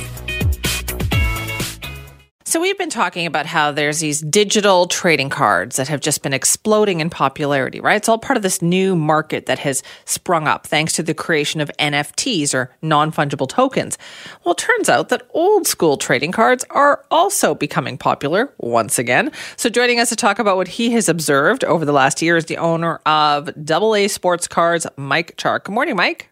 So, 2.53 2.61
we've 2.61 2.77
been 2.77 2.91
talking 2.91 3.25
about 3.25 3.47
how 3.47 3.71
there's 3.71 3.97
these 3.97 4.21
digital 4.21 4.85
trading 4.85 5.29
cards 5.31 5.77
that 5.77 5.87
have 5.87 6.01
just 6.01 6.21
been 6.21 6.33
exploding 6.33 6.99
in 6.99 7.09
popularity, 7.09 7.79
right? 7.79 7.95
It's 7.95 8.07
all 8.07 8.19
part 8.19 8.37
of 8.37 8.43
this 8.43 8.61
new 8.61 8.95
market 8.95 9.47
that 9.47 9.57
has 9.57 9.81
sprung 10.05 10.47
up 10.47 10.67
thanks 10.67 10.93
to 10.93 11.01
the 11.01 11.15
creation 11.15 11.61
of 11.61 11.71
NFTs 11.79 12.53
or 12.53 12.69
non 12.83 13.11
fungible 13.11 13.49
tokens. 13.49 13.97
Well, 14.43 14.51
it 14.51 14.59
turns 14.59 14.87
out 14.87 15.09
that 15.09 15.27
old 15.31 15.65
school 15.65 15.97
trading 15.97 16.31
cards 16.31 16.63
are 16.69 17.03
also 17.09 17.55
becoming 17.55 17.97
popular 17.97 18.53
once 18.59 18.99
again. 18.99 19.31
So, 19.55 19.67
joining 19.67 19.99
us 19.99 20.09
to 20.09 20.15
talk 20.15 20.37
about 20.37 20.55
what 20.55 20.67
he 20.67 20.91
has 20.91 21.09
observed 21.09 21.63
over 21.63 21.85
the 21.85 21.91
last 21.91 22.21
year 22.21 22.37
is 22.37 22.45
the 22.45 22.57
owner 22.57 22.97
of 23.07 23.49
AA 23.67 24.07
Sports 24.07 24.47
Cards, 24.47 24.85
Mike 24.95 25.37
Chark. 25.37 25.63
Good 25.63 25.73
morning, 25.73 25.95
Mike. 25.95 26.29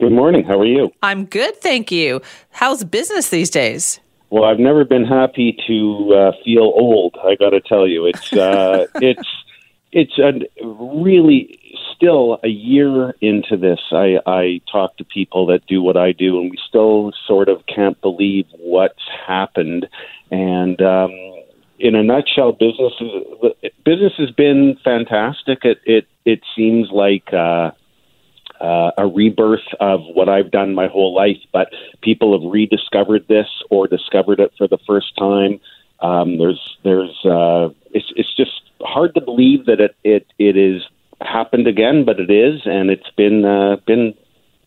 Good 0.00 0.10
morning. 0.10 0.42
How 0.42 0.58
are 0.58 0.66
you? 0.66 0.90
I'm 1.00 1.26
good, 1.26 1.54
thank 1.58 1.92
you. 1.92 2.22
How's 2.50 2.82
business 2.82 3.28
these 3.28 3.50
days? 3.50 4.00
Well, 4.30 4.44
I've 4.44 4.60
never 4.60 4.84
been 4.84 5.04
happy 5.04 5.56
to 5.66 6.14
uh, 6.14 6.32
feel 6.44 6.62
old. 6.62 7.16
I 7.22 7.34
got 7.34 7.50
to 7.50 7.60
tell 7.60 7.86
you, 7.86 8.06
it's 8.06 8.32
uh, 8.32 8.86
it's 8.94 9.28
it's 9.92 10.18
a 10.18 10.64
really 10.64 11.58
still 11.96 12.38
a 12.44 12.48
year 12.48 13.12
into 13.20 13.56
this. 13.56 13.80
I, 13.90 14.18
I 14.26 14.60
talk 14.70 14.96
to 14.98 15.04
people 15.04 15.46
that 15.46 15.66
do 15.66 15.82
what 15.82 15.96
I 15.96 16.12
do, 16.12 16.40
and 16.40 16.50
we 16.50 16.58
still 16.68 17.12
sort 17.26 17.48
of 17.48 17.66
can't 17.66 18.00
believe 18.00 18.46
what's 18.58 19.02
happened. 19.26 19.88
And 20.30 20.80
um, 20.80 21.10
in 21.80 21.96
a 21.96 22.02
nutshell, 22.04 22.52
business 22.52 22.92
is, 23.00 23.72
business 23.84 24.12
has 24.16 24.30
been 24.30 24.78
fantastic. 24.84 25.64
It 25.64 25.80
it 25.84 26.06
it 26.24 26.40
seems 26.56 26.88
like. 26.92 27.32
Uh, 27.32 27.72
uh, 28.60 28.90
a 28.98 29.06
rebirth 29.06 29.66
of 29.80 30.00
what 30.14 30.28
I've 30.28 30.50
done 30.50 30.74
my 30.74 30.88
whole 30.88 31.14
life, 31.14 31.38
but 31.52 31.68
people 32.02 32.38
have 32.38 32.50
rediscovered 32.50 33.26
this 33.28 33.48
or 33.70 33.86
discovered 33.86 34.40
it 34.40 34.52
for 34.58 34.68
the 34.68 34.78
first 34.86 35.16
time. 35.16 35.60
Um, 36.00 36.38
there's, 36.38 36.78
there's, 36.84 37.24
uh, 37.24 37.70
it's, 37.92 38.12
it's 38.16 38.34
just 38.34 38.62
hard 38.80 39.14
to 39.14 39.20
believe 39.20 39.66
that 39.66 39.80
it, 39.80 39.96
it, 40.04 40.26
it 40.38 40.56
is 40.56 40.82
happened 41.20 41.66
again, 41.66 42.04
but 42.04 42.18
it 42.20 42.30
is, 42.30 42.62
and 42.64 42.90
it's 42.90 43.10
been, 43.16 43.44
uh, 43.44 43.76
been 43.86 44.14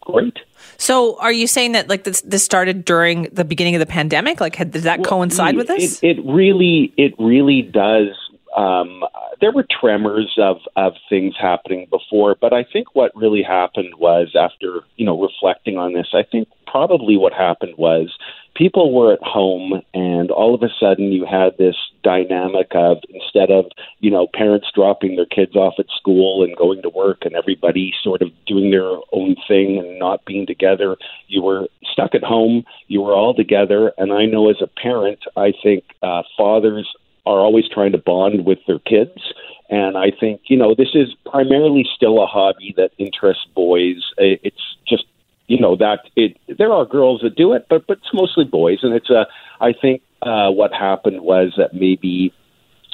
great. 0.01 0.37
So, 0.77 1.17
are 1.19 1.31
you 1.31 1.47
saying 1.47 1.73
that 1.73 1.89
like 1.89 2.03
this, 2.03 2.21
this 2.21 2.43
started 2.43 2.85
during 2.85 3.23
the 3.31 3.45
beginning 3.45 3.75
of 3.75 3.79
the 3.79 3.85
pandemic? 3.85 4.41
Like, 4.41 4.55
had, 4.55 4.71
did 4.71 4.83
that 4.83 4.99
well, 4.99 5.09
coincide 5.09 5.55
with 5.55 5.67
this? 5.67 6.03
It, 6.03 6.17
it 6.17 6.25
really, 6.25 6.93
it 6.97 7.13
really 7.19 7.61
does 7.61 8.09
um, 8.55 9.03
there 9.41 9.51
were 9.51 9.65
tremors 9.81 10.33
of, 10.37 10.57
of 10.75 10.93
things 11.09 11.33
happening 11.39 11.87
before, 11.89 12.35
but 12.39 12.53
I 12.53 12.63
think 12.63 12.95
what 12.95 13.15
really 13.15 13.43
happened 13.43 13.95
was 13.97 14.35
after, 14.39 14.81
you 14.95 15.05
know, 15.05 15.19
reflecting 15.19 15.77
on 15.77 15.93
this, 15.93 16.07
I 16.13 16.23
think 16.23 16.47
probably 16.67 17.17
what 17.17 17.33
happened 17.33 17.75
was 17.77 18.15
people 18.55 18.93
were 18.93 19.13
at 19.13 19.21
home 19.21 19.81
and 19.93 20.29
all 20.31 20.53
of 20.53 20.61
a 20.61 20.69
sudden 20.79 21.11
you 21.11 21.25
had 21.25 21.57
this 21.57 21.75
dynamic 22.03 22.67
of 22.75 22.97
instead 23.09 23.49
of, 23.49 23.65
you 23.99 24.11
know, 24.11 24.27
parents 24.33 24.67
dropping 24.73 25.15
their 25.15 25.25
kids 25.25 25.55
off 25.55 25.75
at 25.79 25.85
school 25.97 26.43
and 26.43 26.55
going 26.57 26.81
to 26.81 26.89
work 26.89 27.19
and 27.23 27.35
everybody 27.35 27.91
sort 28.03 28.21
of 28.21 28.29
doing 28.45 28.71
their 28.71 28.89
own 29.11 29.35
thing 29.47 29.79
and 29.79 29.97
not 29.97 30.25
being 30.25 30.45
together, 30.45 30.95
you 31.27 31.41
were 31.41 31.67
stuck 31.91 32.13
at 32.13 32.23
home, 32.23 32.63
you 32.87 33.01
were 33.01 33.13
all 33.13 33.33
together. 33.33 33.91
And 33.97 34.13
I 34.13 34.25
know 34.25 34.49
as 34.49 34.61
a 34.61 34.67
parent, 34.67 35.19
I 35.35 35.53
think 35.63 35.83
uh, 36.01 36.23
fathers 36.37 36.87
are 37.25 37.39
always 37.39 37.65
trying 37.69 37.91
to 37.93 37.97
bond 37.97 38.45
with 38.45 38.59
their 38.67 38.79
kids. 38.79 39.33
And 39.69 39.97
I 39.97 40.11
think, 40.19 40.41
you 40.49 40.57
know, 40.57 40.75
this 40.75 40.89
is 40.93 41.15
primarily 41.25 41.85
still 41.95 42.21
a 42.21 42.27
hobby 42.27 42.73
that 42.77 42.91
interests 42.97 43.45
boys. 43.55 44.03
It's 44.17 44.77
just, 44.87 45.05
you 45.47 45.59
know, 45.59 45.75
that 45.77 45.99
it, 46.15 46.37
there 46.57 46.71
are 46.71 46.85
girls 46.85 47.21
that 47.21 47.35
do 47.35 47.53
it, 47.53 47.67
but, 47.69 47.87
but 47.87 47.97
it's 47.97 48.13
mostly 48.13 48.43
boys. 48.43 48.79
And 48.83 48.93
it's 48.93 49.09
a, 49.09 49.25
I 49.61 49.73
think, 49.73 50.01
uh, 50.21 50.51
what 50.51 50.73
happened 50.73 51.21
was 51.21 51.53
that 51.57 51.73
maybe, 51.73 52.33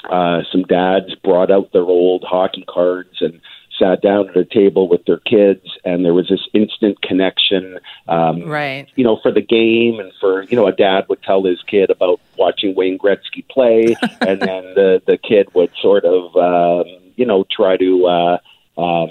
uh, 0.08 0.40
some 0.50 0.62
dads 0.62 1.14
brought 1.22 1.50
out 1.50 1.72
their 1.72 1.82
old 1.82 2.24
hockey 2.26 2.64
cards 2.68 3.16
and 3.20 3.40
sat 3.80 4.02
down 4.02 4.28
at 4.28 4.36
a 4.36 4.44
table 4.44 4.88
with 4.88 5.04
their 5.06 5.18
kids, 5.18 5.66
and 5.84 6.04
there 6.04 6.14
was 6.14 6.28
this 6.28 6.46
instant 6.52 7.00
connection. 7.02 7.78
Um, 8.08 8.44
right. 8.44 8.86
You 8.94 9.04
know, 9.04 9.18
for 9.22 9.32
the 9.32 9.40
game, 9.40 9.98
and 9.98 10.12
for 10.20 10.42
you 10.42 10.56
know, 10.56 10.66
a 10.66 10.72
dad 10.72 11.06
would 11.08 11.22
tell 11.22 11.42
his 11.42 11.62
kid 11.66 11.90
about 11.90 12.20
watching 12.36 12.74
Wayne 12.74 12.98
Gretzky 12.98 13.46
play, 13.48 13.96
and 14.20 14.40
then 14.40 14.74
the 14.74 15.02
the 15.06 15.16
kid 15.16 15.48
would 15.54 15.72
sort 15.80 16.04
of 16.04 16.36
um, 16.36 16.86
you 17.16 17.26
know 17.26 17.44
try 17.50 17.76
to. 17.76 18.06
Uh, 18.06 18.38
um, 18.78 19.10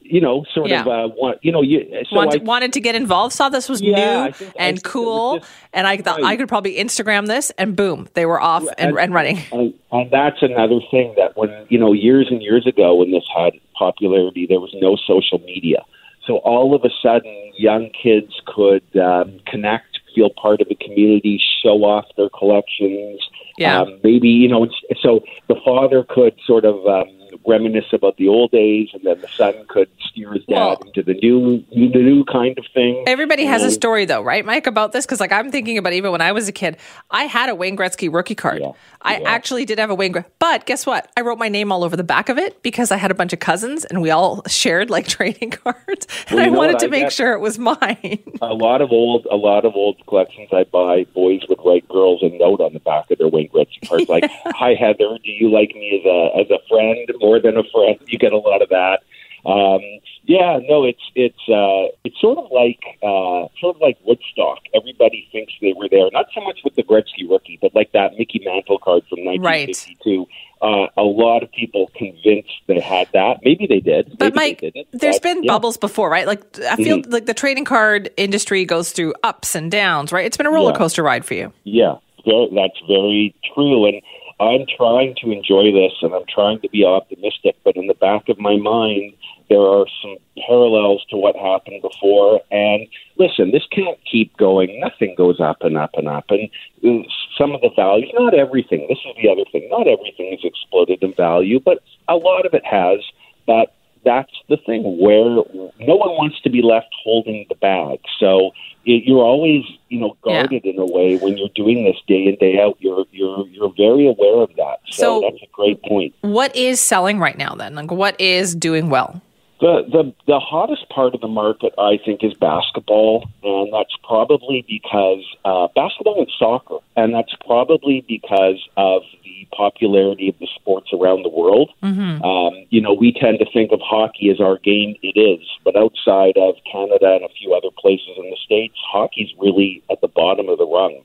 you 0.00 0.20
know, 0.20 0.44
sort 0.54 0.70
yeah. 0.70 0.82
of, 0.82 0.86
uh, 0.86 1.14
want, 1.14 1.38
you 1.42 1.52
know, 1.52 1.62
you 1.62 2.04
so 2.08 2.16
wanted, 2.16 2.42
I, 2.42 2.44
wanted 2.44 2.72
to 2.74 2.80
get 2.80 2.94
involved. 2.94 3.34
Saw 3.34 3.48
this 3.48 3.68
was 3.68 3.80
yeah, 3.80 4.26
new 4.26 4.32
think, 4.32 4.54
and 4.58 4.82
cool, 4.82 5.38
just, 5.38 5.50
and 5.72 5.86
I 5.86 5.96
thought 5.96 6.22
I 6.22 6.36
could 6.36 6.48
probably 6.48 6.76
Instagram 6.76 7.26
this, 7.26 7.50
and 7.58 7.76
boom, 7.76 8.08
they 8.14 8.26
were 8.26 8.40
off 8.40 8.62
and, 8.62 8.90
and, 8.90 8.98
and 8.98 9.14
running. 9.14 9.38
And, 9.52 9.74
and 9.90 10.10
that's 10.10 10.42
another 10.42 10.80
thing 10.90 11.14
that 11.16 11.36
when 11.36 11.50
you 11.68 11.78
know 11.78 11.92
years 11.92 12.28
and 12.30 12.42
years 12.42 12.66
ago 12.66 12.94
when 12.94 13.10
this 13.10 13.24
had 13.36 13.52
popularity, 13.78 14.46
there 14.46 14.60
was 14.60 14.74
no 14.80 14.96
social 14.96 15.38
media, 15.40 15.84
so 16.26 16.36
all 16.38 16.74
of 16.74 16.84
a 16.84 16.90
sudden 17.02 17.52
young 17.56 17.90
kids 17.90 18.32
could 18.46 18.84
um, 18.96 19.40
connect 19.46 19.92
feel 20.14 20.30
part 20.30 20.60
of 20.60 20.68
a 20.70 20.74
community, 20.74 21.40
show 21.62 21.84
off 21.84 22.04
their 22.16 22.28
collections. 22.28 23.20
Yeah. 23.58 23.82
Um, 23.82 24.00
maybe 24.02 24.28
you 24.28 24.48
know, 24.48 24.66
so 25.02 25.20
the 25.48 25.56
father 25.64 26.04
could 26.08 26.38
sort 26.46 26.64
of 26.64 26.86
um, 26.86 27.08
reminisce 27.46 27.92
about 27.92 28.16
the 28.16 28.28
old 28.28 28.50
days, 28.50 28.88
and 28.92 29.02
then 29.04 29.20
the 29.20 29.28
son 29.28 29.54
could 29.68 29.88
steer 30.00 30.32
his 30.32 30.44
dad 30.44 30.54
Well- 30.54 30.82
into 30.86 31.02
the 31.02 31.14
new, 31.14 31.64
the 31.70 31.98
new 32.02 32.24
kind 32.24 32.58
of 32.58 32.64
thing. 32.74 33.04
Everybody 33.06 33.44
has 33.44 33.62
a 33.62 33.70
story, 33.70 34.04
though, 34.04 34.22
right, 34.22 34.44
Mike, 34.44 34.66
about 34.66 34.92
this? 34.92 35.06
Because, 35.06 35.20
like, 35.20 35.32
I'm 35.32 35.50
thinking 35.50 35.78
about 35.78 35.92
even 35.92 36.12
when 36.12 36.20
I 36.20 36.32
was 36.32 36.48
a 36.48 36.52
kid, 36.52 36.76
I 37.10 37.24
had 37.24 37.48
a 37.48 37.54
Wayne 37.54 37.76
Gretzky 37.76 38.12
rookie 38.12 38.34
card. 38.34 38.60
Yeah, 38.60 38.72
I 39.02 39.18
yeah. 39.18 39.28
actually 39.28 39.64
did 39.64 39.78
have 39.78 39.90
a 39.90 39.94
Wayne 39.94 40.12
Gretzky, 40.12 40.26
but 40.38 40.66
guess 40.66 40.86
what? 40.86 41.10
I 41.16 41.20
wrote 41.22 41.38
my 41.38 41.48
name 41.48 41.72
all 41.72 41.84
over 41.84 41.96
the 41.96 42.04
back 42.04 42.28
of 42.28 42.38
it 42.38 42.62
because 42.62 42.90
I 42.90 42.96
had 42.96 43.10
a 43.10 43.14
bunch 43.14 43.32
of 43.32 43.38
cousins 43.40 43.84
and 43.84 44.00
we 44.02 44.10
all 44.10 44.42
shared 44.48 44.90
like 44.90 45.06
trading 45.08 45.50
cards, 45.50 46.06
and 46.28 46.36
Well, 46.38 46.46
I 46.46 46.48
wanted 46.50 46.78
to 46.80 46.86
I 46.86 46.90
make 46.90 47.10
sure 47.10 47.32
it 47.32 47.40
was 47.40 47.58
mine. 47.58 48.18
a 48.40 48.54
lot 48.54 48.80
of 48.80 48.90
old 48.92 49.26
a 49.30 49.36
lot 49.36 49.64
of 49.64 49.74
old 49.74 49.96
collections 50.06 50.48
I 50.52 50.64
buy, 50.64 51.04
boys 51.14 51.40
would 51.48 51.58
write 51.64 51.88
girls 51.88 52.22
a 52.22 52.28
note 52.30 52.60
on 52.60 52.72
the 52.72 52.80
back 52.80 53.10
of 53.10 53.18
their 53.18 53.28
Wayne 53.28 53.48
Gretzky 53.48 53.88
cards 53.88 54.08
like, 54.08 54.24
"Hi 54.46 54.74
Heather, 54.74 55.18
do 55.24 55.30
you 55.30 55.50
like 55.50 55.74
me 55.74 56.00
as 56.00 56.06
a 56.06 56.40
as 56.40 56.50
a 56.50 56.58
friend 56.68 57.10
more 57.32 57.40
than 57.40 57.56
a 57.56 57.64
friend?" 57.72 57.98
You 58.06 58.18
get 58.18 58.32
a 58.32 58.38
lot 58.38 58.62
of 58.62 58.68
that. 58.68 59.00
Um, 59.44 59.80
yeah, 60.24 60.60
no, 60.68 60.84
it's 60.84 61.02
it's 61.16 61.48
uh, 61.48 61.90
it's 62.04 62.20
sort 62.20 62.38
of 62.38 62.48
like 62.52 62.78
uh, 63.02 63.48
sort 63.60 63.74
of 63.76 63.80
like 63.80 63.98
Woodstock. 64.04 64.58
Everybody 64.72 65.28
thinks 65.32 65.52
they 65.60 65.72
were 65.72 65.88
there. 65.88 66.08
Not 66.12 66.26
so 66.34 66.40
much 66.42 66.60
with 66.62 66.76
the 66.76 66.84
Gretzky 66.84 67.28
rookie, 67.28 67.58
but 67.60 67.74
like 67.74 67.90
that 67.92 68.12
Mickey 68.16 68.40
Mantle 68.44 68.78
card 68.78 69.02
from 69.10 69.24
1952. 69.24 70.26
Uh, 70.62 70.86
a 70.96 71.02
lot 71.02 71.42
of 71.42 71.50
people 71.50 71.90
convinced 71.96 72.52
they 72.68 72.78
had 72.78 73.08
that. 73.12 73.38
Maybe 73.44 73.66
they 73.66 73.80
did. 73.80 74.16
But 74.16 74.26
Maybe 74.26 74.36
Mike, 74.36 74.60
they 74.60 74.70
didn't. 74.70 74.88
there's 74.92 75.16
But, 75.18 75.22
been 75.24 75.42
yeah. 75.42 75.52
bubbles 75.52 75.76
before, 75.76 76.08
right? 76.08 76.24
Like 76.28 76.44
I 76.60 76.76
feel 76.76 76.98
Mhm. 76.98 77.12
like 77.12 77.26
the 77.26 77.34
trading 77.34 77.64
card 77.64 78.10
industry 78.16 78.64
goes 78.64 78.92
through 78.92 79.12
ups 79.24 79.56
and 79.56 79.72
downs, 79.72 80.12
right? 80.12 80.24
It's 80.24 80.36
been 80.36 80.46
a 80.46 80.52
roller 80.52 80.70
Yeah. 80.70 80.78
coaster 80.78 81.02
ride 81.02 81.24
for 81.24 81.34
you. 81.34 81.52
Yeah, 81.64 81.96
that's 82.24 82.78
very 82.86 83.34
true. 83.52 83.86
And 83.86 84.00
I'm 84.42 84.66
trying 84.76 85.14
to 85.22 85.30
enjoy 85.30 85.70
this 85.70 85.92
and 86.02 86.12
I'm 86.12 86.26
trying 86.28 86.60
to 86.62 86.68
be 86.68 86.84
optimistic, 86.84 87.54
but 87.64 87.76
in 87.76 87.86
the 87.86 87.94
back 87.94 88.28
of 88.28 88.40
my 88.40 88.56
mind, 88.56 89.14
there 89.48 89.60
are 89.60 89.86
some 90.02 90.16
parallels 90.48 91.04
to 91.10 91.16
what 91.16 91.36
happened 91.36 91.80
before. 91.80 92.40
And 92.50 92.88
listen, 93.18 93.52
this 93.52 93.62
can't 93.70 93.98
keep 94.10 94.36
going. 94.36 94.80
Nothing 94.80 95.14
goes 95.16 95.38
up 95.38 95.58
and 95.60 95.76
up 95.76 95.90
and 95.94 96.08
up. 96.08 96.24
And 96.30 96.50
uh, 96.82 97.06
some 97.38 97.52
of 97.52 97.60
the 97.60 97.70
values, 97.76 98.10
not 98.14 98.34
everything, 98.34 98.86
this 98.88 98.98
is 99.06 99.14
the 99.22 99.30
other 99.30 99.44
thing, 99.52 99.68
not 99.70 99.86
everything 99.86 100.30
has 100.32 100.40
exploded 100.42 101.02
in 101.02 101.14
value, 101.14 101.60
but 101.60 101.78
a 102.08 102.16
lot 102.16 102.44
of 102.44 102.52
it 102.52 102.64
has. 102.64 102.98
But 103.46 103.74
that's 104.04 104.32
the 104.48 104.56
thing 104.56 104.98
where 104.98 105.44
no 105.78 105.94
one 105.94 106.18
wants 106.18 106.40
to 106.40 106.50
be 106.50 106.62
left 106.62 106.92
holding 107.04 107.46
the 107.48 107.54
bag. 107.54 108.00
So 108.18 108.50
it, 108.84 109.04
you're 109.04 109.22
always, 109.22 109.64
you 109.88 110.00
know, 110.00 110.16
Yeah. 110.26 110.42
guarded 110.42 110.64
in 110.64 110.78
a 110.78 110.84
way 110.86 111.16
when 111.16 111.36
you're 111.38 111.48
doing 111.54 111.84
this 111.84 111.96
day 112.06 112.26
in 112.26 112.36
day 112.36 112.58
out. 112.60 112.76
You're 112.80 113.04
you're 113.12 113.46
you're 113.48 113.72
very 113.76 114.06
aware 114.08 114.42
of 114.42 114.50
that. 114.56 114.80
So, 114.90 115.02
So- 115.02 115.20
that's 115.30 115.42
a 115.42 115.46
great 115.52 115.82
point. 115.82 116.14
What 116.22 116.54
is 116.56 116.80
selling 116.80 117.18
right 117.18 117.38
now 117.38 117.54
then? 117.54 117.74
Like 117.74 117.90
what 117.90 118.20
is 118.20 118.54
doing 118.54 118.90
well? 118.90 119.20
The 119.62 119.86
the 119.86 120.12
the 120.26 120.40
hottest 120.40 120.88
part 120.88 121.14
of 121.14 121.20
the 121.20 121.28
market, 121.28 121.72
I 121.78 121.96
think, 122.04 122.24
is 122.24 122.34
basketball, 122.34 123.28
and 123.44 123.72
that's 123.72 123.94
probably 124.02 124.66
because 124.66 125.22
uh, 125.44 125.68
basketball 125.76 126.18
and 126.18 126.32
soccer, 126.36 126.78
and 126.96 127.14
that's 127.14 127.32
probably 127.46 128.04
because 128.08 128.58
of 128.76 129.02
the 129.22 129.46
popularity 129.56 130.28
of 130.28 130.34
the 130.40 130.48
sports 130.52 130.90
around 130.92 131.22
the 131.22 131.28
world. 131.28 131.70
Mm-hmm. 131.80 132.24
Um, 132.24 132.66
you 132.70 132.80
know, 132.80 132.92
we 132.92 133.12
tend 133.12 133.38
to 133.38 133.46
think 133.52 133.70
of 133.70 133.78
hockey 133.80 134.30
as 134.30 134.40
our 134.40 134.58
game. 134.58 134.96
It 135.00 135.14
is, 135.16 135.46
but 135.62 135.76
outside 135.76 136.36
of 136.36 136.56
Canada 136.66 137.14
and 137.14 137.24
a 137.24 137.32
few 137.38 137.54
other 137.54 137.70
places 137.78 138.18
in 138.18 138.30
the 138.30 138.38
states, 138.44 138.74
hockey's 138.90 139.30
really 139.38 139.80
at 139.92 140.00
the 140.00 140.08
bottom 140.08 140.48
of 140.48 140.58
the 140.58 140.66
rung. 140.66 141.04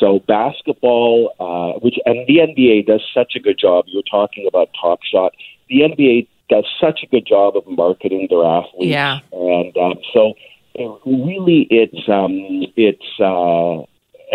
So 0.00 0.20
basketball, 0.26 1.34
uh, 1.38 1.78
which 1.80 1.98
and 2.06 2.26
the 2.26 2.38
NBA 2.38 2.86
does 2.86 3.02
such 3.12 3.36
a 3.36 3.38
good 3.38 3.58
job. 3.58 3.84
You're 3.86 4.02
talking 4.10 4.46
about 4.48 4.70
Top 4.80 5.00
Shot. 5.02 5.34
The 5.68 5.80
NBA 5.80 6.26
does 6.48 6.66
such 6.80 7.00
a 7.02 7.06
good 7.06 7.26
job 7.26 7.56
of 7.56 7.66
marketing 7.66 8.26
their 8.30 8.44
athletes, 8.44 8.86
Yeah. 8.92 9.20
and 9.32 9.76
um, 9.76 9.94
so 10.12 10.34
uh, 10.78 10.96
really, 11.04 11.66
it's 11.70 12.08
um, 12.08 12.32
it's 12.76 13.20
uh, 13.20 13.82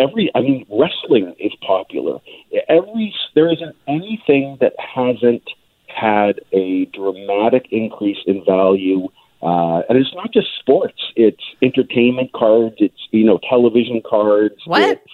every. 0.01 0.31
I 0.35 0.41
mean, 0.41 0.65
wrestling 0.69 1.35
is 1.39 1.53
popular. 1.65 2.19
Every 2.69 3.13
there 3.35 3.51
isn't 3.51 3.75
anything 3.87 4.57
that 4.61 4.73
hasn't 4.77 5.43
had 5.87 6.39
a 6.51 6.85
dramatic 6.85 7.67
increase 7.71 8.17
in 8.25 8.43
value. 8.45 9.07
Uh, 9.41 9.81
and 9.89 9.97
it's 9.97 10.13
not 10.15 10.31
just 10.31 10.47
sports; 10.59 11.01
it's 11.15 11.43
entertainment 11.61 12.31
cards. 12.33 12.75
It's 12.79 13.07
you 13.11 13.25
know 13.25 13.39
television 13.49 14.01
cards. 14.07 14.55
What? 14.65 14.81
it's- 14.81 15.07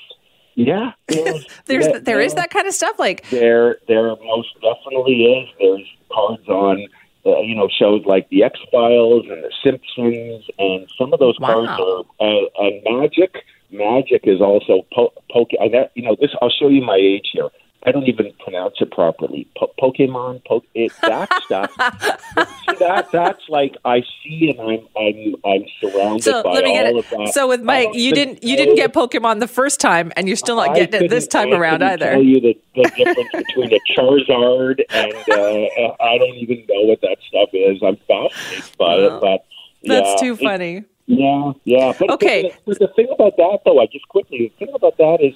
yeah, 0.60 0.92
there's 1.08 1.46
There's 1.66 1.88
yeah, 1.88 2.00
there 2.00 2.20
is 2.20 2.34
yeah. 2.34 2.42
that 2.42 2.50
kind 2.52 2.68
of 2.68 2.74
stuff 2.74 3.00
like 3.00 3.28
There, 3.30 3.78
there 3.88 4.16
most 4.18 4.50
definitely 4.62 5.24
is. 5.24 5.50
There's 5.60 5.88
cards 6.12 6.48
on, 6.50 6.86
uh, 7.26 7.40
you 7.40 7.56
know, 7.56 7.70
shows 7.70 8.04
like 8.06 8.28
the 8.30 8.44
X 8.44 8.60
Files 8.72 9.26
and 9.30 9.44
the 9.44 9.52
Simpsons, 9.64 10.44
and 10.58 10.90
some 10.98 11.14
of 11.14 11.20
those 11.20 11.40
Wow. 11.40 11.48
cards 11.66 11.72
are 12.20 12.28
uh, 12.28 12.68
uh, 12.68 12.72
Magic. 13.00 13.36
Magic 13.72 14.22
is 14.26 14.42
also 14.42 14.86
po- 14.94 15.14
poke. 15.32 15.52
I, 15.62 15.70
that, 15.70 15.92
you 15.96 16.04
know, 16.04 16.16
this. 16.20 16.32
I'll 16.42 16.50
show 16.50 16.68
you 16.68 16.82
my 16.82 16.98
age 16.98 17.30
here. 17.32 17.50
I 17.86 17.92
don't 17.94 18.08
even 18.10 18.34
pronounce 18.44 18.76
it 18.82 18.92
properly. 18.92 19.48
Po- 19.58 19.72
Pokemon, 19.82 20.44
po- 20.46 20.64
it, 20.74 20.92
that 21.02 21.30
stuff. 21.46 21.72
See 22.68 22.76
that? 22.80 23.10
That's 23.14 23.42
like 23.48 23.76
I 23.86 24.02
see, 24.24 24.50
and 24.50 24.60
I'm 24.60 24.88
I'm 24.98 25.36
I'm 25.46 25.66
surrounded 25.80 26.24
so 26.24 26.44
by 26.44 26.54
let 26.56 26.64
me 26.66 26.72
all 26.72 26.76
get 26.84 26.92
of 26.92 26.98
it. 26.98 27.10
that. 27.12 27.34
So 27.34 27.48
with 27.48 27.62
Mike, 27.62 27.90
you 27.94 28.12
didn't 28.14 28.44
you 28.44 28.58
didn't 28.58 28.76
get 28.76 28.94
Pokemon 28.94 29.40
the 29.40 29.48
first 29.48 29.80
time, 29.80 30.12
and 30.18 30.28
you're 30.28 30.36
still 30.36 30.58
not 30.58 30.76
getting 30.76 31.06
it 31.06 31.10
this 31.10 31.26
time 31.28 31.54
I 31.54 31.58
around 31.58 31.82
either. 31.84 32.12
Tell 32.12 32.22
you 32.24 32.42
the, 32.42 32.58
the 32.76 32.90
difference 32.98 33.32
between 33.38 33.72
a 33.74 33.80
Charizard 33.98 34.82
and 34.92 35.30
uh, 35.30 35.96
I 36.04 36.18
don't 36.18 36.36
even 36.36 36.66
know 36.68 36.82
what 36.84 37.00
that 37.02 37.18
stuff 37.30 37.50
is. 37.54 37.82
I'm 37.82 37.96
fascinated 38.08 38.78
by 38.78 38.94
it, 38.96 39.22
but 39.22 39.46
That's 39.84 40.22
yeah, 40.22 40.28
too 40.28 40.34
it- 40.34 40.40
funny. 40.42 40.84
yeah, 41.08 41.52
yeah. 41.64 41.94
But 41.98 42.10
Okay. 42.12 42.42
the, 42.42 42.52
but 42.66 42.80
the 42.80 42.88
thing 42.96 43.08
about 43.14 43.38
that, 43.38 43.60
though, 43.64 43.80
I 43.82 43.86
just 43.86 44.08
quickly 44.10 44.54
the 44.60 44.66
thing 44.66 44.76
about 44.76 44.98
that 44.98 45.20
is 45.22 45.34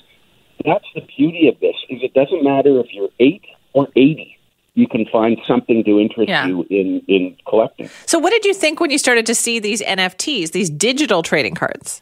that's 0.66 0.86
the 0.96 1.02
beauty 1.18 1.48
of 1.48 1.60
this 1.60 1.76
is 1.90 2.02
it 2.04 2.14
doesn't 2.14 2.44
matter 2.44 2.80
if 2.80 2.88
you're 2.92 3.10
eight 3.20 3.44
or 3.74 3.88
eighty. 3.96 4.38
You 4.76 4.88
can 4.88 5.06
find 5.12 5.38
something 5.48 5.84
to 5.84 6.00
interest 6.00 6.30
Yeah. 6.30 6.48
you 6.48 6.66
in 6.70 7.02
in 7.08 7.36
collecting. 7.48 7.90
So 8.06 8.18
what 8.20 8.32
did 8.32 8.44
you 8.46 8.54
think 8.54 8.80
when 8.80 8.90
you 8.92 8.98
started 8.98 9.26
to 9.28 9.36
see 9.36 9.60
these 9.60 9.82
NFTs, 9.84 10.52
these 10.52 10.70
digital 10.70 11.22
trading 11.22 11.54
cards? 11.56 12.02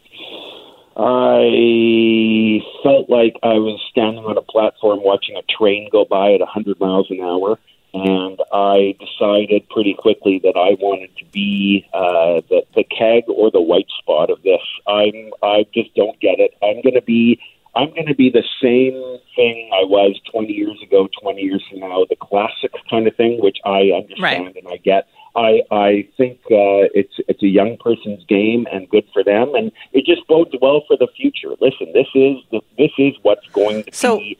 I 0.98 2.60
felt 2.84 3.10
like 3.10 3.36
I 3.44 3.54
was 3.56 3.82
standing 3.90 4.24
on 4.26 4.38
a 4.38 4.42
platform 4.42 5.00
watching 5.04 5.36
a 5.36 5.42
train 5.44 5.90
go 5.92 6.06
by 6.06 6.34
at 6.34 6.40
100 6.42 6.80
miles 6.80 7.08
an 7.10 7.22
hour, 7.22 7.58
and 7.94 8.40
I 8.54 8.96
decided 9.00 9.68
pretty 9.70 9.94
quickly 9.94 10.40
that 10.44 10.56
I 10.56 10.76
wanted 10.82 11.10
to 11.18 11.26
be 11.32 11.86
uh, 11.94 12.42
the, 12.50 12.64
the 12.76 12.84
keg 12.84 13.24
or 13.28 13.52
the 13.52 13.62
white 13.62 13.88
spot 14.00 14.30
of 14.30 14.44
this. 14.44 14.62
I'm 14.88 15.32
I 15.42 15.66
just 15.74 15.94
don't 15.96 16.20
get 16.20 16.40
it. 16.40 16.54
I'm 16.62 16.82
going 16.82 16.96
to 16.96 17.02
be 17.02 17.40
I'm 17.76 17.90
going 17.92 18.08
to 18.08 18.16
be 18.16 18.30
the 18.30 18.44
same 18.62 18.94
thing 19.36 19.70
I 19.74 19.84
was 19.86 20.20
20 20.32 20.52
years 20.52 20.78
ago, 20.84 21.08
20 21.22 21.42
years 21.42 21.64
from 21.70 21.80
now, 21.80 22.06
the 22.10 22.18
classic 22.18 22.72
kind 22.90 23.08
of 23.08 23.16
thing, 23.16 23.42
which 23.42 23.58
I 23.66 23.92
understand 23.96 24.56
and 24.58 24.68
I 24.68 24.78
get. 24.78 25.08
I 25.36 25.62
I 25.72 26.08
think 26.18 26.40
uh, 26.52 26.92
it's 26.94 27.14
it's 27.30 27.42
a 27.42 27.48
young 27.48 27.78
person's 27.78 28.26
game 28.26 28.68
and 28.72 28.90
good 28.90 29.06
for 29.14 29.24
them, 29.24 29.56
and 29.56 29.72
it 29.94 30.06
just 30.06 30.28
bodes 30.28 30.52
well 30.62 30.84
for 30.88 30.98
the 30.98 31.08
future. 31.16 31.52
Listen, 31.62 31.88
this 31.94 32.08
is 32.14 32.36
the, 32.52 32.60
this 32.78 32.92
is 32.98 33.14
what's 33.24 33.48
going 33.54 33.84
to 33.86 33.94
So- 33.94 34.18
be. 34.18 34.38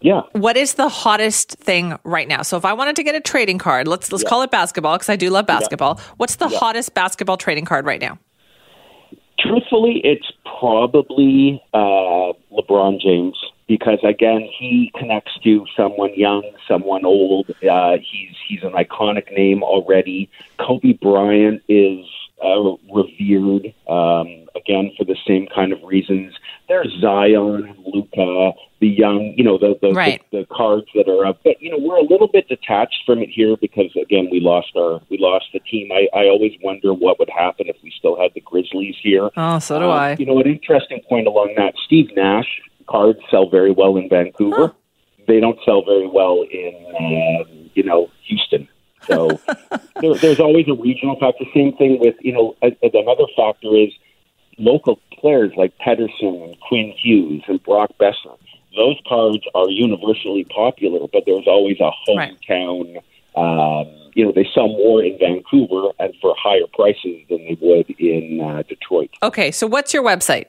Yeah, 0.00 0.22
What 0.30 0.56
is 0.56 0.74
the 0.74 0.88
hottest 0.88 1.50
thing 1.58 1.98
right 2.04 2.28
now? 2.28 2.42
So 2.42 2.56
if 2.56 2.64
I 2.64 2.72
wanted 2.72 2.94
to 2.96 3.02
get 3.02 3.16
a 3.16 3.20
trading 3.20 3.58
card, 3.58 3.88
let's 3.88 4.12
let's 4.12 4.22
call 4.22 4.42
it 4.42 4.50
basketball 4.52 4.94
because 4.96 5.08
I 5.08 5.16
do 5.16 5.28
love 5.28 5.46
basketball. 5.46 5.98
What's 6.18 6.36
the 6.36 6.46
hottest 6.48 6.94
basketball 6.94 7.36
trading 7.36 7.64
card 7.64 7.84
right 7.84 8.00
now? 8.00 8.16
Truthfully, 9.38 10.00
it's 10.04 10.30
probably 10.58 11.62
uh, 11.72 12.32
LeBron 12.52 13.00
James 13.00 13.36
because 13.66 13.98
again, 14.02 14.48
he 14.58 14.90
connects 14.96 15.38
to 15.44 15.66
someone 15.76 16.14
young, 16.14 16.42
someone 16.66 17.04
old. 17.04 17.50
Uh, 17.70 17.98
he's 17.98 18.34
he's 18.48 18.62
an 18.62 18.72
iconic 18.72 19.30
name 19.36 19.62
already. 19.62 20.28
Kobe 20.58 20.94
Bryant 20.94 21.62
is 21.68 22.04
uh, 22.44 22.76
revered 22.94 23.72
um, 23.88 24.46
again 24.54 24.92
for 24.96 25.04
the 25.04 25.16
same 25.26 25.46
kind 25.54 25.72
of 25.72 25.78
reasons. 25.82 26.34
There's 26.68 26.92
Zion 27.00 27.74
Luka, 27.86 28.52
the 28.80 28.88
young, 28.88 29.34
you 29.36 29.42
know, 29.44 29.58
the 29.58 29.78
the, 29.80 29.92
Right. 29.92 30.22
the 30.30 30.40
the 30.40 30.46
cards 30.46 30.86
that 30.94 31.08
are 31.08 31.24
up. 31.26 31.40
But 31.44 31.60
you 31.62 31.70
know, 31.70 31.78
we're 31.80 31.96
a 31.96 32.02
little 32.02 32.28
bit 32.28 32.48
detached 32.48 32.98
from 33.06 33.18
it 33.20 33.30
here 33.30 33.56
because 33.60 33.90
again, 34.00 34.28
we 34.30 34.40
lost 34.40 34.68
our 34.76 35.00
we 35.10 35.18
lost 35.18 35.46
the 35.52 35.60
team. 35.60 35.90
I, 35.92 36.08
I 36.16 36.26
always 36.28 36.52
wonder 36.62 36.92
what 36.94 37.18
would 37.18 37.30
happen 37.30 37.66
if 37.68 37.76
we 37.82 37.92
still 37.98 38.20
had 38.20 38.32
the 38.34 38.40
Grizzlies 38.42 38.96
here. 39.02 39.30
Oh, 39.36 39.58
so 39.58 39.78
do 39.78 39.86
Uh, 39.86 39.88
I. 39.88 40.16
You 40.18 40.26
know, 40.26 40.38
an 40.40 40.46
interesting 40.46 41.00
point 41.08 41.26
along 41.26 41.54
that. 41.56 41.74
Steve 41.86 42.10
Nash 42.14 42.46
cards 42.88 43.18
sell 43.30 43.48
very 43.48 43.70
well 43.72 43.96
in 43.96 44.08
Vancouver. 44.08 44.74
They 45.26 45.40
don't 45.40 45.58
sell 45.64 45.82
very 45.84 46.06
well 46.06 46.42
in 46.50 46.74
um, 46.98 47.70
you 47.74 47.82
know 47.82 48.10
Houston. 48.26 48.68
So 49.08 49.40
there, 50.00 50.14
there's 50.14 50.40
always 50.40 50.68
a 50.68 50.74
regional 50.74 51.18
factor. 51.18 51.44
Same 51.54 51.72
thing 51.76 51.98
with 52.00 52.14
you 52.20 52.32
know 52.32 52.56
a, 52.62 52.68
a- 52.82 52.98
another 53.00 53.24
factor 53.36 53.74
is 53.74 53.90
local 54.58 55.00
players 55.18 55.52
like 55.56 55.76
Pettersson 55.78 56.44
and 56.44 56.60
Quinn 56.60 56.92
Hughes 56.96 57.42
and 57.48 57.62
Brock 57.62 57.90
Boeser. 57.98 58.36
Those 58.76 58.96
cards 59.08 59.42
are 59.54 59.68
universally 59.70 60.44
popular, 60.44 61.06
but 61.12 61.24
there's 61.26 61.46
always 61.46 61.78
a 61.80 61.90
hometown. 62.06 62.94
Right. 62.94 63.04
Um, 63.34 63.86
you 64.14 64.24
know, 64.24 64.32
they 64.32 64.46
sell 64.52 64.68
more 64.68 65.02
in 65.02 65.16
Vancouver 65.18 65.90
and 66.00 66.14
for 66.20 66.34
higher 66.36 66.66
prices 66.74 67.22
than 67.28 67.38
they 67.44 67.56
would 67.60 67.88
in 68.00 68.40
uh, 68.40 68.62
Detroit. 68.68 69.10
Okay, 69.22 69.50
so 69.52 69.66
what's 69.66 69.94
your 69.94 70.02
website? 70.02 70.46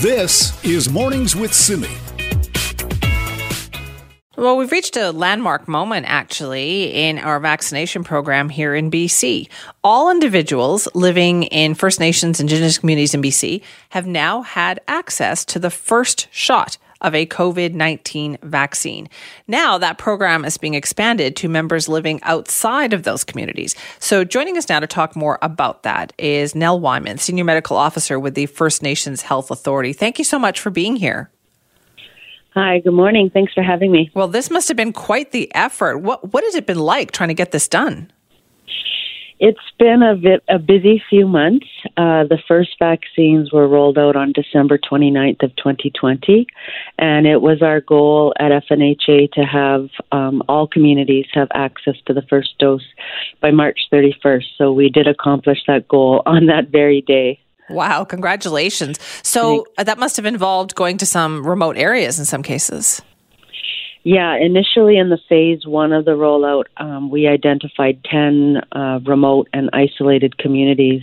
This 0.00 0.64
is 0.64 0.90
Mornings 0.90 1.34
with 1.34 1.52
Simi. 1.52 1.88
Well, 4.36 4.56
we've 4.56 4.72
reached 4.72 4.96
a 4.96 5.12
landmark 5.12 5.68
moment 5.68 6.06
actually 6.08 6.92
in 6.92 7.18
our 7.18 7.38
vaccination 7.38 8.02
program 8.02 8.48
here 8.48 8.74
in 8.74 8.90
BC. 8.90 9.48
All 9.84 10.10
individuals 10.10 10.88
living 10.92 11.44
in 11.44 11.74
First 11.74 12.00
Nations 12.00 12.40
Indigenous 12.40 12.78
communities 12.78 13.14
in 13.14 13.22
BC 13.22 13.62
have 13.90 14.08
now 14.08 14.42
had 14.42 14.80
access 14.88 15.44
to 15.44 15.60
the 15.60 15.70
first 15.70 16.26
shot 16.32 16.78
of 17.00 17.14
a 17.14 17.26
COVID 17.26 17.74
19 17.74 18.38
vaccine. 18.42 19.08
Now 19.46 19.78
that 19.78 19.98
program 19.98 20.44
is 20.44 20.58
being 20.58 20.74
expanded 20.74 21.36
to 21.36 21.48
members 21.48 21.88
living 21.88 22.20
outside 22.24 22.92
of 22.92 23.04
those 23.04 23.22
communities. 23.22 23.76
So 24.00 24.24
joining 24.24 24.58
us 24.58 24.68
now 24.68 24.80
to 24.80 24.88
talk 24.88 25.14
more 25.14 25.38
about 25.42 25.84
that 25.84 26.12
is 26.18 26.56
Nel 26.56 26.80
Wieman, 26.80 27.20
Senior 27.20 27.44
Medical 27.44 27.76
Officer 27.76 28.18
with 28.18 28.34
the 28.34 28.46
First 28.46 28.82
Nations 28.82 29.22
Health 29.22 29.52
Authority. 29.52 29.92
Thank 29.92 30.18
you 30.18 30.24
so 30.24 30.40
much 30.40 30.58
for 30.58 30.70
being 30.70 30.96
here. 30.96 31.30
Hi, 32.54 32.78
good 32.78 32.92
morning. 32.92 33.30
Thanks 33.30 33.52
for 33.52 33.64
having 33.64 33.90
me. 33.90 34.12
Well, 34.14 34.28
this 34.28 34.48
must 34.48 34.68
have 34.68 34.76
been 34.76 34.92
quite 34.92 35.32
the 35.32 35.52
effort. 35.56 35.98
What 35.98 36.32
what 36.32 36.44
has 36.44 36.54
it 36.54 36.66
been 36.66 36.78
like 36.78 37.10
trying 37.10 37.30
to 37.30 37.34
get 37.34 37.50
this 37.50 37.66
done? 37.66 38.12
It's 39.40 39.58
been 39.80 40.04
a 40.04 40.14
bit 40.14 40.44
a 40.48 40.60
busy 40.60 41.02
few 41.10 41.26
months. 41.26 41.66
Uh, 41.96 42.22
the 42.22 42.38
first 42.46 42.76
vaccines 42.78 43.52
were 43.52 43.66
rolled 43.66 43.98
out 43.98 44.14
on 44.14 44.30
December 44.30 44.78
29th 44.78 45.42
of 45.42 45.56
2020, 45.56 46.46
and 47.00 47.26
it 47.26 47.42
was 47.42 47.60
our 47.60 47.80
goal 47.80 48.32
at 48.38 48.52
FNHA 48.52 49.32
to 49.32 49.42
have 49.42 49.88
um, 50.12 50.40
all 50.48 50.68
communities 50.68 51.26
have 51.32 51.48
access 51.54 51.96
to 52.06 52.14
the 52.14 52.22
first 52.22 52.56
dose 52.60 52.86
by 53.40 53.50
March 53.50 53.80
31st. 53.92 54.44
So 54.56 54.72
we 54.72 54.88
did 54.90 55.08
accomplish 55.08 55.58
that 55.66 55.88
goal 55.88 56.22
on 56.26 56.46
that 56.46 56.68
very 56.68 57.00
day. 57.00 57.40
Wow, 57.70 58.04
congratulations. 58.04 58.98
So 59.22 59.66
that 59.76 59.98
must 59.98 60.16
have 60.16 60.26
involved 60.26 60.74
going 60.74 60.98
to 60.98 61.06
some 61.06 61.46
remote 61.46 61.76
areas 61.76 62.18
in 62.18 62.24
some 62.24 62.42
cases. 62.42 63.00
Yeah, 64.04 64.36
initially 64.36 64.98
in 64.98 65.08
the 65.08 65.18
phase 65.30 65.66
one 65.66 65.92
of 65.92 66.04
the 66.04 66.10
rollout, 66.10 66.64
um, 66.76 67.10
we 67.10 67.26
identified 67.26 68.04
10 68.04 68.60
uh, 68.72 69.00
remote 69.02 69.48
and 69.54 69.70
isolated 69.72 70.36
communities, 70.36 71.02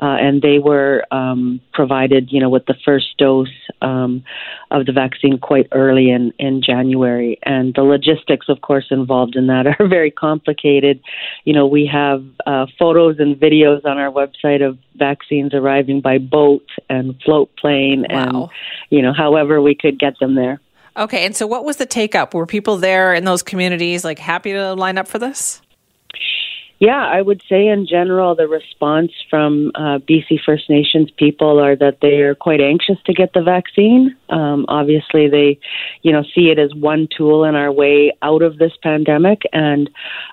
uh, 0.00 0.16
and 0.20 0.42
they 0.42 0.58
were 0.58 1.02
um, 1.10 1.62
provided, 1.72 2.30
you 2.30 2.38
know, 2.38 2.50
with 2.50 2.66
the 2.66 2.74
first 2.84 3.16
dose 3.16 3.48
um, 3.80 4.22
of 4.70 4.84
the 4.84 4.92
vaccine 4.92 5.38
quite 5.38 5.66
early 5.72 6.10
in, 6.10 6.30
in 6.38 6.60
January. 6.62 7.38
And 7.44 7.72
the 7.74 7.82
logistics, 7.82 8.50
of 8.50 8.60
course, 8.60 8.88
involved 8.90 9.34
in 9.34 9.46
that 9.46 9.66
are 9.80 9.88
very 9.88 10.10
complicated. 10.10 11.00
You 11.46 11.54
know, 11.54 11.66
we 11.66 11.86
have 11.90 12.22
uh, 12.44 12.66
photos 12.78 13.18
and 13.18 13.34
videos 13.36 13.86
on 13.86 13.96
our 13.96 14.12
website 14.12 14.62
of 14.62 14.76
vaccines 14.96 15.54
arriving 15.54 16.02
by 16.02 16.18
boat 16.18 16.68
and 16.90 17.18
float 17.24 17.50
plane, 17.56 18.04
wow. 18.10 18.16
and, 18.28 18.48
you 18.90 19.00
know, 19.00 19.14
however 19.14 19.62
we 19.62 19.74
could 19.74 19.98
get 19.98 20.18
them 20.18 20.34
there. 20.34 20.60
Okay, 20.96 21.26
and 21.26 21.36
so 21.36 21.46
what 21.46 21.64
was 21.64 21.76
the 21.76 21.84
take 21.84 22.14
up? 22.14 22.32
Were 22.32 22.46
people 22.46 22.78
there 22.78 23.12
in 23.12 23.24
those 23.24 23.42
communities 23.42 24.02
like 24.02 24.18
happy 24.18 24.52
to 24.52 24.74
line 24.74 24.96
up 24.96 25.08
for 25.08 25.18
this? 25.18 25.60
Yeah, 26.78 27.02
I 27.06 27.22
would 27.22 27.42
say 27.48 27.68
in 27.68 27.86
general, 27.86 28.34
the 28.34 28.46
response 28.46 29.10
from 29.30 29.72
uh, 29.74 29.98
BC 29.98 30.40
First 30.44 30.68
Nations 30.68 31.10
people 31.16 31.58
are 31.58 31.74
that 31.74 32.00
they 32.02 32.20
are 32.20 32.34
quite 32.34 32.60
anxious 32.60 32.98
to 33.06 33.14
get 33.14 33.32
the 33.32 33.40
vaccine. 33.40 34.14
Um, 34.28 34.66
obviously, 34.68 35.28
they, 35.28 35.58
you 36.02 36.12
know, 36.12 36.22
see 36.34 36.50
it 36.50 36.58
as 36.58 36.74
one 36.74 37.08
tool 37.16 37.44
in 37.44 37.54
our 37.54 37.72
way 37.72 38.12
out 38.20 38.42
of 38.42 38.58
this 38.58 38.72
pandemic, 38.82 39.42
and 39.54 39.88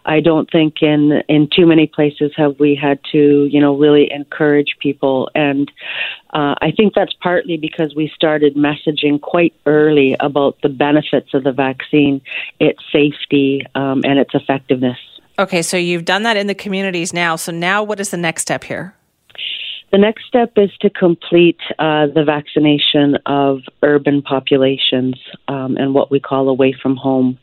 I 0.06 0.20
don't 0.20 0.52
think 0.52 0.82
in 0.82 1.24
in 1.30 1.48
too 1.48 1.66
many 1.66 1.88
places 1.88 2.34
have 2.36 2.60
we 2.60 2.76
had 2.76 3.00
to, 3.14 3.46
you 3.46 3.62
know, 3.62 3.78
really 3.78 4.12
encourage 4.12 4.76
people. 4.80 5.30
And 5.34 5.72
uh, 6.34 6.56
I 6.62 6.74
think 6.76 6.94
that's 6.94 7.14
partly 7.22 7.56
because 7.56 7.96
we 7.96 8.12
started 8.14 8.58
messaging 8.58 9.22
quite 9.22 9.54
early 9.66 10.18
about 10.20 10.58
the 10.62 10.70
benefits 10.70 11.34
of 11.34 11.46
the 11.46 11.54
vaccine, 11.54 12.20
its 12.60 12.84
safety, 12.91 13.66
um, 13.76 14.02
and 14.04 14.20
its 14.20 14.32
effectiveness. 14.34 14.98
Okay, 15.38 15.63
so 15.63 15.77
you've 15.77 16.05
done 16.05 16.23
that 16.23 16.38
in 16.38 16.47
the 16.47 16.53
communities 16.53 17.11
now. 17.11 17.36
So 17.36 17.51
now 17.51 17.81
what 17.81 17.99
is 17.99 18.11
the 18.11 18.17
next 18.17 18.43
step 18.43 18.63
here? 18.63 18.95
The 19.94 20.00
next 20.00 20.26
step 20.26 20.54
is 20.58 20.72
to 20.82 20.89
complete 20.89 21.60
uh, 21.78 22.08
the 22.08 22.24
vaccination 22.26 23.16
of 23.28 23.60
urban 23.84 24.24
populations 24.24 25.14
um, 25.48 25.78
and 25.78 25.94
what 25.94 26.10
we 26.10 26.20
call 26.20 26.50
away 26.50 26.74
from 26.82 26.96
home. 26.96 27.38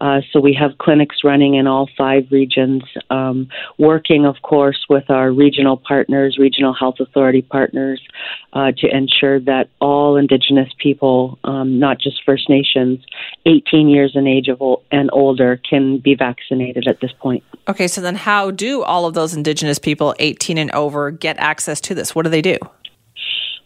Uh, 0.00 0.20
so 0.32 0.38
we 0.38 0.54
have 0.54 0.78
clinics 0.78 1.24
running 1.24 1.56
in 1.56 1.66
all 1.66 1.88
five 1.98 2.28
regions, 2.30 2.84
um, 3.10 3.48
working, 3.76 4.24
of 4.24 4.36
course, 4.42 4.86
with 4.88 5.10
our 5.10 5.32
regional 5.32 5.76
partners, 5.76 6.36
regional 6.38 6.72
health 6.72 7.00
authority 7.00 7.42
partners, 7.42 8.00
uh, 8.52 8.70
to 8.78 8.86
ensure 8.96 9.40
that 9.40 9.68
all 9.80 10.16
Indigenous 10.16 10.70
people, 10.78 11.40
um, 11.42 11.80
not 11.80 11.98
just 11.98 12.22
First 12.24 12.48
Nations, 12.48 13.04
18 13.46 13.88
years 13.88 14.12
in 14.14 14.28
age 14.28 14.46
of 14.46 14.62
and 14.92 15.10
older, 15.12 15.60
can 15.68 15.98
be 15.98 16.14
vaccinated 16.14 16.86
at 16.86 17.00
this 17.00 17.10
point. 17.18 17.42
Okay, 17.66 17.88
so 17.88 18.00
then 18.00 18.14
how 18.14 18.52
do 18.52 18.84
all 18.84 19.06
of 19.06 19.14
those 19.14 19.34
Indigenous 19.34 19.80
people, 19.80 20.14
18 20.20 20.56
and 20.56 20.70
over, 20.70 21.10
get 21.10 21.36
access 21.38 21.80
to 21.80 21.95
this? 21.96 22.14
What 22.14 22.22
do 22.22 22.30
they 22.30 22.42
do? 22.42 22.58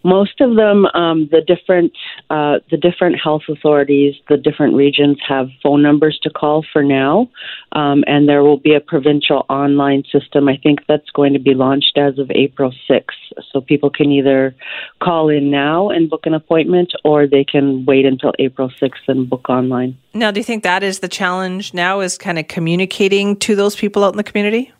Most 0.02 0.40
of 0.40 0.56
them, 0.56 0.86
um, 0.94 1.28
the 1.30 1.42
different 1.42 1.92
uh, 2.30 2.60
the 2.70 2.78
different 2.78 3.16
health 3.22 3.42
authorities, 3.48 4.14
the 4.28 4.38
different 4.38 4.74
regions 4.74 5.18
have 5.28 5.48
phone 5.62 5.82
numbers 5.82 6.18
to 6.22 6.30
call 6.30 6.64
for 6.72 6.82
now, 6.82 7.28
um, 7.72 8.02
and 8.06 8.26
there 8.26 8.42
will 8.42 8.56
be 8.56 8.74
a 8.74 8.80
provincial 8.80 9.44
online 9.50 10.04
system. 10.10 10.48
I 10.48 10.56
think 10.56 10.80
that's 10.88 11.10
going 11.10 11.34
to 11.34 11.38
be 11.38 11.54
launched 11.54 11.98
as 11.98 12.18
of 12.18 12.30
April 12.30 12.72
6th, 12.88 13.04
so 13.52 13.60
people 13.60 13.90
can 13.90 14.10
either 14.10 14.54
call 15.02 15.28
in 15.28 15.50
now 15.50 15.90
and 15.90 16.08
book 16.08 16.24
an 16.24 16.32
appointment, 16.32 16.92
or 17.04 17.26
they 17.26 17.44
can 17.44 17.84
wait 17.84 18.06
until 18.06 18.32
April 18.38 18.70
6th 18.80 19.06
and 19.06 19.28
book 19.28 19.50
online. 19.50 19.98
Now, 20.14 20.30
do 20.30 20.40
you 20.40 20.44
think 20.44 20.62
that 20.62 20.82
is 20.82 21.00
the 21.00 21.08
challenge 21.08 21.74
now? 21.74 22.00
Is 22.00 22.16
kind 22.16 22.38
of 22.38 22.48
communicating 22.48 23.36
to 23.40 23.54
those 23.54 23.76
people 23.76 24.02
out 24.02 24.14
in 24.14 24.16
the 24.16 24.24
community? 24.24 24.72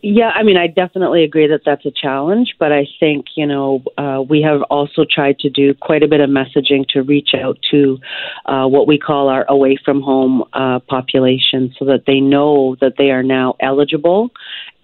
Yeah, 0.00 0.30
I 0.32 0.44
mean, 0.44 0.56
I 0.56 0.68
definitely 0.68 1.24
agree 1.24 1.48
that 1.48 1.62
that's 1.66 1.84
a 1.84 1.90
challenge, 1.90 2.54
but 2.60 2.70
I 2.70 2.86
think, 3.00 3.26
you 3.34 3.44
know, 3.44 3.82
uh, 3.96 4.22
we 4.22 4.42
have 4.42 4.62
also 4.70 5.04
tried 5.04 5.40
to 5.40 5.50
do 5.50 5.74
quite 5.74 6.04
a 6.04 6.08
bit 6.08 6.20
of 6.20 6.30
messaging 6.30 6.86
to 6.90 7.02
reach 7.02 7.30
out 7.34 7.58
to 7.72 7.98
uh, 8.46 8.66
what 8.68 8.86
we 8.86 8.96
call 8.96 9.28
our 9.28 9.44
away 9.48 9.76
from 9.84 10.00
home 10.00 10.44
uh, 10.52 10.78
population 10.78 11.74
so 11.76 11.84
that 11.86 12.04
they 12.06 12.20
know 12.20 12.76
that 12.80 12.94
they 12.96 13.10
are 13.10 13.24
now 13.24 13.56
eligible 13.58 14.30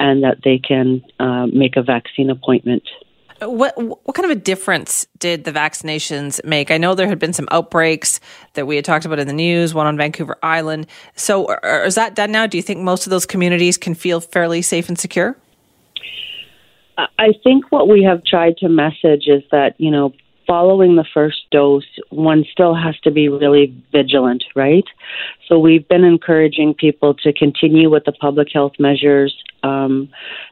and 0.00 0.24
that 0.24 0.38
they 0.42 0.58
can 0.58 1.00
uh, 1.20 1.46
make 1.46 1.76
a 1.76 1.82
vaccine 1.82 2.28
appointment. 2.28 2.82
What 3.47 3.76
what 3.76 4.14
kind 4.14 4.24
of 4.24 4.36
a 4.36 4.40
difference 4.40 5.07
did 5.18 5.45
the 5.45 5.53
vaccinations 5.53 6.45
make? 6.45 6.70
I 6.70 6.78
know 6.78 6.95
there 6.95 7.09
had 7.09 7.18
been 7.18 7.32
some 7.32 7.49
outbreaks 7.51 8.20
that 8.55 8.66
we 8.66 8.76
had 8.76 8.84
talked 8.84 9.05
about 9.05 9.18
in 9.18 9.26
the 9.26 9.32
news, 9.32 9.74
one 9.74 9.86
on 9.86 9.97
Vancouver 9.97 10.36
Island. 10.42 10.86
So, 11.16 11.53
is 11.84 11.95
that 11.95 12.14
done 12.14 12.32
now? 12.32 12.47
Do 12.47 12.57
you 12.57 12.62
think 12.62 12.80
most 12.80 13.07
of 13.07 13.11
those 13.11 13.26
communities 13.26 13.76
can 13.78 13.95
feel 13.95 14.20
fairly 14.20 14.62
safe 14.62 14.88
and 14.88 14.99
secure? 14.99 15.36
I 16.97 17.32
think 17.42 17.72
what 17.72 17.88
we 17.88 18.05
have 18.05 18.24
tried 18.24 18.57
to 18.59 18.68
message 18.68 19.26
is 19.26 19.42
that 19.51 19.74
you 19.78 19.90
know 19.90 20.12
following 20.47 20.97
the 20.97 21.05
first 21.14 21.42
dose, 21.51 21.84
one 22.11 22.45
still 22.51 22.74
has 22.74 22.99
to 23.01 23.11
be 23.11 23.28
really 23.28 23.74
vigilant, 23.92 24.45
right? 24.55 24.84
So 25.49 25.59
we've 25.59 25.86
been 25.88 26.05
encouraging 26.05 26.74
people 26.74 27.14
to 27.14 27.32
continue 27.32 27.90
with 27.90 28.05
the 28.05 28.12
public 28.12 28.49
health 28.53 28.72
measures 28.78 29.34
um, 29.62 30.11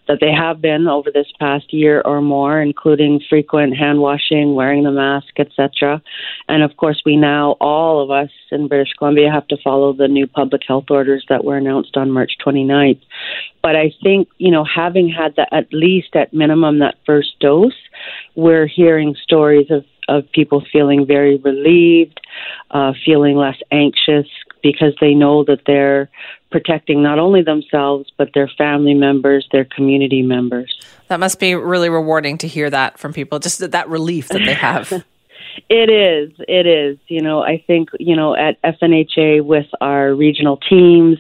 that 0.09 0.19
they 0.21 0.33
have 0.33 0.61
been 0.61 0.89
over 0.89 1.11
this 1.13 1.27
past 1.39 1.73
year 1.73 2.01
or 2.05 2.21
more, 2.21 2.61
including 2.61 3.21
frequent 3.29 3.77
hand 3.77 4.01
washing, 4.01 4.55
wearing 4.55 4.85
the 4.85 4.91
mask, 4.91 5.39
etc. 5.39 6.03
And 6.49 6.63
of 6.63 6.77
course, 6.77 7.03
we 7.05 7.17
now, 7.17 7.53
all 7.61 8.03
of 8.03 8.11
us 8.11 8.31
in 8.51 8.69
British 8.69 8.93
Columbia, 8.99 9.31
have 9.31 9.47
to 9.49 9.57
follow 9.63 9.93
the 9.93 10.09
new 10.09 10.27
public 10.27 10.63
health 10.67 10.87
orders 10.91 11.25
that 11.29 11.45
were 11.45 11.57
announced 11.57 11.97
on 11.97 12.11
March 12.11 12.33
29th. 12.45 13.01
But 13.63 13.77
I 13.77 13.93
think, 14.03 14.29
you 14.39 14.51
know, 14.51 14.65
having 14.65 15.09
had 15.09 15.37
the, 15.37 15.47
at 15.55 15.73
least 15.73 16.17
at 16.17 16.33
minimum 16.33 16.81
that 16.81 16.97
first 17.07 17.39
dose, 17.39 17.73
we're 18.35 18.67
hearing 18.67 19.15
stories 19.23 19.71
of, 19.71 19.85
of 20.09 20.31
people 20.33 20.65
feeling 20.73 21.07
very 21.07 21.37
relieved, 21.37 22.21
uh, 22.71 22.93
feeling 23.05 23.37
less 23.37 23.57
anxious 23.71 24.27
because 24.63 24.95
they 25.01 25.15
know 25.15 25.45
that 25.45 25.61
they're 25.67 26.09
protecting 26.51 27.03
not 27.03 27.19
only 27.19 27.43
themselves, 27.43 28.13
but 28.17 28.31
their 28.35 28.49
family 28.57 28.95
members, 28.95 29.49
their 29.51 29.65
community 29.65 30.23
members. 30.23 30.79
That 31.09 31.19
must 31.19 31.41
be 31.41 31.55
really 31.55 31.89
rewarding 31.89 32.39
to 32.39 32.49
hear 32.49 32.71
that 32.71 32.99
from 32.99 33.13
people, 33.13 33.39
just 33.39 33.71
that 33.71 33.89
relief 33.89 34.29
that 34.29 34.43
they 34.45 34.55
have. 34.55 35.05
It 35.69 35.91
is. 35.91 36.33
It 36.49 36.67
is. 36.67 36.99
You 37.09 37.23
know, 37.23 37.43
I 37.43 37.63
think, 37.67 37.91
you 37.99 38.17
know, 38.17 38.35
at 38.35 38.61
FNHA 38.63 39.45
with 39.45 39.67
our 39.81 40.15
regional 40.15 40.57
teams, 40.57 41.19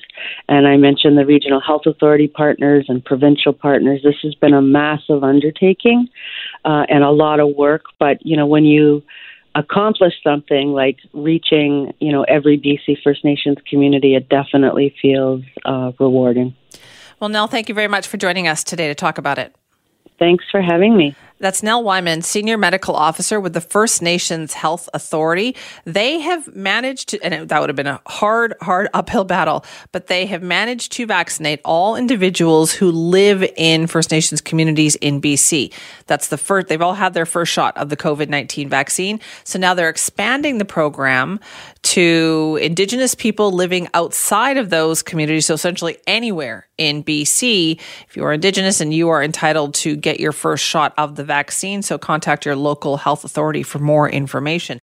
and 0.48 0.66
I 0.66 0.76
mentioned 0.76 1.18
the 1.18 1.26
regional 1.26 1.60
health 1.60 1.82
authority 1.86 2.28
partners 2.28 2.86
and 2.88 3.04
provincial 3.04 3.52
partners, 3.52 4.00
this 4.02 4.16
has 4.22 4.34
been 4.34 4.54
a 4.54 4.62
massive 4.62 5.22
undertaking 5.22 6.08
uh, 6.64 6.86
and 6.88 7.04
a 7.04 7.10
lot 7.10 7.40
of 7.40 7.54
work. 7.56 7.84
But, 7.98 8.24
you 8.24 8.36
know, 8.36 8.46
when 8.46 8.64
you 8.64 9.02
accomplish 9.54 10.14
something 10.24 10.68
like 10.68 10.98
reaching, 11.12 11.92
you 12.00 12.12
know, 12.12 12.22
every 12.24 12.58
BC 12.58 13.02
First 13.02 13.24
Nations 13.24 13.58
community, 13.68 14.14
it 14.14 14.28
definitely 14.28 14.94
feels 15.00 15.42
uh, 15.64 15.92
rewarding. 15.98 16.54
Well, 17.20 17.28
Nel, 17.28 17.46
thank 17.46 17.68
you 17.68 17.74
very 17.74 17.88
much 17.88 18.06
for 18.06 18.16
joining 18.16 18.48
us 18.48 18.64
today 18.64 18.88
to 18.88 18.94
talk 18.94 19.18
about 19.18 19.38
it. 19.38 19.54
Thanks 20.18 20.44
for 20.50 20.62
having 20.62 20.96
me. 20.96 21.14
That's 21.42 21.60
Nel 21.60 21.82
Wieman, 21.82 22.22
Senior 22.22 22.56
Medical 22.56 22.94
Officer 22.94 23.40
with 23.40 23.52
the 23.52 23.60
First 23.60 24.00
Nations 24.00 24.54
Health 24.54 24.88
Authority. 24.94 25.56
They 25.84 26.20
have 26.20 26.54
managed 26.54 27.08
to, 27.08 27.20
and 27.20 27.48
that 27.48 27.60
would 27.60 27.68
have 27.68 27.74
been 27.74 27.88
a 27.88 28.00
hard, 28.06 28.54
hard 28.60 28.86
uphill 28.94 29.24
battle, 29.24 29.64
but 29.90 30.06
they 30.06 30.26
have 30.26 30.40
managed 30.40 30.92
to 30.92 31.06
vaccinate 31.06 31.60
all 31.64 31.96
individuals 31.96 32.72
who 32.72 32.92
live 32.92 33.42
in 33.56 33.88
First 33.88 34.12
Nations 34.12 34.40
communities 34.40 34.94
in 34.94 35.20
BC. 35.20 35.72
That's 36.06 36.28
the 36.28 36.38
first, 36.38 36.68
they've 36.68 36.80
all 36.80 36.94
had 36.94 37.12
their 37.12 37.26
first 37.26 37.52
shot 37.52 37.76
of 37.76 37.88
the 37.88 37.96
COVID 37.96 38.28
19 38.28 38.68
vaccine. 38.68 39.18
So 39.42 39.58
now 39.58 39.74
they're 39.74 39.88
expanding 39.88 40.58
the 40.58 40.64
program 40.64 41.40
to 41.82 42.56
Indigenous 42.62 43.16
people 43.16 43.50
living 43.50 43.88
outside 43.94 44.58
of 44.58 44.70
those 44.70 45.02
communities. 45.02 45.46
So 45.46 45.54
essentially 45.54 45.96
anywhere 46.06 46.68
in 46.78 47.02
BC, 47.02 47.80
if 48.08 48.16
you 48.16 48.24
are 48.24 48.32
Indigenous 48.32 48.80
and 48.80 48.94
you 48.94 49.08
are 49.08 49.22
entitled 49.22 49.74
to 49.74 49.96
get 49.96 50.20
your 50.20 50.32
first 50.32 50.64
shot 50.64 50.94
of 50.96 51.16
the 51.16 51.24
vaccine. 51.36 51.80
So 51.82 51.98
contact 51.98 52.44
your 52.46 52.56
local 52.56 52.94
health 52.98 53.24
authority 53.24 53.62
for 53.62 53.78
more 53.78 54.06
information. 54.22 54.80